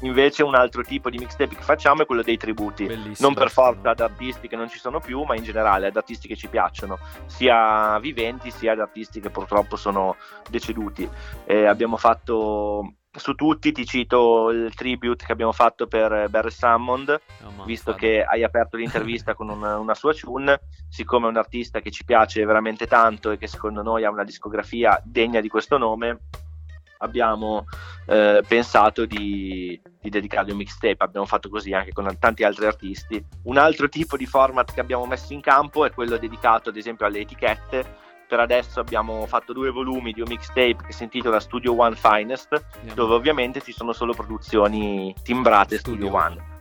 Invece 0.00 0.42
un 0.42 0.54
altro 0.54 0.82
tipo 0.82 1.08
di 1.08 1.16
mixtape 1.16 1.54
che 1.54 1.62
facciamo 1.62 2.02
è 2.02 2.06
quello 2.06 2.22
dei 2.22 2.36
tributi. 2.36 2.84
Bellissimo. 2.84 3.28
non 3.28 3.34
per 3.34 3.50
forza 3.50 3.90
ad 3.90 4.00
artisti 4.00 4.46
che 4.46 4.56
non 4.56 4.68
ci 4.68 4.78
sono 4.78 5.00
più, 5.00 5.22
ma 5.22 5.34
in 5.34 5.42
generale 5.42 5.86
ad 5.86 5.96
artisti 5.96 6.28
che 6.28 6.36
ci 6.36 6.48
piacciono, 6.48 6.98
sia 7.24 7.98
viventi 7.98 8.50
sia 8.50 8.72
ad 8.72 8.80
artisti 8.80 9.20
che 9.20 9.30
purtroppo 9.30 9.76
sono 9.76 10.16
deceduti. 10.50 11.08
Eh, 11.46 11.64
abbiamo 11.64 11.96
fatto 11.96 12.92
su 13.18 13.34
tutti, 13.34 13.72
ti 13.72 13.86
cito 13.86 14.50
il 14.50 14.74
tribute 14.74 15.24
che 15.24 15.32
abbiamo 15.32 15.52
fatto 15.52 15.86
per 15.86 16.28
Barry 16.28 16.50
Sammond, 16.50 17.20
man, 17.56 17.66
visto 17.66 17.92
fada. 17.92 17.96
che 17.96 18.22
hai 18.22 18.44
aperto 18.44 18.76
l'intervista 18.76 19.34
con 19.34 19.48
una, 19.48 19.78
una 19.78 19.94
sua 19.94 20.12
tune, 20.12 20.60
siccome 20.88 21.26
è 21.26 21.30
un 21.30 21.36
artista 21.36 21.80
che 21.80 21.90
ci 21.90 22.04
piace 22.04 22.44
veramente 22.44 22.86
tanto 22.86 23.30
e 23.30 23.38
che 23.38 23.46
secondo 23.46 23.82
noi 23.82 24.04
ha 24.04 24.10
una 24.10 24.24
discografia 24.24 25.00
degna 25.02 25.40
di 25.40 25.48
questo 25.48 25.78
nome, 25.78 26.18
abbiamo 26.98 27.66
eh, 28.06 28.42
pensato 28.46 29.04
di, 29.04 29.80
di 30.00 30.10
dedicargli 30.10 30.50
un 30.50 30.58
mixtape. 30.58 30.96
Abbiamo 30.98 31.26
fatto 31.26 31.48
così 31.48 31.72
anche 31.72 31.92
con 31.92 32.14
tanti 32.18 32.44
altri 32.44 32.66
artisti. 32.66 33.24
Un 33.44 33.58
altro 33.58 33.88
tipo 33.88 34.16
di 34.16 34.26
format 34.26 34.72
che 34.72 34.80
abbiamo 34.80 35.06
messo 35.06 35.32
in 35.32 35.40
campo 35.40 35.84
è 35.84 35.92
quello 35.92 36.16
dedicato 36.16 36.70
ad 36.70 36.76
esempio 36.76 37.06
alle 37.06 37.20
etichette. 37.20 38.04
Per 38.28 38.40
adesso 38.40 38.80
abbiamo 38.80 39.24
fatto 39.26 39.52
due 39.52 39.70
volumi 39.70 40.12
di 40.12 40.20
un 40.20 40.26
mixtape 40.28 40.78
che 40.86 40.92
si 40.92 41.04
intitola 41.04 41.38
Studio 41.38 41.78
One 41.78 41.94
Finest, 41.94 42.50
Yeah, 42.82 42.94
dove 42.94 43.14
ovviamente 43.14 43.60
ci 43.60 43.72
sono 43.72 43.92
solo 43.92 44.14
produzioni 44.14 45.14
timbrate 45.22 45.78
Studio, 45.78 46.08
Studio 46.08 46.20
One. 46.20 46.55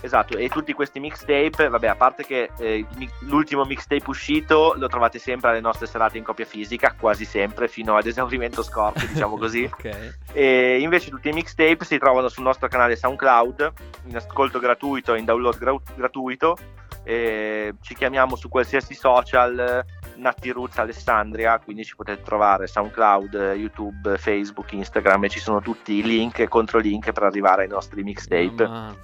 Esatto, 0.00 0.36
e 0.36 0.48
tutti 0.48 0.72
questi 0.72 1.00
mixtape, 1.00 1.68
vabbè, 1.68 1.86
a 1.88 1.96
parte 1.96 2.24
che 2.24 2.50
eh, 2.58 2.84
l'ultimo 3.20 3.64
mixtape 3.64 4.04
uscito 4.06 4.74
lo 4.76 4.88
trovate 4.88 5.18
sempre 5.18 5.50
alle 5.50 5.60
nostre 5.60 5.86
serate 5.86 6.18
in 6.18 6.24
copia 6.24 6.44
fisica, 6.44 6.94
quasi 6.98 7.24
sempre, 7.24 7.66
fino 7.66 7.96
ad 7.96 8.06
esaurimento 8.06 8.62
scorso, 8.62 9.06
diciamo 9.06 9.36
così. 9.36 9.64
ok. 9.72 10.18
E 10.32 10.78
invece 10.80 11.10
tutti 11.10 11.28
i 11.28 11.32
mixtape 11.32 11.84
si 11.84 11.98
trovano 11.98 12.28
sul 12.28 12.44
nostro 12.44 12.68
canale 12.68 12.94
SoundCloud, 12.96 13.72
in 14.06 14.16
ascolto 14.16 14.58
gratuito 14.58 15.14
e 15.14 15.18
in 15.18 15.24
download 15.24 15.58
gra- 15.58 15.80
gratuito. 15.94 16.56
E 17.02 17.74
ci 17.82 17.94
chiamiamo 17.94 18.34
su 18.34 18.48
qualsiasi 18.48 18.94
social 18.94 19.84
Natti 20.16 20.50
Roots 20.50 20.78
Alessandria, 20.78 21.58
quindi 21.60 21.84
ci 21.84 21.94
potete 21.94 22.22
trovare 22.22 22.66
SoundCloud, 22.66 23.54
YouTube, 23.56 24.18
Facebook, 24.18 24.72
Instagram 24.72 25.24
e 25.24 25.28
ci 25.28 25.38
sono 25.38 25.60
tutti 25.60 25.94
i 25.94 26.02
link 26.02 26.40
e 26.40 26.48
controlink 26.48 27.12
per 27.12 27.22
arrivare 27.22 27.62
ai 27.62 27.68
nostri 27.68 28.02
mixtape. 28.02 28.66
Man. 28.66 28.96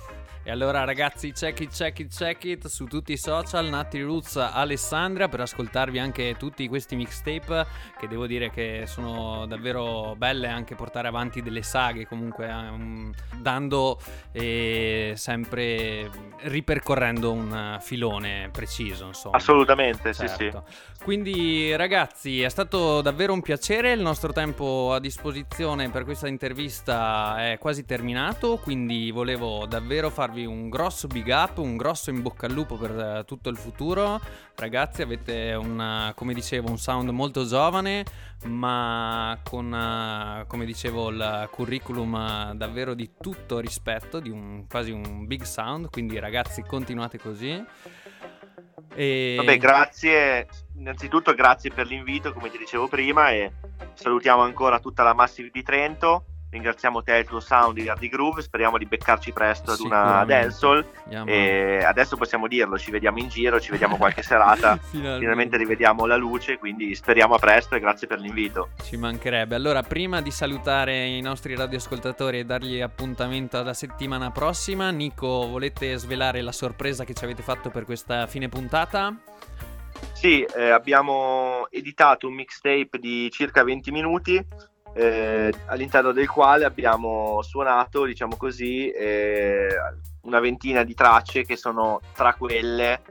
E 0.45 0.51
allora 0.51 0.83
ragazzi, 0.83 1.31
check 1.31 1.61
it, 1.61 1.73
check 1.73 2.01
it, 2.01 2.13
check 2.13 2.45
it 2.45 2.67
su 2.67 2.87
tutti 2.87 3.13
i 3.13 3.17
social, 3.17 3.69
Natti 3.69 4.01
Roots 4.01 4.35
Alessandria 4.37 5.29
per 5.29 5.41
ascoltarvi 5.41 6.01
anche 6.01 6.35
tutti 6.37 6.67
questi 6.67 6.97
mixtape 6.97 7.65
che 7.97 8.09
devo 8.09 8.27
dire 8.27 8.51
che 8.51 8.83
sono 8.87 9.47
davvero 9.47 10.17
belle 10.17 10.49
anche 10.49 10.75
portare 10.75 11.07
avanti 11.07 11.43
delle 11.43 11.63
saghe 11.63 12.09
comunque 12.09 12.49
um, 12.49 13.13
dando 13.37 14.01
e 14.33 15.13
sempre 15.15 16.11
ripercorrendo 16.41 17.31
un 17.31 17.79
filone 17.81 18.49
preciso 18.51 19.07
insomma. 19.07 19.37
Assolutamente, 19.37 20.13
Certo. 20.13 20.37
sì 20.37 20.51
sì. 20.51 21.05
Quindi 21.05 21.75
ragazzi 21.77 22.43
è 22.43 22.49
stato 22.49 23.01
davvero 23.01 23.33
un 23.33 23.43
piacere, 23.43 23.93
il 23.93 24.01
nostro 24.01 24.33
tempo 24.33 24.93
a 24.93 24.99
disposizione 25.01 25.89
per 25.91 26.05
questa 26.05 26.27
intervista 26.29 27.51
è 27.53 27.59
quasi 27.59 27.85
terminato, 27.85 28.57
quindi 28.57 29.11
volevo 29.11 29.67
davvero 29.67 30.11
farvi 30.11 30.32
un 30.37 30.69
grosso 30.69 31.07
big 31.07 31.29
up, 31.29 31.59
un 31.59 31.77
grosso 31.77 32.11
in 32.11 32.23
bocca 32.23 32.47
al 32.47 32.53
lupo 32.53 32.77
per 32.77 32.91
eh, 32.91 33.25
tutto 33.25 33.49
il 33.49 33.57
futuro. 33.57 34.21
Ragazzi 34.55 35.03
avete 35.03 35.55
un, 35.55 36.13
come 36.15 36.35
dicevo, 36.35 36.71
un 36.71 36.79
sound 36.79 37.09
molto 37.11 37.45
giovane, 37.45 38.05
ma 38.45 39.39
con, 39.43 39.73
eh, 39.73 40.47
come 40.47 40.65
dicevo, 40.65 41.11
il 41.11 41.49
curriculum 41.51 42.15
eh, 42.15 42.57
davvero 42.57 42.95
di 42.95 43.13
tutto 43.21 43.59
rispetto, 43.59 44.21
di 44.21 44.31
un, 44.31 44.67
quasi 44.69 44.91
un 44.91 45.27
big 45.27 45.43
sound, 45.43 45.91
quindi 45.91 46.19
ragazzi 46.19 46.63
continuate 46.63 47.19
così. 47.19 47.65
E... 48.95 49.35
Vabbè, 49.39 49.57
grazie. 49.59 50.49
Innanzitutto 50.77 51.33
grazie 51.35 51.71
per 51.71 51.87
l'invito, 51.87 52.33
come 52.33 52.51
ti 52.51 52.59
dicevo 52.59 52.89
prima, 52.89 53.31
e 53.31 53.53
salutiamo 53.95 54.43
ancora 54.43 54.81
tutta 54.81 55.03
la 55.03 55.15
Massive 55.15 55.51
di 55.53 55.63
Trento. 55.63 56.25
Ringraziamo 56.53 57.03
te 57.03 57.17
e 57.17 57.21
il 57.21 57.27
tuo 57.27 57.41
sound 57.41 57.81
di 57.81 57.89
Hardy 57.89 58.11
Groove. 58.11 58.43
Speriamo 58.43 58.77
di 58.77 58.85
beccarci 58.85 59.33
presto 59.33 59.73
ad 59.73 59.81
una 59.81 60.23
dancehall. 60.27 60.85
Yeah. 61.09 61.25
E 61.25 61.83
adesso 61.83 62.19
possiamo 62.19 62.47
dirlo: 62.47 62.77
ci 62.77 62.91
vediamo 62.91 63.21
in 63.21 63.29
giro, 63.29 63.59
ci 63.59 63.71
vediamo 63.71 63.97
qualche 63.97 64.23
serata. 64.23 64.77
Finalmente 64.85 65.57
rivediamo 65.57 66.05
la 66.05 66.17
luce. 66.17 66.59
Quindi 66.59 66.95
speriamo 66.95 67.37
a 67.37 67.39
presto 67.39 67.75
e 67.75 67.81
grazie 67.81 68.07
per 68.07 68.19
l'invito. 68.19 68.69
Ci 68.83 68.99
mancherebbe. 68.99 69.55
Allora, 69.55 69.83
prima 69.83 70.21
di 70.21 70.31
salutare 70.31 71.07
i 71.07 71.23
nostri 71.23 71.57
radioascoltatori 71.57 72.41
e 72.41 72.45
dargli 72.45 72.83
appuntamento 72.83 73.57
alla 73.57 73.73
settimana 73.73 74.31
prossima, 74.31 74.91
Nico, 74.91 75.49
volete 75.49 75.97
svelare 75.97 76.43
la 76.43 76.53
sorpresa 76.53 77.05
che 77.05 77.15
ci 77.15 77.25
avete 77.25 77.41
fatto 77.41 77.71
per 77.71 77.87
questa 77.87 78.27
fine 78.27 78.51
puntata? 78.51 79.17
Sì, 80.13 80.43
eh, 80.43 80.69
abbiamo 80.69 81.67
editato 81.71 82.29
un 82.29 82.35
mixtape 82.35 82.99
di 82.99 83.31
circa 83.31 83.65
20 83.65 83.91
minuti 83.91 84.47
eh, 84.95 85.53
all'interno 85.67 86.13
del 86.13 86.29
quale 86.29 86.65
abbiamo 86.65 87.41
suonato, 87.43 88.05
diciamo 88.05 88.37
così, 88.37 88.91
eh, 88.91 89.69
una 90.23 90.41
ventina 90.41 90.83
di 90.83 90.95
tracce 90.95 91.45
che 91.45 91.57
sono 91.57 92.01
tra 92.15 92.35
quelle, 92.35 93.03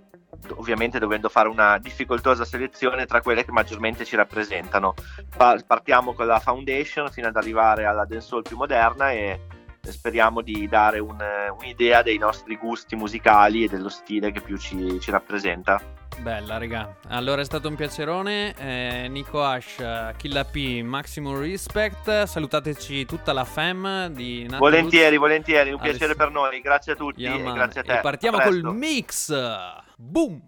ovviamente 0.55 0.99
dovendo 0.99 1.29
fare 1.29 1.49
una 1.49 1.77
difficoltosa 1.77 2.45
selezione, 2.45 3.05
tra 3.05 3.21
quelle 3.21 3.43
che 3.43 3.51
maggiormente 3.51 4.05
ci 4.05 4.15
rappresentano. 4.15 4.93
Pa- 5.35 5.61
partiamo 5.65 6.13
con 6.13 6.27
la 6.27 6.39
Foundation 6.39 7.09
fino 7.09 7.27
ad 7.27 7.35
arrivare 7.35 7.85
alla 7.85 8.05
dancehall 8.05 8.43
più 8.43 8.57
moderna 8.57 9.11
e 9.11 9.39
speriamo 9.89 10.41
di 10.41 10.67
dare 10.67 10.99
un- 10.99 11.17
un'idea 11.59 12.01
dei 12.01 12.17
nostri 12.17 12.55
gusti 12.57 12.95
musicali 12.95 13.63
e 13.63 13.67
dello 13.67 13.89
stile 13.89 14.31
che 14.31 14.41
più 14.41 14.57
ci- 14.57 14.99
ci 14.99 15.11
rappresenta. 15.11 15.81
Bella, 16.19 16.57
raga. 16.57 16.97
Allora 17.07 17.41
è 17.41 17.45
stato 17.45 17.67
un 17.67 17.75
piacerone. 17.75 18.53
Eh, 18.57 19.07
Nico 19.09 19.41
Ash, 19.43 19.77
Killa 20.17 20.43
P, 20.43 20.81
Maximum 20.83 21.39
Respect. 21.39 22.23
Salutateci 22.23 23.05
tutta 23.05 23.33
la 23.33 23.45
fam 23.45 24.07
di 24.07 24.45
Nat 24.47 24.59
Volentieri, 24.59 25.17
volentieri, 25.17 25.69
un 25.71 25.75
Adesso- 25.79 25.89
piacere 25.97 26.15
per 26.15 26.29
noi. 26.31 26.59
Grazie 26.61 26.91
a 26.91 26.95
tutti 26.95 27.21
Yeah, 27.21 27.35
e 27.49 27.53
grazie 27.53 27.81
a 27.81 27.83
te. 27.83 27.93
E 27.97 28.01
partiamo 28.01 28.37
A 28.37 28.41
col 28.43 28.61
mix. 28.75 29.33
Boom! 29.95 30.41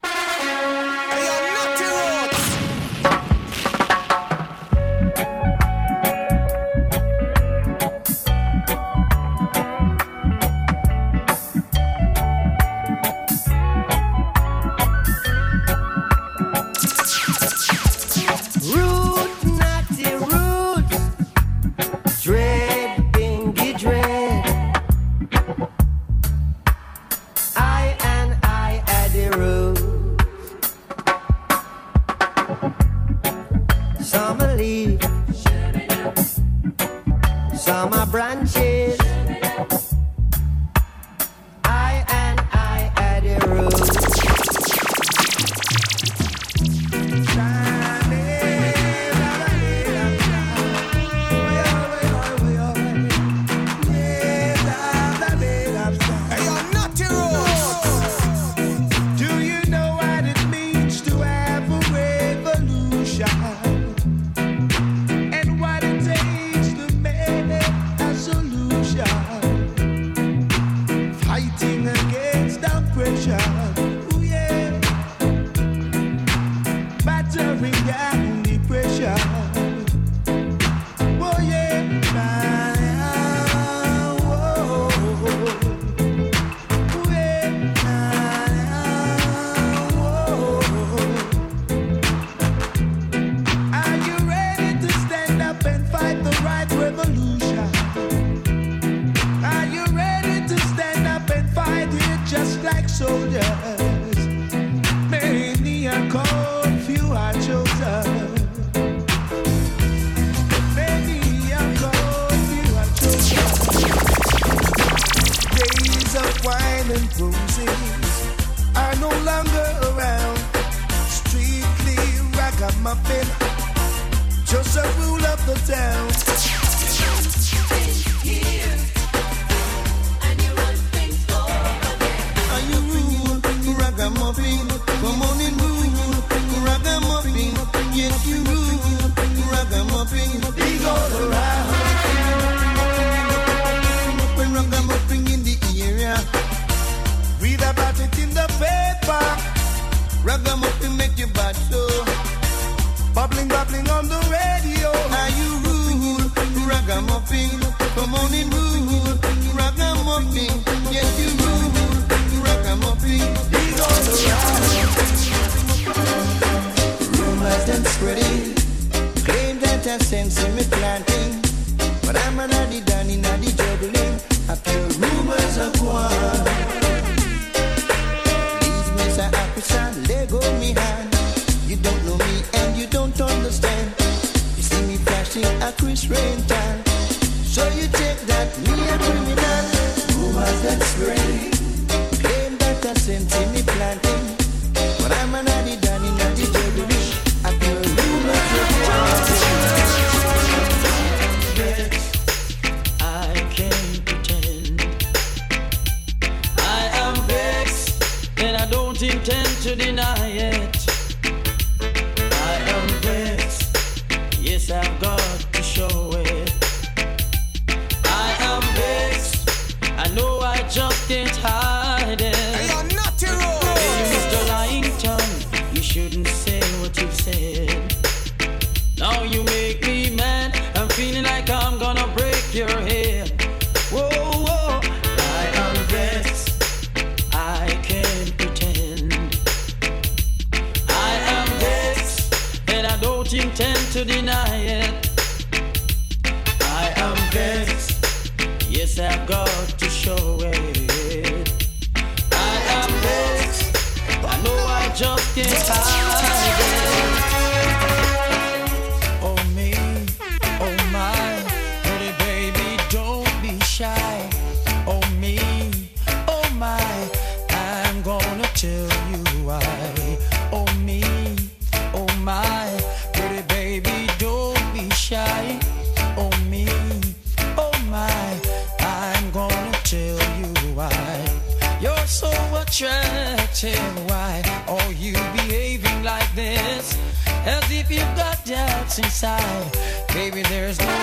tell 283.64 283.94
why 284.10 284.44
are 284.68 284.92
you 284.92 285.14
behaving 285.32 286.04
like 286.04 286.30
this? 286.36 287.00
As 287.46 287.64
if 287.72 287.90
you've 287.90 288.16
got 288.18 288.44
doubts 288.44 289.00
inside. 289.00 289.72
Baby, 290.10 290.42
there's 290.44 290.78
no 290.80 291.03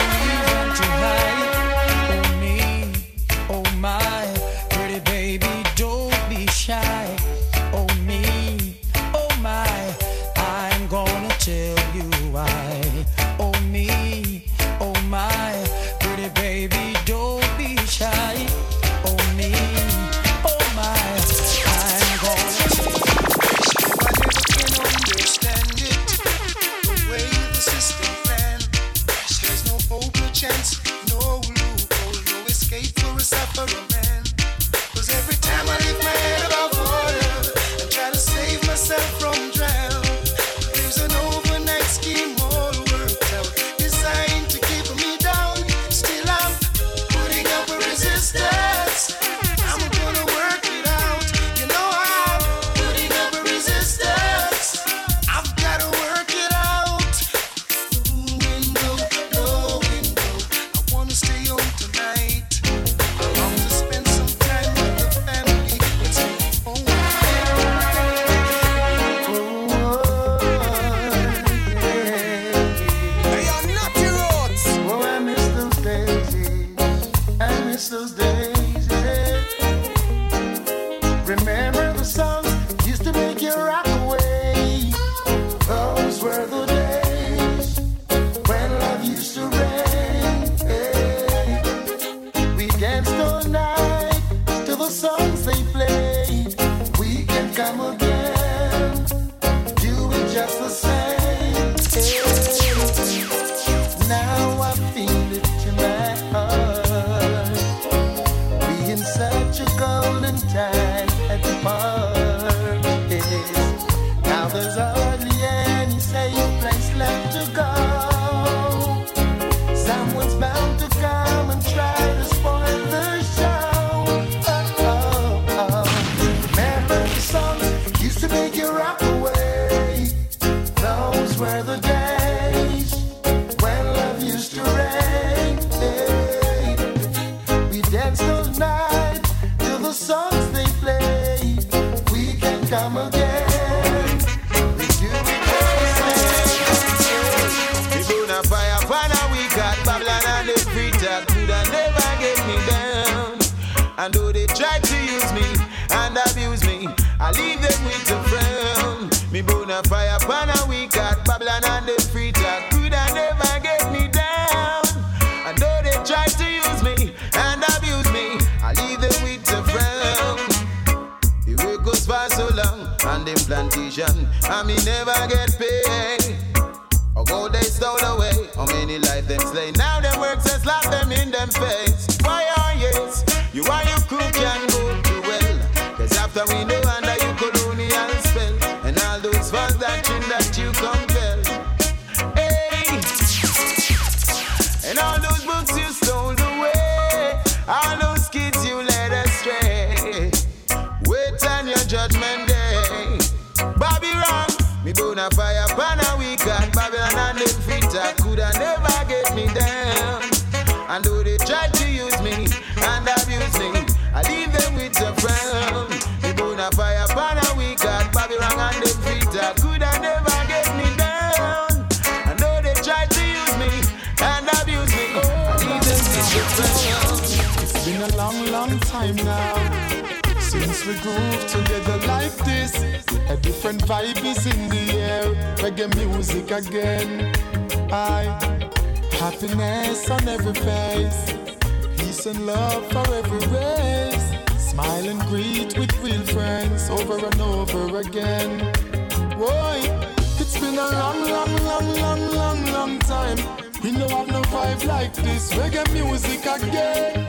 We 253.83 253.93
don't 253.93 254.11
have 254.11 254.29
no 254.29 254.43
vibe 254.43 254.87
like 254.87 255.15
this. 255.15 255.53
Reggae 255.55 255.91
music 255.93 256.45
again. 256.45 257.27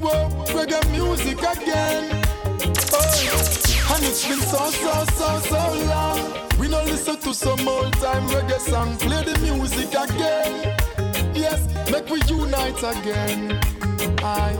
Whoa, 0.00 0.28
reggae 0.54 0.88
music 0.92 1.38
again. 1.38 2.22
Oh, 2.92 3.94
and 3.94 4.04
it's 4.04 4.24
been 4.26 4.38
so, 4.38 4.70
so, 4.70 5.04
so, 5.16 5.40
so 5.40 5.84
long. 5.86 6.48
We 6.60 6.68
don't 6.68 6.86
listen 6.86 7.16
to 7.20 7.34
some 7.34 7.66
old 7.66 7.92
time 7.94 8.28
reggae 8.28 8.60
song. 8.60 8.96
Play 8.98 9.24
the 9.24 9.38
music 9.40 9.88
again. 9.88 10.76
Yes, 11.34 11.66
make 11.90 12.08
we 12.08 12.22
unite 12.26 12.78
again. 12.78 13.58
I 14.22 14.52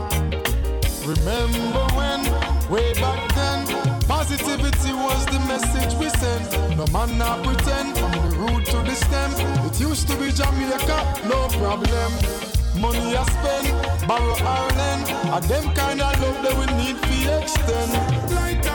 remember 1.05 1.85
when, 1.95 2.21
way 2.69 2.93
back 2.95 3.33
then, 3.35 3.90
positivity 4.31 4.93
was 4.93 5.25
the 5.25 5.39
message 5.39 5.93
we 5.95 6.07
sent. 6.09 6.77
No 6.77 6.85
man 6.87 7.17
not 7.17 7.43
pretend, 7.43 7.97
from 7.97 8.11
the 8.11 8.37
root 8.37 8.65
to 8.65 8.77
the 8.77 8.95
stem. 8.95 9.31
It 9.67 9.79
used 9.79 10.07
to 10.07 10.15
be 10.15 10.31
Jamaica, 10.31 10.99
no 11.27 11.47
problem. 11.59 12.11
Money 12.79 13.15
I 13.15 13.23
spend, 13.35 14.07
borrow 14.07 14.31
or 14.31 14.69
lend, 14.79 15.09
and 15.09 15.43
them 15.45 15.73
kind 15.75 16.01
of 16.01 16.21
love 16.21 16.39
that 16.43 16.55
we 16.59 16.65
need 16.79 16.97
to 17.03 17.15
extend. 17.41 17.91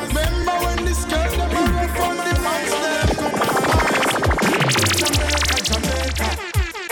Remember 0.08 0.56
when 0.64 0.84
this 0.84 1.04
girl 1.06 1.30
them 1.30 1.50
borrow 1.50 1.88
from 1.96 2.16
the 2.20 2.34
pants 2.44 2.74
them? 2.84 3.08
Jamaica, 5.00 5.56
Jamaica, 5.68 6.28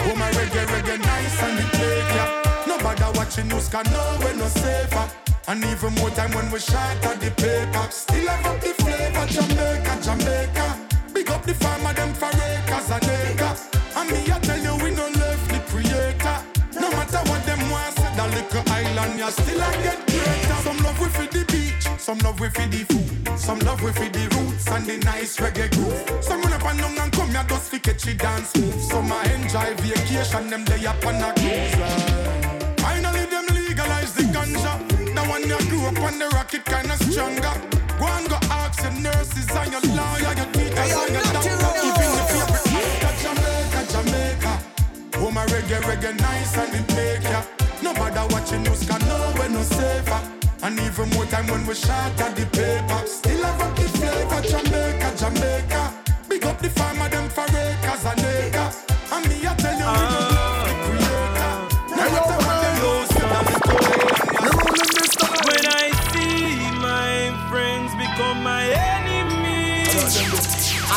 oh 0.09 0.15
my 0.17 0.31
reggae, 0.33 0.65
reggae 0.73 0.99
nice 1.01 1.43
and 1.43 1.59
it 1.61 1.71
make 1.81 2.15
ya. 2.17 2.25
Nobody 2.67 3.19
watching 3.19 3.49
news 3.49 3.69
can 3.69 3.85
know 3.93 4.17
we're 4.21 4.35
no 4.35 4.49
safer. 4.49 5.24
And 5.47 5.63
even 5.65 5.95
more 5.97 6.09
time 6.11 6.33
when 6.33 6.51
we 6.51 6.59
shot 6.59 7.05
at 7.05 7.21
the 7.21 7.31
paper. 7.31 7.87
Still 7.91 8.29
have 8.29 8.47
up 8.47 8.61
the 8.61 8.73
flavor, 8.81 9.27
Jamaica, 9.29 9.95
Jamaica. 10.01 10.67
Big 11.13 11.31
up 11.31 11.43
the 11.45 11.53
farmer, 11.55 11.93
them 11.93 12.15
for 12.15 12.33
acres 12.33 12.91
and 12.91 13.05
acre. 13.05 13.55
And 13.97 14.11
me, 14.11 14.33
I 14.33 14.39
tell 14.41 14.59
you, 14.59 14.75
we 14.83 14.91
no 14.97 15.05
left 15.05 15.49
the 15.53 15.61
creator. 15.69 16.37
No 16.81 16.91
matter 16.91 17.21
what 17.29 17.45
them 17.45 17.61
want, 17.71 17.93
say 17.95 18.09
that 18.17 18.31
little 18.33 18.73
island, 18.73 19.19
you 19.19 19.31
still 19.31 19.61
a 19.61 19.71
get 19.85 20.01
greater. 20.09 20.59
Some 20.65 20.79
love 20.79 20.99
we 20.99 21.27
the 21.27 21.45
beach, 21.53 22.01
some 22.01 22.19
love 22.21 22.41
we 22.41 22.49
the 22.49 22.85
food, 22.89 23.39
some 23.39 23.59
love 23.61 23.83
we 23.83 23.93
the 23.93 24.25
roots 24.37 24.67
and 24.69 24.87
the 24.87 24.97
nice 25.05 25.37
reggae 25.37 25.71
groove. 25.71 26.25
Some 26.25 26.41
run 26.41 26.55
up 26.55 26.65
and 26.65 26.79
down 26.79 26.99
and 26.99 27.13
come 27.13 27.29
here 27.29 27.45
just 27.47 27.71
fi 27.71 27.79
catch 27.79 28.07
it 28.09 28.19
dance 28.19 28.57
move. 28.57 28.81
Some 28.81 29.13
a 29.13 29.23
enjoy 29.35 29.75
vacation, 29.77 30.49
them 30.49 30.65
day 30.65 30.87
up 30.87 31.05
on 31.05 31.17
a 31.17 31.35
cruise. 31.37 32.81
Finally, 32.81 33.27
them 33.27 33.47
legalize 33.53 34.15
the 34.15 34.23
ganja. 34.33 34.84
Now 35.45 35.57
when 35.57 35.65
you 35.67 35.71
grew 35.71 35.87
up 35.87 36.01
on 36.01 36.19
the 36.19 36.29
rocket, 36.29 36.65
kinda 36.65 36.97
stronger. 37.05 37.53
Go 37.99 38.07
and 38.07 38.29
go 38.29 38.39
ask 38.51 38.83
your 38.83 38.93
nurses 38.93 39.51
and 39.51 39.73
your 39.73 39.85
lawyer, 39.93 40.33
your 40.41 40.49
teachers 40.57 40.93
and 40.97 41.13
your 41.13 41.23
doctor. 41.37 41.53
Even 41.85 42.11
if 42.17 42.31
you're 42.33 43.17
Jamaica, 43.23 43.81
Jamaica. 43.93 44.53
Oh 45.17 45.31
my 45.31 45.45
reggae, 45.47 45.81
reggae 45.83 46.19
nice 46.19 46.57
and 46.57 46.75
it 46.75 46.89
make 46.97 47.25
ya. 47.25 47.43
Nobody 47.83 48.21
watching 48.33 48.63
news 48.63 48.89
can 48.89 49.01
know 49.07 49.35
we're 49.37 49.49
no 49.49 49.63
safer. 49.63 50.21
And 50.63 50.81
even 50.81 51.11
more 51.11 51.27
time 51.27 51.47
when 51.49 51.67
we 51.67 51.75
shot 51.75 52.19
at 52.21 52.35
the 52.37 52.47
paper. 52.47 53.07
Still 53.07 53.45
have 53.45 53.61
up 53.61 53.77
the 53.77 53.89
flavor, 53.99 54.41
Jamaica, 54.49 55.13
Jamaica. 55.19 55.93
Big 56.29 56.47
up 56.47 56.59
the 56.59 56.71
farmer, 56.71 57.09
them 57.11 57.29
for 57.29 57.45
acres 57.45 58.05
and 58.07 58.21
acres. 58.21 58.85
And 59.13 59.29
me, 59.29 59.47
I 59.47 59.55
tell 59.57 59.73
you, 59.73 59.85
we 59.85 59.85
ah. 59.85 60.34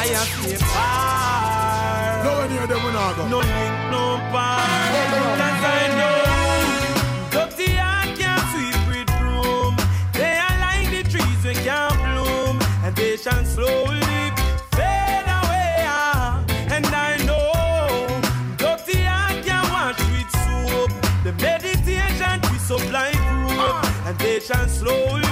I 0.10 0.24
have 0.24 0.44
to 0.44 0.58
far. 0.64 2.24
No 2.24 2.32
one 2.40 2.50
hear 2.50 2.68
them 2.68 2.84
when 2.84 2.96
I 2.96 3.14
go. 3.18 3.28
No 3.28 3.40
link, 3.40 3.76
no 3.92 4.04
part. 4.32 4.64
Cause 5.40 5.64
I 5.68 5.84
know 6.00 6.20
dirty 7.36 7.72
heart 7.76 8.10
can't 8.18 8.44
sweep 8.52 8.80
with 8.88 9.10
broom. 9.20 9.76
They 10.14 10.40
are 10.40 10.58
like 10.66 10.88
the 10.96 11.04
trees 11.12 11.44
can't 11.66 11.98
bloom, 12.08 12.56
and 12.86 12.96
they 12.96 13.18
shall 13.18 13.44
slowly 13.44 14.32
fade 14.72 15.28
away. 15.40 15.84
And 16.76 16.86
I 16.88 17.18
know 17.28 18.08
dirty 18.58 19.04
heart 19.04 19.44
can't 19.46 19.68
wash 19.76 20.00
with 20.14 20.32
soap. 20.46 20.92
The 21.26 21.34
meditation 21.44 22.40
we 22.50 22.58
supply 22.60 23.12
proof, 23.12 23.60
ah. 23.60 24.08
and 24.08 24.18
they 24.20 24.40
shall 24.40 24.68
slowly 24.70 25.27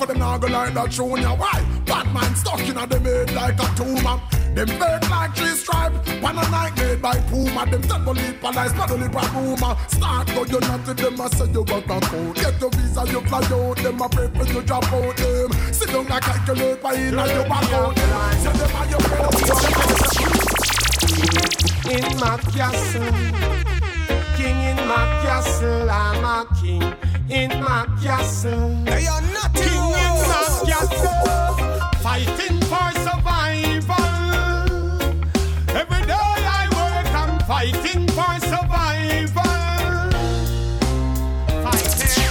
of 0.00 0.08
them 0.08 0.18
now 0.18 0.38
go 0.38 0.48
like 0.48 0.74
that 0.74 0.92
show 0.92 1.16
ya. 1.16 1.34
Why? 1.34 1.64
Batman 1.84 2.34
stuck 2.34 2.60
in 2.60 2.76
a 2.76 2.86
them 2.86 3.04
head 3.04 3.32
like 3.34 3.54
a 3.54 3.66
tumor. 3.76 4.20
Them 4.54 4.68
fake 4.68 5.10
like 5.10 5.36
three 5.36 5.54
stripe. 5.54 5.92
One 6.22 6.38
a 6.38 6.50
night 6.50 6.76
made 6.76 7.02
by 7.02 7.18
Puma. 7.28 7.66
Them 7.70 7.82
tell 7.82 8.00
believe 8.00 8.40
police, 8.40 8.74
not 8.74 8.90
only 8.90 9.08
by 9.08 9.26
rumor. 9.34 9.76
Start 9.88 10.26
go 10.28 10.44
you 10.44 10.60
not 10.60 10.84
to 10.86 10.94
them, 10.94 11.20
I 11.20 11.28
say 11.28 11.46
you 11.52 11.64
got 11.64 11.84
a 11.84 12.00
code. 12.06 12.34
Get 12.36 12.60
your 12.60 12.70
visa, 12.70 13.04
you 13.06 13.20
fly 13.22 13.40
out. 13.40 13.76
Them 13.76 14.00
a 14.00 14.08
pray 14.08 14.28
for 14.28 14.44
you 14.52 14.62
drop 14.62 14.92
out 14.92 15.16
them. 15.16 15.52
Sit 15.72 15.88
down 15.88 16.10
and 16.10 16.22
calculate 16.22 16.82
by 16.82 16.94
in 16.94 17.18
and 17.18 17.30
you 17.30 17.44
back 17.48 17.72
out. 17.72 17.96
Say 17.96 18.52
them 18.52 18.76
are 18.76 18.86
your 18.88 19.00
friends. 19.00 19.66
in 21.90 22.16
my 22.18 22.36
castle. 22.54 23.95
King 24.46 24.62
in 24.62 24.76
my 24.86 25.04
castle, 25.24 25.90
I'm 25.90 26.24
a 26.24 26.46
king 26.62 26.94
in 27.28 27.50
my 27.60 27.84
castle. 28.00 28.70
They 28.84 29.04
are 29.08 29.20
not 29.34 29.52
King 29.52 29.90
in 30.04 30.14
my 30.30 30.62
castle, 30.70 31.58
fighting 31.98 32.60
for 32.70 32.88
survival. 33.06 34.06
Every 35.74 36.02
day 36.06 36.36
I 36.60 36.64
work, 36.78 37.08
I'm 37.22 37.34
fighting 37.40 38.06
for 38.14 38.34
survival. 38.52 39.56
Fighting, 41.64 42.26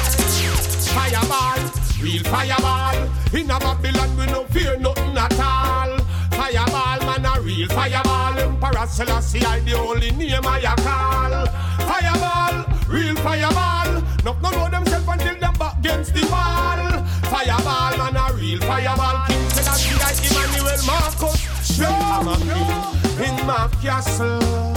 fireball, 0.96 1.64
real 2.02 2.24
fireball. 2.32 2.98
In 3.34 3.52
a 3.52 3.60
Babylon, 3.60 4.16
we 4.18 4.26
no 4.28 4.46
fear 4.54 4.78
nothing 4.80 5.18
at 5.18 5.38
all. 5.38 6.00
Fireball, 6.32 6.95
man, 7.26 7.38
a 7.38 7.42
real 7.42 7.68
fireball. 7.70 8.40
Emperor 8.40 8.88
Selassie, 8.88 9.46
I 9.46 9.60
the 9.60 9.74
only 9.74 10.12
name 10.12 10.46
I 10.46 10.62
call. 10.78 11.46
Fireball, 11.88 12.66
real 12.88 13.16
fireball. 13.16 14.02
No, 14.24 14.34
no, 14.42 14.50
know 14.50 14.70
themselves 14.70 15.08
until 15.08 15.40
them 15.40 15.54
back 15.54 15.80
against 15.80 16.14
the 16.14 16.26
wall. 16.32 17.04
Fireball, 17.30 17.98
man, 17.98 18.16
a 18.16 18.34
real 18.34 18.60
fireball. 18.62 19.28
King 19.28 19.50
Selassie, 19.50 19.96
I 20.02 20.14
Emmanuel 20.28 20.80
Marcus. 20.86 21.80
Yeah, 21.80 22.20
I'm 22.20 22.28
a 22.28 22.36
king 22.38 23.28
in 23.28 23.46
my 23.46 23.70
castle. 23.82 24.76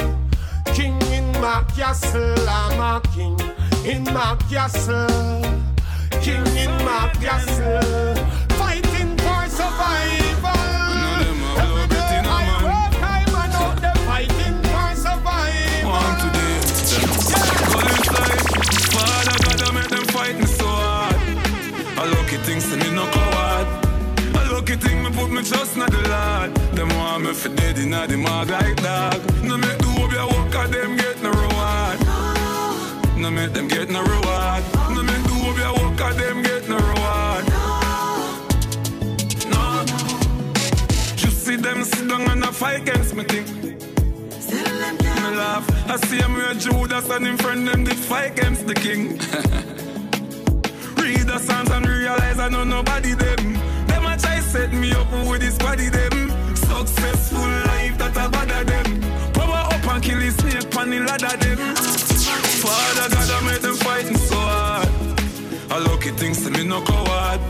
King 0.74 1.00
in 1.12 1.32
my 1.40 1.64
castle, 1.76 2.48
I'm 2.48 2.80
a 2.80 3.00
king 3.14 3.38
in 3.84 4.04
my 4.04 4.36
castle. 4.50 5.40
King 6.22 6.46
in 6.56 6.70
my 6.84 7.10
castle, 7.20 8.14
things 22.48 22.72
and 22.72 22.82
it 22.82 22.92
no 22.92 23.04
coward. 23.16 23.68
A 24.38 24.40
lucky 24.52 24.76
thing 24.76 25.02
me 25.02 25.10
put 25.10 25.30
me 25.30 25.42
trust 25.42 25.76
in 25.76 25.80
the 25.80 26.02
Lord. 26.14 26.50
Them 26.76 26.88
want 26.98 27.24
me 27.24 27.32
for 27.34 27.50
dead 27.50 27.78
inna 27.78 28.06
the 28.06 28.16
mud 28.16 28.48
like 28.48 28.76
dog. 28.82 29.20
No 29.48 29.54
make 29.64 29.78
the 29.84 29.90
hope 29.96 30.12
ya 30.18 30.24
walk 30.32 30.54
at 30.60 30.70
them 30.72 30.96
get 30.96 31.18
no 31.24 31.30
reward. 31.42 31.98
No 33.22 33.28
make 33.30 33.52
them 33.52 33.68
get 33.68 33.88
no 33.90 34.00
reward. 34.12 34.62
No 34.94 35.00
make 35.08 35.24
the 35.28 35.34
hope 35.42 35.58
ya 35.64 35.70
walk 35.78 36.00
at 36.06 36.14
them 36.20 36.38
get 36.48 36.64
no 36.72 36.76
reward. 36.90 37.44
No. 39.52 39.62
Just 41.22 41.38
see 41.44 41.56
them 41.56 41.84
sit 41.84 42.08
down 42.08 42.22
and 42.32 42.44
a 42.44 42.52
fight 42.60 42.80
against 42.82 43.14
me 43.14 43.24
thing. 43.24 43.46
Me 45.22 45.30
laugh. 45.42 45.66
I 45.92 45.96
see 46.06 46.20
him 46.24 46.32
where 46.32 46.54
Judas 46.54 47.10
and 47.10 47.26
him 47.26 47.36
friend 47.36 47.68
them 47.68 47.84
did 47.84 48.00
fight 48.10 48.30
against 48.32 48.66
the 48.66 48.74
king. 48.74 49.20
Read 51.08 51.26
the 51.26 51.38
Psalms 51.38 51.70
and 51.70 51.88
realize 51.88 52.38
I 52.38 52.50
know 52.50 52.64
nobody 52.64 53.14
them. 53.14 53.54
Them 53.88 54.04
a 54.04 54.14
try 54.18 54.40
set 54.40 54.74
me 54.74 54.92
up 54.92 55.10
with 55.26 55.40
this 55.40 55.56
body 55.56 55.88
them. 55.88 56.28
Successful 56.54 57.48
life 57.70 57.96
that 57.96 58.14
I 58.14 58.28
bother 58.28 58.62
them. 58.62 59.00
Power 59.32 59.72
up 59.72 59.86
and 59.88 60.02
kill 60.04 60.18
the 60.18 60.30
snake 60.30 60.76
on 60.76 60.90
the 60.90 61.00
ladder 61.00 61.34
them. 61.40 61.56
Father 62.60 63.08
God, 63.08 63.30
I 63.36 63.40
made 63.48 63.62
them 63.62 63.76
fighting 63.76 64.18
so 64.18 64.36
hard. 64.36 64.88
I 65.72 65.78
lucky 65.78 66.10
things 66.10 66.44
to 66.44 66.50
me 66.50 66.62
no 66.64 66.82
coward. 66.82 67.40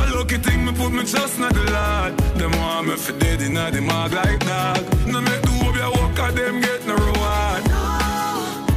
A 0.00 0.16
lucky 0.16 0.38
thing 0.38 0.64
me 0.64 0.72
put 0.72 0.90
me 0.90 1.04
trust 1.04 1.36
in 1.36 1.52
the 1.52 1.64
Lord. 1.76 2.16
Them 2.40 2.52
want 2.52 2.88
me 2.88 2.96
for 2.96 3.12
dead 3.18 3.42
in 3.42 3.52
the 3.52 3.80
mag 3.82 4.14
like 4.14 4.40
dog. 4.40 4.80
No 5.06 5.20
make 5.20 5.42
do 5.42 5.52
up 5.68 5.76
your 5.76 5.92
work, 5.92 6.16
cause 6.16 6.34
them 6.34 6.62
get 6.62 6.86
no 6.86 6.94
reward. 6.96 7.62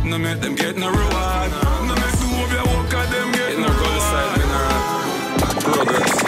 No 0.04 0.18
make 0.18 0.42
them 0.42 0.56
get 0.56 0.76
no 0.76 0.90
reward. 0.92 1.52
No 1.88 1.96
make 1.96 2.20
do 2.20 2.28
up 2.44 2.52
your 2.52 2.68
work, 2.68 2.90
cause 2.92 3.10
them. 3.12 3.39
Progress. 5.90 6.22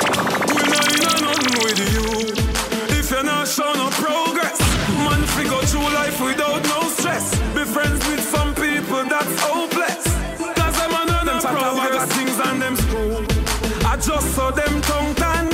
We 0.55 0.64
know 0.74 0.86
you 0.89 0.99
know 1.05 1.18
nothing 1.22 1.53
with 1.62 1.80
you. 1.93 2.97
If 2.97 3.12
you're 3.12 3.24
not 3.24 3.47
show 3.47 3.72
no 3.74 3.89
progress, 3.91 4.59
man, 5.05 5.22
fi 5.34 5.43
go 5.43 5.62
through 5.62 5.93
life 5.93 6.20
without 6.20 6.64
no 6.64 6.89
stress. 6.89 7.38
Be 7.53 7.64
friends 7.66 8.01
with 8.07 8.24
some 8.24 8.55
people 8.55 9.03
that's 9.05 9.39
hopeless. 9.39 10.03
Cause 10.57 10.78
them 10.80 10.91
a 10.97 11.05
know 11.05 11.26
them 11.26 11.41
progress 11.41 12.12
things 12.14 12.39
and 12.39 12.59
them 12.59 12.76
screw. 12.76 13.24
I 13.86 13.97
just 13.97 14.34
saw 14.34 14.49
them 14.49 14.82
tongue 14.82 15.14
tan. 15.14 15.45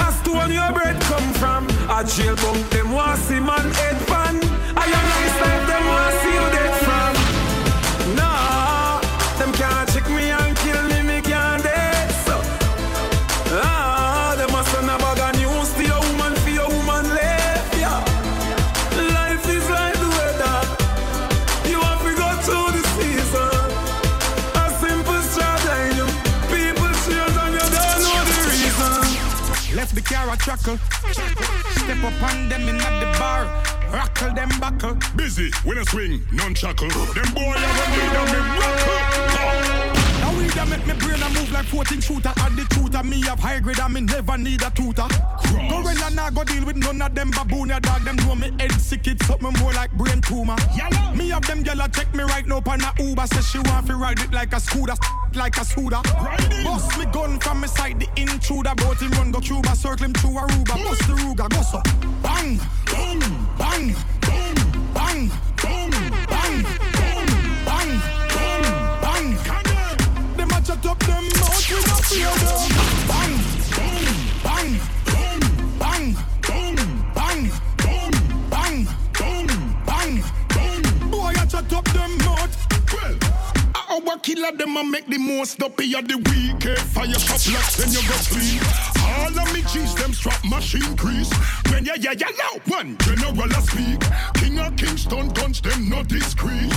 As 0.00 0.20
to 0.22 0.32
when 0.32 0.50
your 0.50 0.72
bread 0.72 1.00
come 1.02 1.32
from, 1.34 1.68
a 1.88 2.02
jail 2.02 2.34
bunk 2.34 2.68
them 2.70 2.90
want 2.90 3.20
see 3.20 3.38
man 3.38 3.70
head 3.70 4.05
Step 31.96 32.12
up 32.12 32.22
on 32.30 32.48
them 32.48 32.68
in 32.68 32.80
at 32.80 33.00
the 33.00 33.18
bar. 33.18 33.44
Rockle 33.90 34.34
them 34.34 34.50
buckle. 34.60 34.98
Busy, 35.16 35.50
when 35.64 35.78
I 35.78 35.82
swing, 35.84 36.20
none 36.32 36.54
chuckle. 36.54 36.88
Them 36.88 37.32
boy 37.32 37.56
have 37.56 37.80
a 37.80 37.90
need 37.90 38.16
of 38.16 38.26
me 38.32 38.38
rockle. 38.60 39.96
Now 40.20 40.36
we 40.36 40.46
that 40.48 40.68
make 40.68 40.86
me 40.86 40.94
brain 40.94 41.22
a 41.22 41.28
move 41.30 41.50
like 41.52 41.64
14 41.66 42.00
shooter. 42.00 42.32
Add 42.36 42.56
the 42.56 42.66
tutor, 42.68 43.02
me 43.02 43.22
have 43.22 43.38
high 43.38 43.60
grade 43.60 43.78
and 43.78 43.94
me 43.94 44.00
never 44.02 44.36
need 44.36 44.62
a 44.62 44.70
tutor. 44.70 45.08
Gorilla 45.70 46.10
nah 46.12 46.30
go 46.30 46.44
deal 46.44 46.66
with 46.66 46.76
none 46.76 47.00
of 47.00 47.14
them 47.14 47.30
baboon 47.30 47.70
ya 47.70 47.78
dog. 47.78 48.02
Them 48.04 48.16
know 48.16 48.34
me 48.34 48.50
head 48.58 48.72
sick, 48.72 49.06
it's 49.06 49.26
something 49.26 49.52
more 49.60 49.72
like 49.72 49.92
brain 49.92 50.20
tumor. 50.20 50.56
Me 51.14 51.30
have 51.30 51.46
them 51.46 51.60
a 51.60 51.88
check 51.88 52.14
me 52.14 52.24
right 52.24 52.46
now 52.46 52.62
on 52.66 52.80
a 52.82 52.92
Uber. 52.98 53.26
Say 53.26 53.40
she 53.40 53.58
want 53.70 53.86
to 53.86 53.96
ride 53.96 54.18
it 54.18 54.32
like 54.32 54.52
a 54.52 54.60
scooter, 54.60 54.96
like 55.36 55.56
a 55.58 55.64
scooter. 55.64 56.00
Bust 56.64 56.98
me 56.98 57.04
gun 57.12 57.38
from 57.38 57.60
me 57.60 57.68
side, 57.68 58.00
the 58.00 58.08
intruder. 58.20 58.74
Boat 58.76 59.00
him 59.00 59.10
run 59.12 59.30
go 59.30 59.40
Cuba, 59.40 59.76
circle 59.76 60.06
him 60.06 60.12
through 60.14 60.30
Aruba. 60.30 60.84
Bust 60.84 61.06
the 61.06 61.14
Ruga, 61.14 61.48
go 61.48 61.62
so. 61.62 61.80
Bang, 62.22 62.58
bang, 62.86 63.20
bang, 63.58 63.94
bang, 64.20 64.54
bang, 64.94 65.30
bang, 65.56 65.90
bang, 66.26 66.62
bang, 67.66 67.90
bang, 67.92 68.00
bang. 69.02 69.36
Them 70.36 70.50
a 70.50 70.60
chat 70.62 70.86
up 70.86 70.98
them 71.00 71.24
mouth, 71.24 71.70
we 71.70 71.76
not 71.86 72.04
fear 72.04 72.34
them. 72.42 72.70
Bang, 73.08 73.34
bang, 73.76 74.06
bang, 74.42 74.95
our 84.16 84.20
killer 84.20 84.52
them 84.56 84.76
a 84.76 84.84
make 84.84 85.06
the 85.06 85.18
most 85.18 85.62
up 85.62 85.78
of 85.78 86.08
the 86.08 86.16
week. 86.16 86.66
Eh, 86.66 86.74
Fire 86.92 87.20
pop 87.26 87.42
lock, 87.52 87.72
then 87.72 87.90
you 87.92 88.02
go 88.08 88.16
sleep. 88.16 88.62
All 89.18 89.38
of 89.38 89.52
me 89.52 89.62
cheese 89.62 89.94
them 89.94 90.12
strap 90.12 90.42
machine 90.44 90.96
crease. 90.96 91.30
When 91.70 91.84
ya 91.84 91.94
ya 92.00 92.12
ya 92.12 92.28
now 92.38 92.60
one 92.66 92.96
general 92.98 93.50
a 93.50 93.60
speak. 93.62 94.00
King 94.34 94.58
of 94.58 94.76
Kingston 94.76 95.28
guns 95.30 95.60
them 95.60 95.88
not 95.88 96.08
discreet. 96.08 96.72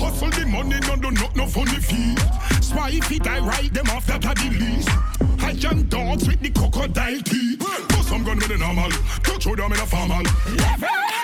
Hustle 0.00 0.30
the 0.30 0.46
money, 0.46 0.80
no 0.80 0.96
do 0.96 1.10
not 1.10 1.34
no 1.36 1.46
funny 1.46 1.80
feet. 1.80 2.18
Spy 2.62 2.90
if 2.92 3.08
he 3.08 3.18
die 3.18 3.40
right, 3.40 3.72
them 3.72 3.88
off 3.90 4.06
that 4.06 4.24
a 4.24 4.34
the 4.34 4.50
least. 4.58 5.21
Iron 5.42 5.88
dogs 5.88 6.26
with 6.26 6.40
the 6.40 6.50
crocodile 6.50 7.20
teeth. 7.22 7.58
But 7.58 8.02
some 8.04 8.24
gun 8.24 8.36
with 8.36 8.48
the 8.48 8.58
normal. 8.58 8.90
Touch 9.22 9.46
with 9.46 9.56
them 9.58 9.72
in 9.72 9.80
a 9.80 9.86
formal. 9.86 10.22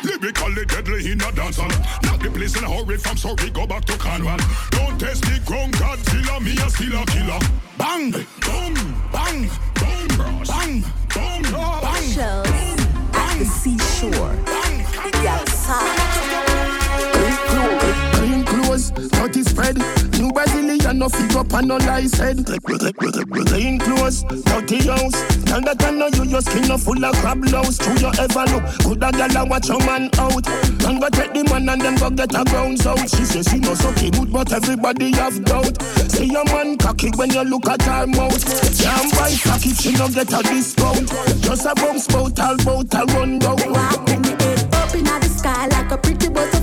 Lyrically 0.05 0.65
deadly 0.67 1.13
in 1.13 1.21
a 1.21 1.31
dancehall. 1.33 1.71
Not 2.05 2.21
the 2.21 2.31
place 2.31 2.57
in 2.57 2.65
a 2.65 2.71
hurry 2.71 2.99
from 2.99 3.17
Surrey, 3.17 3.51
go 3.51 3.67
back 3.67 3.85
to 3.87 3.99
Cornwall. 3.99 4.39
Don't 4.71 4.99
test 4.99 5.23
the 5.23 5.41
ground, 5.45 5.75
Godzilla, 5.75 6.41
me 6.41 6.53
a 6.53 6.71
still 6.71 7.01
a 7.01 7.07
killer. 7.07 7.39
Bang, 7.79 8.11
Boom, 8.11 8.75
bang, 9.13 9.49
boom, 9.75 10.09
bang, 10.47 10.83
Boom, 11.15 11.43
bang, 11.83 12.13
Shells 12.13 12.49
at 13.15 13.39
the 13.39 13.45
seashore. 13.45 14.37
Clean 17.13 18.08
clothes, 18.79 19.11
dirty 19.11 19.43
spread. 19.43 19.77
New 20.19 20.33
Brazilian, 20.33 20.99
no 20.99 21.09
figure 21.09 21.39
up 21.39 21.53
and 21.53 21.69
no 21.69 21.77
lies 21.79 22.15
head. 22.15 22.45
Clean 22.47 23.79
clothes, 23.79 24.23
dirty 24.23 24.87
house. 24.87 25.19
Tell 25.45 25.61
that 25.63 25.83
I 25.83 25.91
know 25.91 26.09
you, 26.09 26.25
your 26.25 26.41
skin 26.41 26.69
no 26.69 26.79
full 26.79 27.05
of 27.05 27.15
crab 27.17 27.45
louse. 27.47 27.79
True 27.79 27.95
you 27.99 28.11
ever 28.19 28.45
look, 28.53 28.65
good 28.85 29.03
a 29.03 29.13
gal 29.13 29.47
watch 29.49 29.69
your 29.69 29.81
man 29.81 30.11
out. 30.19 30.47
And 30.49 31.01
go 31.01 31.09
take 31.11 31.33
the 31.35 31.45
man 31.51 31.69
and 31.69 31.81
then 31.81 31.97
go 31.97 32.11
get 32.11 32.35
a 32.35 32.45
grounds 32.45 32.87
out. 32.87 32.99
She 32.99 33.25
say 33.25 33.43
she 33.43 33.59
no 33.59 33.73
sucky 33.73 34.11
good, 34.13 34.33
but 34.33 34.53
everybody 34.53 35.13
have 35.17 35.45
doubt. 35.45 35.81
Say 36.11 36.27
your 36.27 36.45
man 36.47 36.77
cocky 36.79 37.11
when 37.17 37.31
you 37.31 37.43
look 37.43 37.69
at 37.69 37.83
her 37.83 38.07
mouth. 38.07 38.43
Can't 38.79 39.13
buy 39.15 39.35
cocky 39.43 39.73
she 39.75 39.93
no 39.93 40.09
get 40.09 40.33
a 40.33 40.43
discount. 40.43 41.09
Just 41.43 41.67
a 41.67 41.75
bounce 41.75 42.07
bout, 42.07 42.39
all 42.41 42.57
bout, 42.59 42.95
a 42.95 43.05
run 43.15 43.39
down. 43.39 43.59
Head 43.59 44.75
up 44.75 44.95
in 44.95 45.05
the 45.05 45.29
sky 45.29 45.67
like 45.67 45.91
a 45.91 45.99
pretty 45.99 46.29
butterfly. 46.29 46.58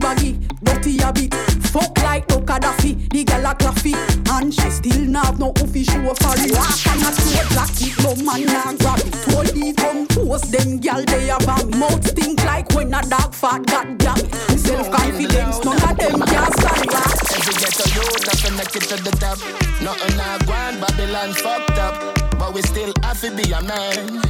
Baggy, 0.00 0.32
dirty 0.64 0.96
habit. 0.98 1.34
Fuck 1.70 2.02
like 2.02 2.28
no 2.28 2.40
Gaddafi, 2.40 3.08
the 3.10 3.22
gal 3.22 3.46
a 3.46 3.54
claffy. 3.54 3.94
And 4.32 4.52
she 4.52 4.70
still 4.70 5.04
not 5.06 5.26
have 5.26 5.38
no 5.38 5.52
official 5.62 6.14
for 6.16 6.34
it. 6.34 6.50
Walk 6.50 6.82
on 6.90 6.98
a 7.06 7.10
toe 7.14 7.46
black 7.54 7.70
it, 7.78 7.94
no 8.02 8.10
man 8.24 8.44
not 8.46 8.78
grab 8.78 8.98
it. 8.98 9.14
Police 9.30 9.76
come 9.76 10.06
post 10.08 10.50
them 10.50 10.78
gal 10.78 11.04
they 11.04 11.30
a 11.30 11.38
bang. 11.38 11.70
Mouth 11.78 12.06
stink 12.06 12.42
like 12.44 12.72
when 12.72 12.92
a 12.92 13.02
dog 13.02 13.32
fat 13.34 13.64
got 13.66 13.86
damn. 13.98 14.18
Self 14.58 14.90
confidence, 14.90 15.62
none 15.64 15.76
of 15.76 15.96
them 15.96 16.20
can 16.22 16.52
stand 16.58 16.86
back. 16.90 17.14
Every 17.36 17.54
ghetto 17.54 17.86
youth 17.94 18.24
have 18.26 18.40
to 18.42 18.50
make 18.58 18.74
it 18.74 18.84
to 18.90 18.96
the 18.98 19.12
top. 19.22 19.38
Nothing 19.82 20.18
a 20.18 20.44
grand, 20.46 20.80
Babylon 20.80 21.32
fucked 21.34 21.78
up. 21.78 21.94
But 22.38 22.54
we 22.54 22.62
still 22.62 22.92
have 23.02 23.20
to 23.20 23.30
be 23.30 23.52
a 23.52 23.62
man. 23.62 24.22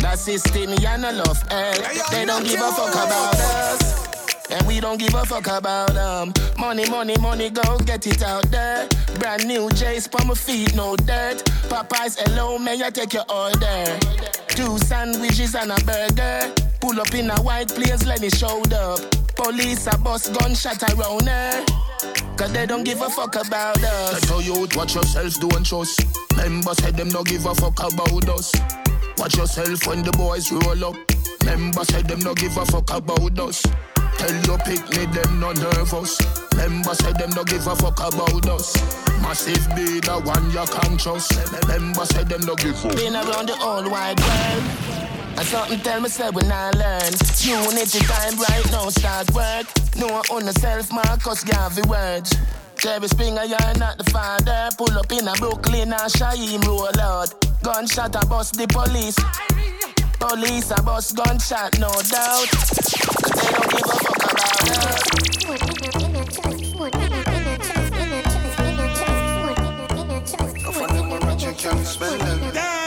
That 0.00 0.18
system, 0.18 0.72
ya 0.80 0.96
no 0.96 1.10
love 1.12 1.42
earth. 1.50 2.10
They 2.10 2.24
don't 2.24 2.44
give 2.44 2.60
a 2.60 2.70
fuck 2.72 2.94
about 2.94 3.34
us. 3.36 4.06
And 4.50 4.66
we 4.66 4.80
don't 4.80 4.98
give 4.98 5.14
a 5.14 5.24
fuck 5.24 5.46
about 5.46 5.94
them. 5.94 6.32
Money, 6.58 6.88
money, 6.88 7.16
money, 7.20 7.50
go 7.50 7.78
get 7.78 8.06
it 8.06 8.22
out 8.22 8.50
there. 8.50 8.88
Brand 9.18 9.46
new 9.46 9.68
J's 9.70 10.08
on 10.20 10.28
my 10.28 10.34
feet, 10.34 10.74
no 10.74 10.96
dirt. 10.96 11.42
Popeyes, 11.68 12.16
hello, 12.18 12.58
may 12.58 12.82
I 12.82 12.90
take 12.90 13.12
your 13.12 13.24
order? 13.28 13.98
Two 14.48 14.78
sandwiches 14.78 15.54
and 15.54 15.72
a 15.72 15.84
burger. 15.84 16.54
Pull 16.80 17.00
up 17.00 17.12
in 17.14 17.30
a 17.30 17.42
white 17.42 17.68
place, 17.68 18.06
let 18.06 18.20
me 18.20 18.30
show 18.30 18.62
up. 18.72 19.00
Police 19.34 19.86
a 19.86 19.98
bus 19.98 20.28
gunshot 20.28 20.82
around 20.82 21.26
her. 21.26 21.64
Cause 22.36 22.52
they 22.52 22.66
don't 22.66 22.84
give 22.84 23.00
a 23.00 23.08
fuck 23.08 23.34
about 23.34 23.82
us. 23.82 24.20
Tell 24.22 24.42
you 24.42 24.68
watch 24.74 24.94
yourself, 24.94 25.34
don't 25.40 25.64
trust. 25.64 26.04
Members 26.36 26.78
said 26.78 26.96
them 26.96 27.08
don't 27.08 27.26
give 27.26 27.46
a 27.46 27.54
fuck 27.54 27.78
about 27.80 28.28
us. 28.28 28.52
Watch 29.18 29.36
yourself 29.36 29.86
when 29.86 30.02
the 30.02 30.12
boys 30.12 30.52
roll 30.52 30.84
up. 30.84 30.96
Members 31.44 31.88
said 31.88 32.06
them 32.06 32.20
don't 32.20 32.38
give 32.38 32.56
a 32.56 32.66
fuck 32.66 32.90
about 32.90 33.38
us. 33.38 33.64
Tell 34.18 34.36
your 34.44 34.58
picnic 34.58 35.10
them 35.12 35.40
no 35.40 35.52
nervous. 35.52 36.20
Remember 36.52 36.94
say 36.94 37.12
them 37.12 37.30
no 37.30 37.44
give 37.44 37.66
a 37.66 37.76
fuck 37.76 37.98
about 37.98 38.48
us. 38.48 38.74
Massive 39.20 39.68
be 39.76 40.00
the 40.00 40.20
one 40.24 40.50
you 40.50 40.64
can 40.66 40.96
trust. 40.96 41.36
Remember 41.62 42.04
say 42.06 42.24
them 42.24 42.40
no 42.42 42.54
give 42.56 42.82
a 42.84 42.88
Been 42.94 43.14
around 43.14 43.48
the 43.48 43.56
whole 43.56 43.88
wide 43.90 44.20
world. 44.20 44.96
And 45.38 45.46
something 45.46 45.80
tell 45.80 46.00
me 46.00 46.08
say 46.08 46.30
when 46.30 46.50
I 46.50 46.70
learn 46.70 47.12
Unity 47.44 47.98
time 48.08 48.38
right 48.38 48.66
now 48.72 48.88
start 48.88 49.30
work 49.34 49.66
No 49.96 50.06
one 50.06 50.24
on 50.30 50.46
the 50.46 50.52
self 50.54 50.90
Marcus 50.90 51.44
Garvey 51.44 51.82
words 51.82 52.34
Jerry 52.78 53.06
Springer, 53.06 53.44
you're 53.44 53.74
not 53.76 53.98
the 53.98 54.04
father 54.10 54.70
Pull 54.78 54.96
up 54.96 55.12
in 55.12 55.28
a 55.28 55.32
Brooklyn 55.34 55.92
and 55.92 56.12
Shaheem 56.16 56.64
roll 56.66 56.88
out 57.00 57.34
Gunshot 57.62 58.16
a 58.16 58.26
bust 58.26 58.56
the 58.56 58.66
police 58.68 59.16
Police 60.28 60.72
a 60.72 60.82
bus 60.82 61.12
gunshot, 61.12 61.78
no 61.78 61.88
doubt. 61.88 62.50
They 62.50 63.46
don't 63.52 63.70
give 63.70 63.80
a 63.80 63.96
fuck 64.02 64.32
about 64.32 64.70
us. 64.70 65.02
Go 70.64 70.72
find 70.72 70.96
the 70.96 71.02
money 71.04 71.44
you 71.44 71.52
can 71.52 71.84
spend 71.84 72.85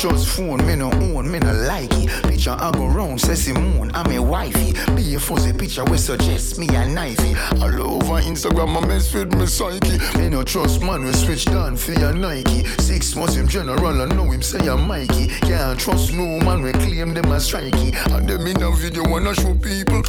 trust 0.00 0.28
phone, 0.28 0.66
me 0.66 0.74
no 0.76 0.90
own, 0.90 1.30
me 1.30 1.38
no 1.38 1.52
like 1.52 1.92
it. 1.92 2.08
Picture 2.22 2.56
I 2.58 2.70
go 2.72 2.86
round, 2.86 3.20
say 3.20 3.34
Simone, 3.34 3.90
I'm 3.92 4.10
a 4.10 4.18
wifey. 4.18 4.72
Be 4.94 5.14
a 5.14 5.20
fuzzy 5.20 5.52
picture 5.52 5.84
we 5.84 5.98
suggest 5.98 6.58
me 6.58 6.66
a 6.68 6.86
knifey. 6.86 7.36
All 7.60 7.94
over 7.96 8.22
Instagram, 8.22 8.82
I 8.82 8.86
mess 8.86 9.12
with 9.12 9.34
me 9.34 9.44
psyche. 9.44 9.98
Me 10.18 10.30
no 10.30 10.42
trust 10.42 10.80
man, 10.80 11.04
we 11.04 11.12
switch 11.12 11.44
down 11.44 11.76
for 11.76 11.92
your 11.92 12.14
Nike. 12.14 12.64
Six 12.78 13.14
months 13.14 13.34
him 13.34 13.46
general, 13.46 14.00
I 14.00 14.06
know 14.06 14.24
him 14.30 14.40
say 14.40 14.66
I'm 14.66 14.88
Mikey. 14.88 15.26
Can't 15.42 15.78
trust 15.78 16.14
no 16.14 16.40
man, 16.40 16.62
we 16.62 16.72
claim 16.72 17.12
them 17.12 17.30
as 17.32 17.50
strikey. 17.50 17.94
And 18.16 18.26
them 18.26 18.46
in 18.46 18.62
a 18.62 18.70
video 18.74 19.04
wanna 19.06 19.34
show 19.34 19.52
people. 19.52 20.02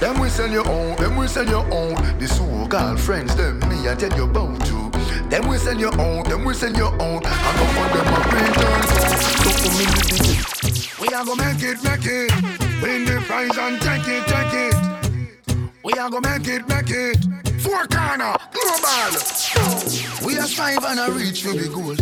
Them 0.00 0.20
we 0.20 0.30
sell 0.30 0.50
your 0.50 0.66
own, 0.66 0.96
them 0.96 1.16
we 1.16 1.26
sell 1.28 1.46
your 1.46 1.66
own. 1.70 1.96
The 2.18 2.26
so-called 2.28 2.98
friends, 2.98 3.36
them 3.36 3.58
me 3.68 3.90
I 3.90 3.94
tell 3.94 4.16
you 4.16 4.24
about 4.24 4.58
to. 4.66 4.85
Them 5.30 5.48
we 5.48 5.58
sell 5.58 5.76
your 5.76 6.00
own, 6.00 6.22
them 6.24 6.44
we 6.44 6.54
sell 6.54 6.72
your 6.72 6.92
own. 7.02 7.20
I 7.24 7.52
go 7.58 7.66
for 7.74 7.88
them 7.94 8.06
a 8.14 8.18
return. 8.30 8.82
So 9.42 9.50
for 9.60 9.72
me 9.76 9.86
We 11.00 11.08
are 11.14 11.24
gonna 11.24 11.44
make 11.44 11.62
it, 11.62 11.82
make 11.82 12.06
it. 12.06 12.30
Win 12.80 13.04
the 13.04 13.20
prize 13.26 13.58
and 13.58 13.80
take 13.82 14.06
it, 14.06 14.24
take 14.28 14.54
it. 14.54 14.74
We 15.82 15.92
are 15.94 16.10
gonna 16.10 16.28
make 16.28 16.46
it, 16.46 16.68
make 16.68 16.90
it. 16.90 17.18
Four 17.60 17.86
corner, 17.86 18.36
global. 18.52 19.12
We 20.24 20.38
are 20.38 20.46
strive 20.46 20.84
and 20.84 21.00
a 21.00 21.10
reach 21.10 21.42
for 21.42 21.54
the 21.54 21.68
goal. 21.74 21.96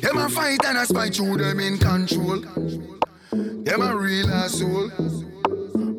Them 0.00 0.18
a 0.18 0.28
fight 0.28 0.64
and 0.66 0.78
a 0.78 0.86
spite 0.86 1.14
through 1.14 1.36
them 1.36 1.60
in 1.60 1.78
control. 1.78 2.40
Them 3.30 3.82
a 3.82 3.96
real 3.96 4.28
asshole. 4.28 4.90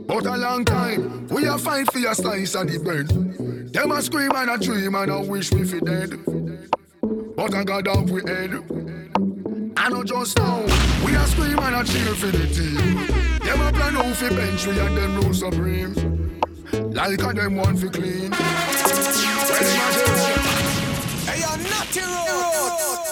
But 0.08 0.26
a 0.26 0.38
long 0.38 0.64
time, 0.64 1.28
we 1.28 1.46
a 1.48 1.58
fight 1.58 1.92
for 1.92 2.00
your 2.00 2.16
slice 2.16 2.56
and 2.56 2.70
the 2.70 2.80
bread. 2.80 3.10
Them 3.74 3.92
a 3.92 4.02
scream 4.02 4.32
and 4.34 4.50
a 4.50 4.58
dream 4.58 4.96
and 4.96 5.12
a 5.12 5.22
wish 5.22 5.52
we 5.52 5.66
fi 5.66 5.80
dead. 5.80 6.18
But 7.36 7.54
I 7.54 7.64
got 7.66 7.88
up 7.90 8.10
we 8.10 8.22
head. 8.22 8.54
I 9.76 9.90
know 9.90 10.04
just 10.04 10.38
now, 10.38 10.62
we 11.06 11.14
a 11.14 11.28
scream 11.28 11.60
and 11.60 11.76
a 11.76 11.84
cheer 11.84 12.16
for 12.16 12.28
the 12.28 12.48
team. 12.48 12.96
Them 13.46 13.62
a 13.62 13.72
plan 13.74 13.98
out 13.98 14.16
fi 14.16 14.30
bench, 14.30 14.66
we 14.66 14.80
and 14.80 14.96
them 14.98 15.16
rule 15.22 15.34
supreme. 15.34 15.94
Like 16.94 17.22
a 17.22 17.34
them 17.34 17.58
one 17.58 17.76
fi 17.76 17.90
clean. 17.90 18.32
Hey, 21.28 21.40
you're 21.40 21.58
not 21.70 21.96
your 21.96 22.06
road. 22.06 23.07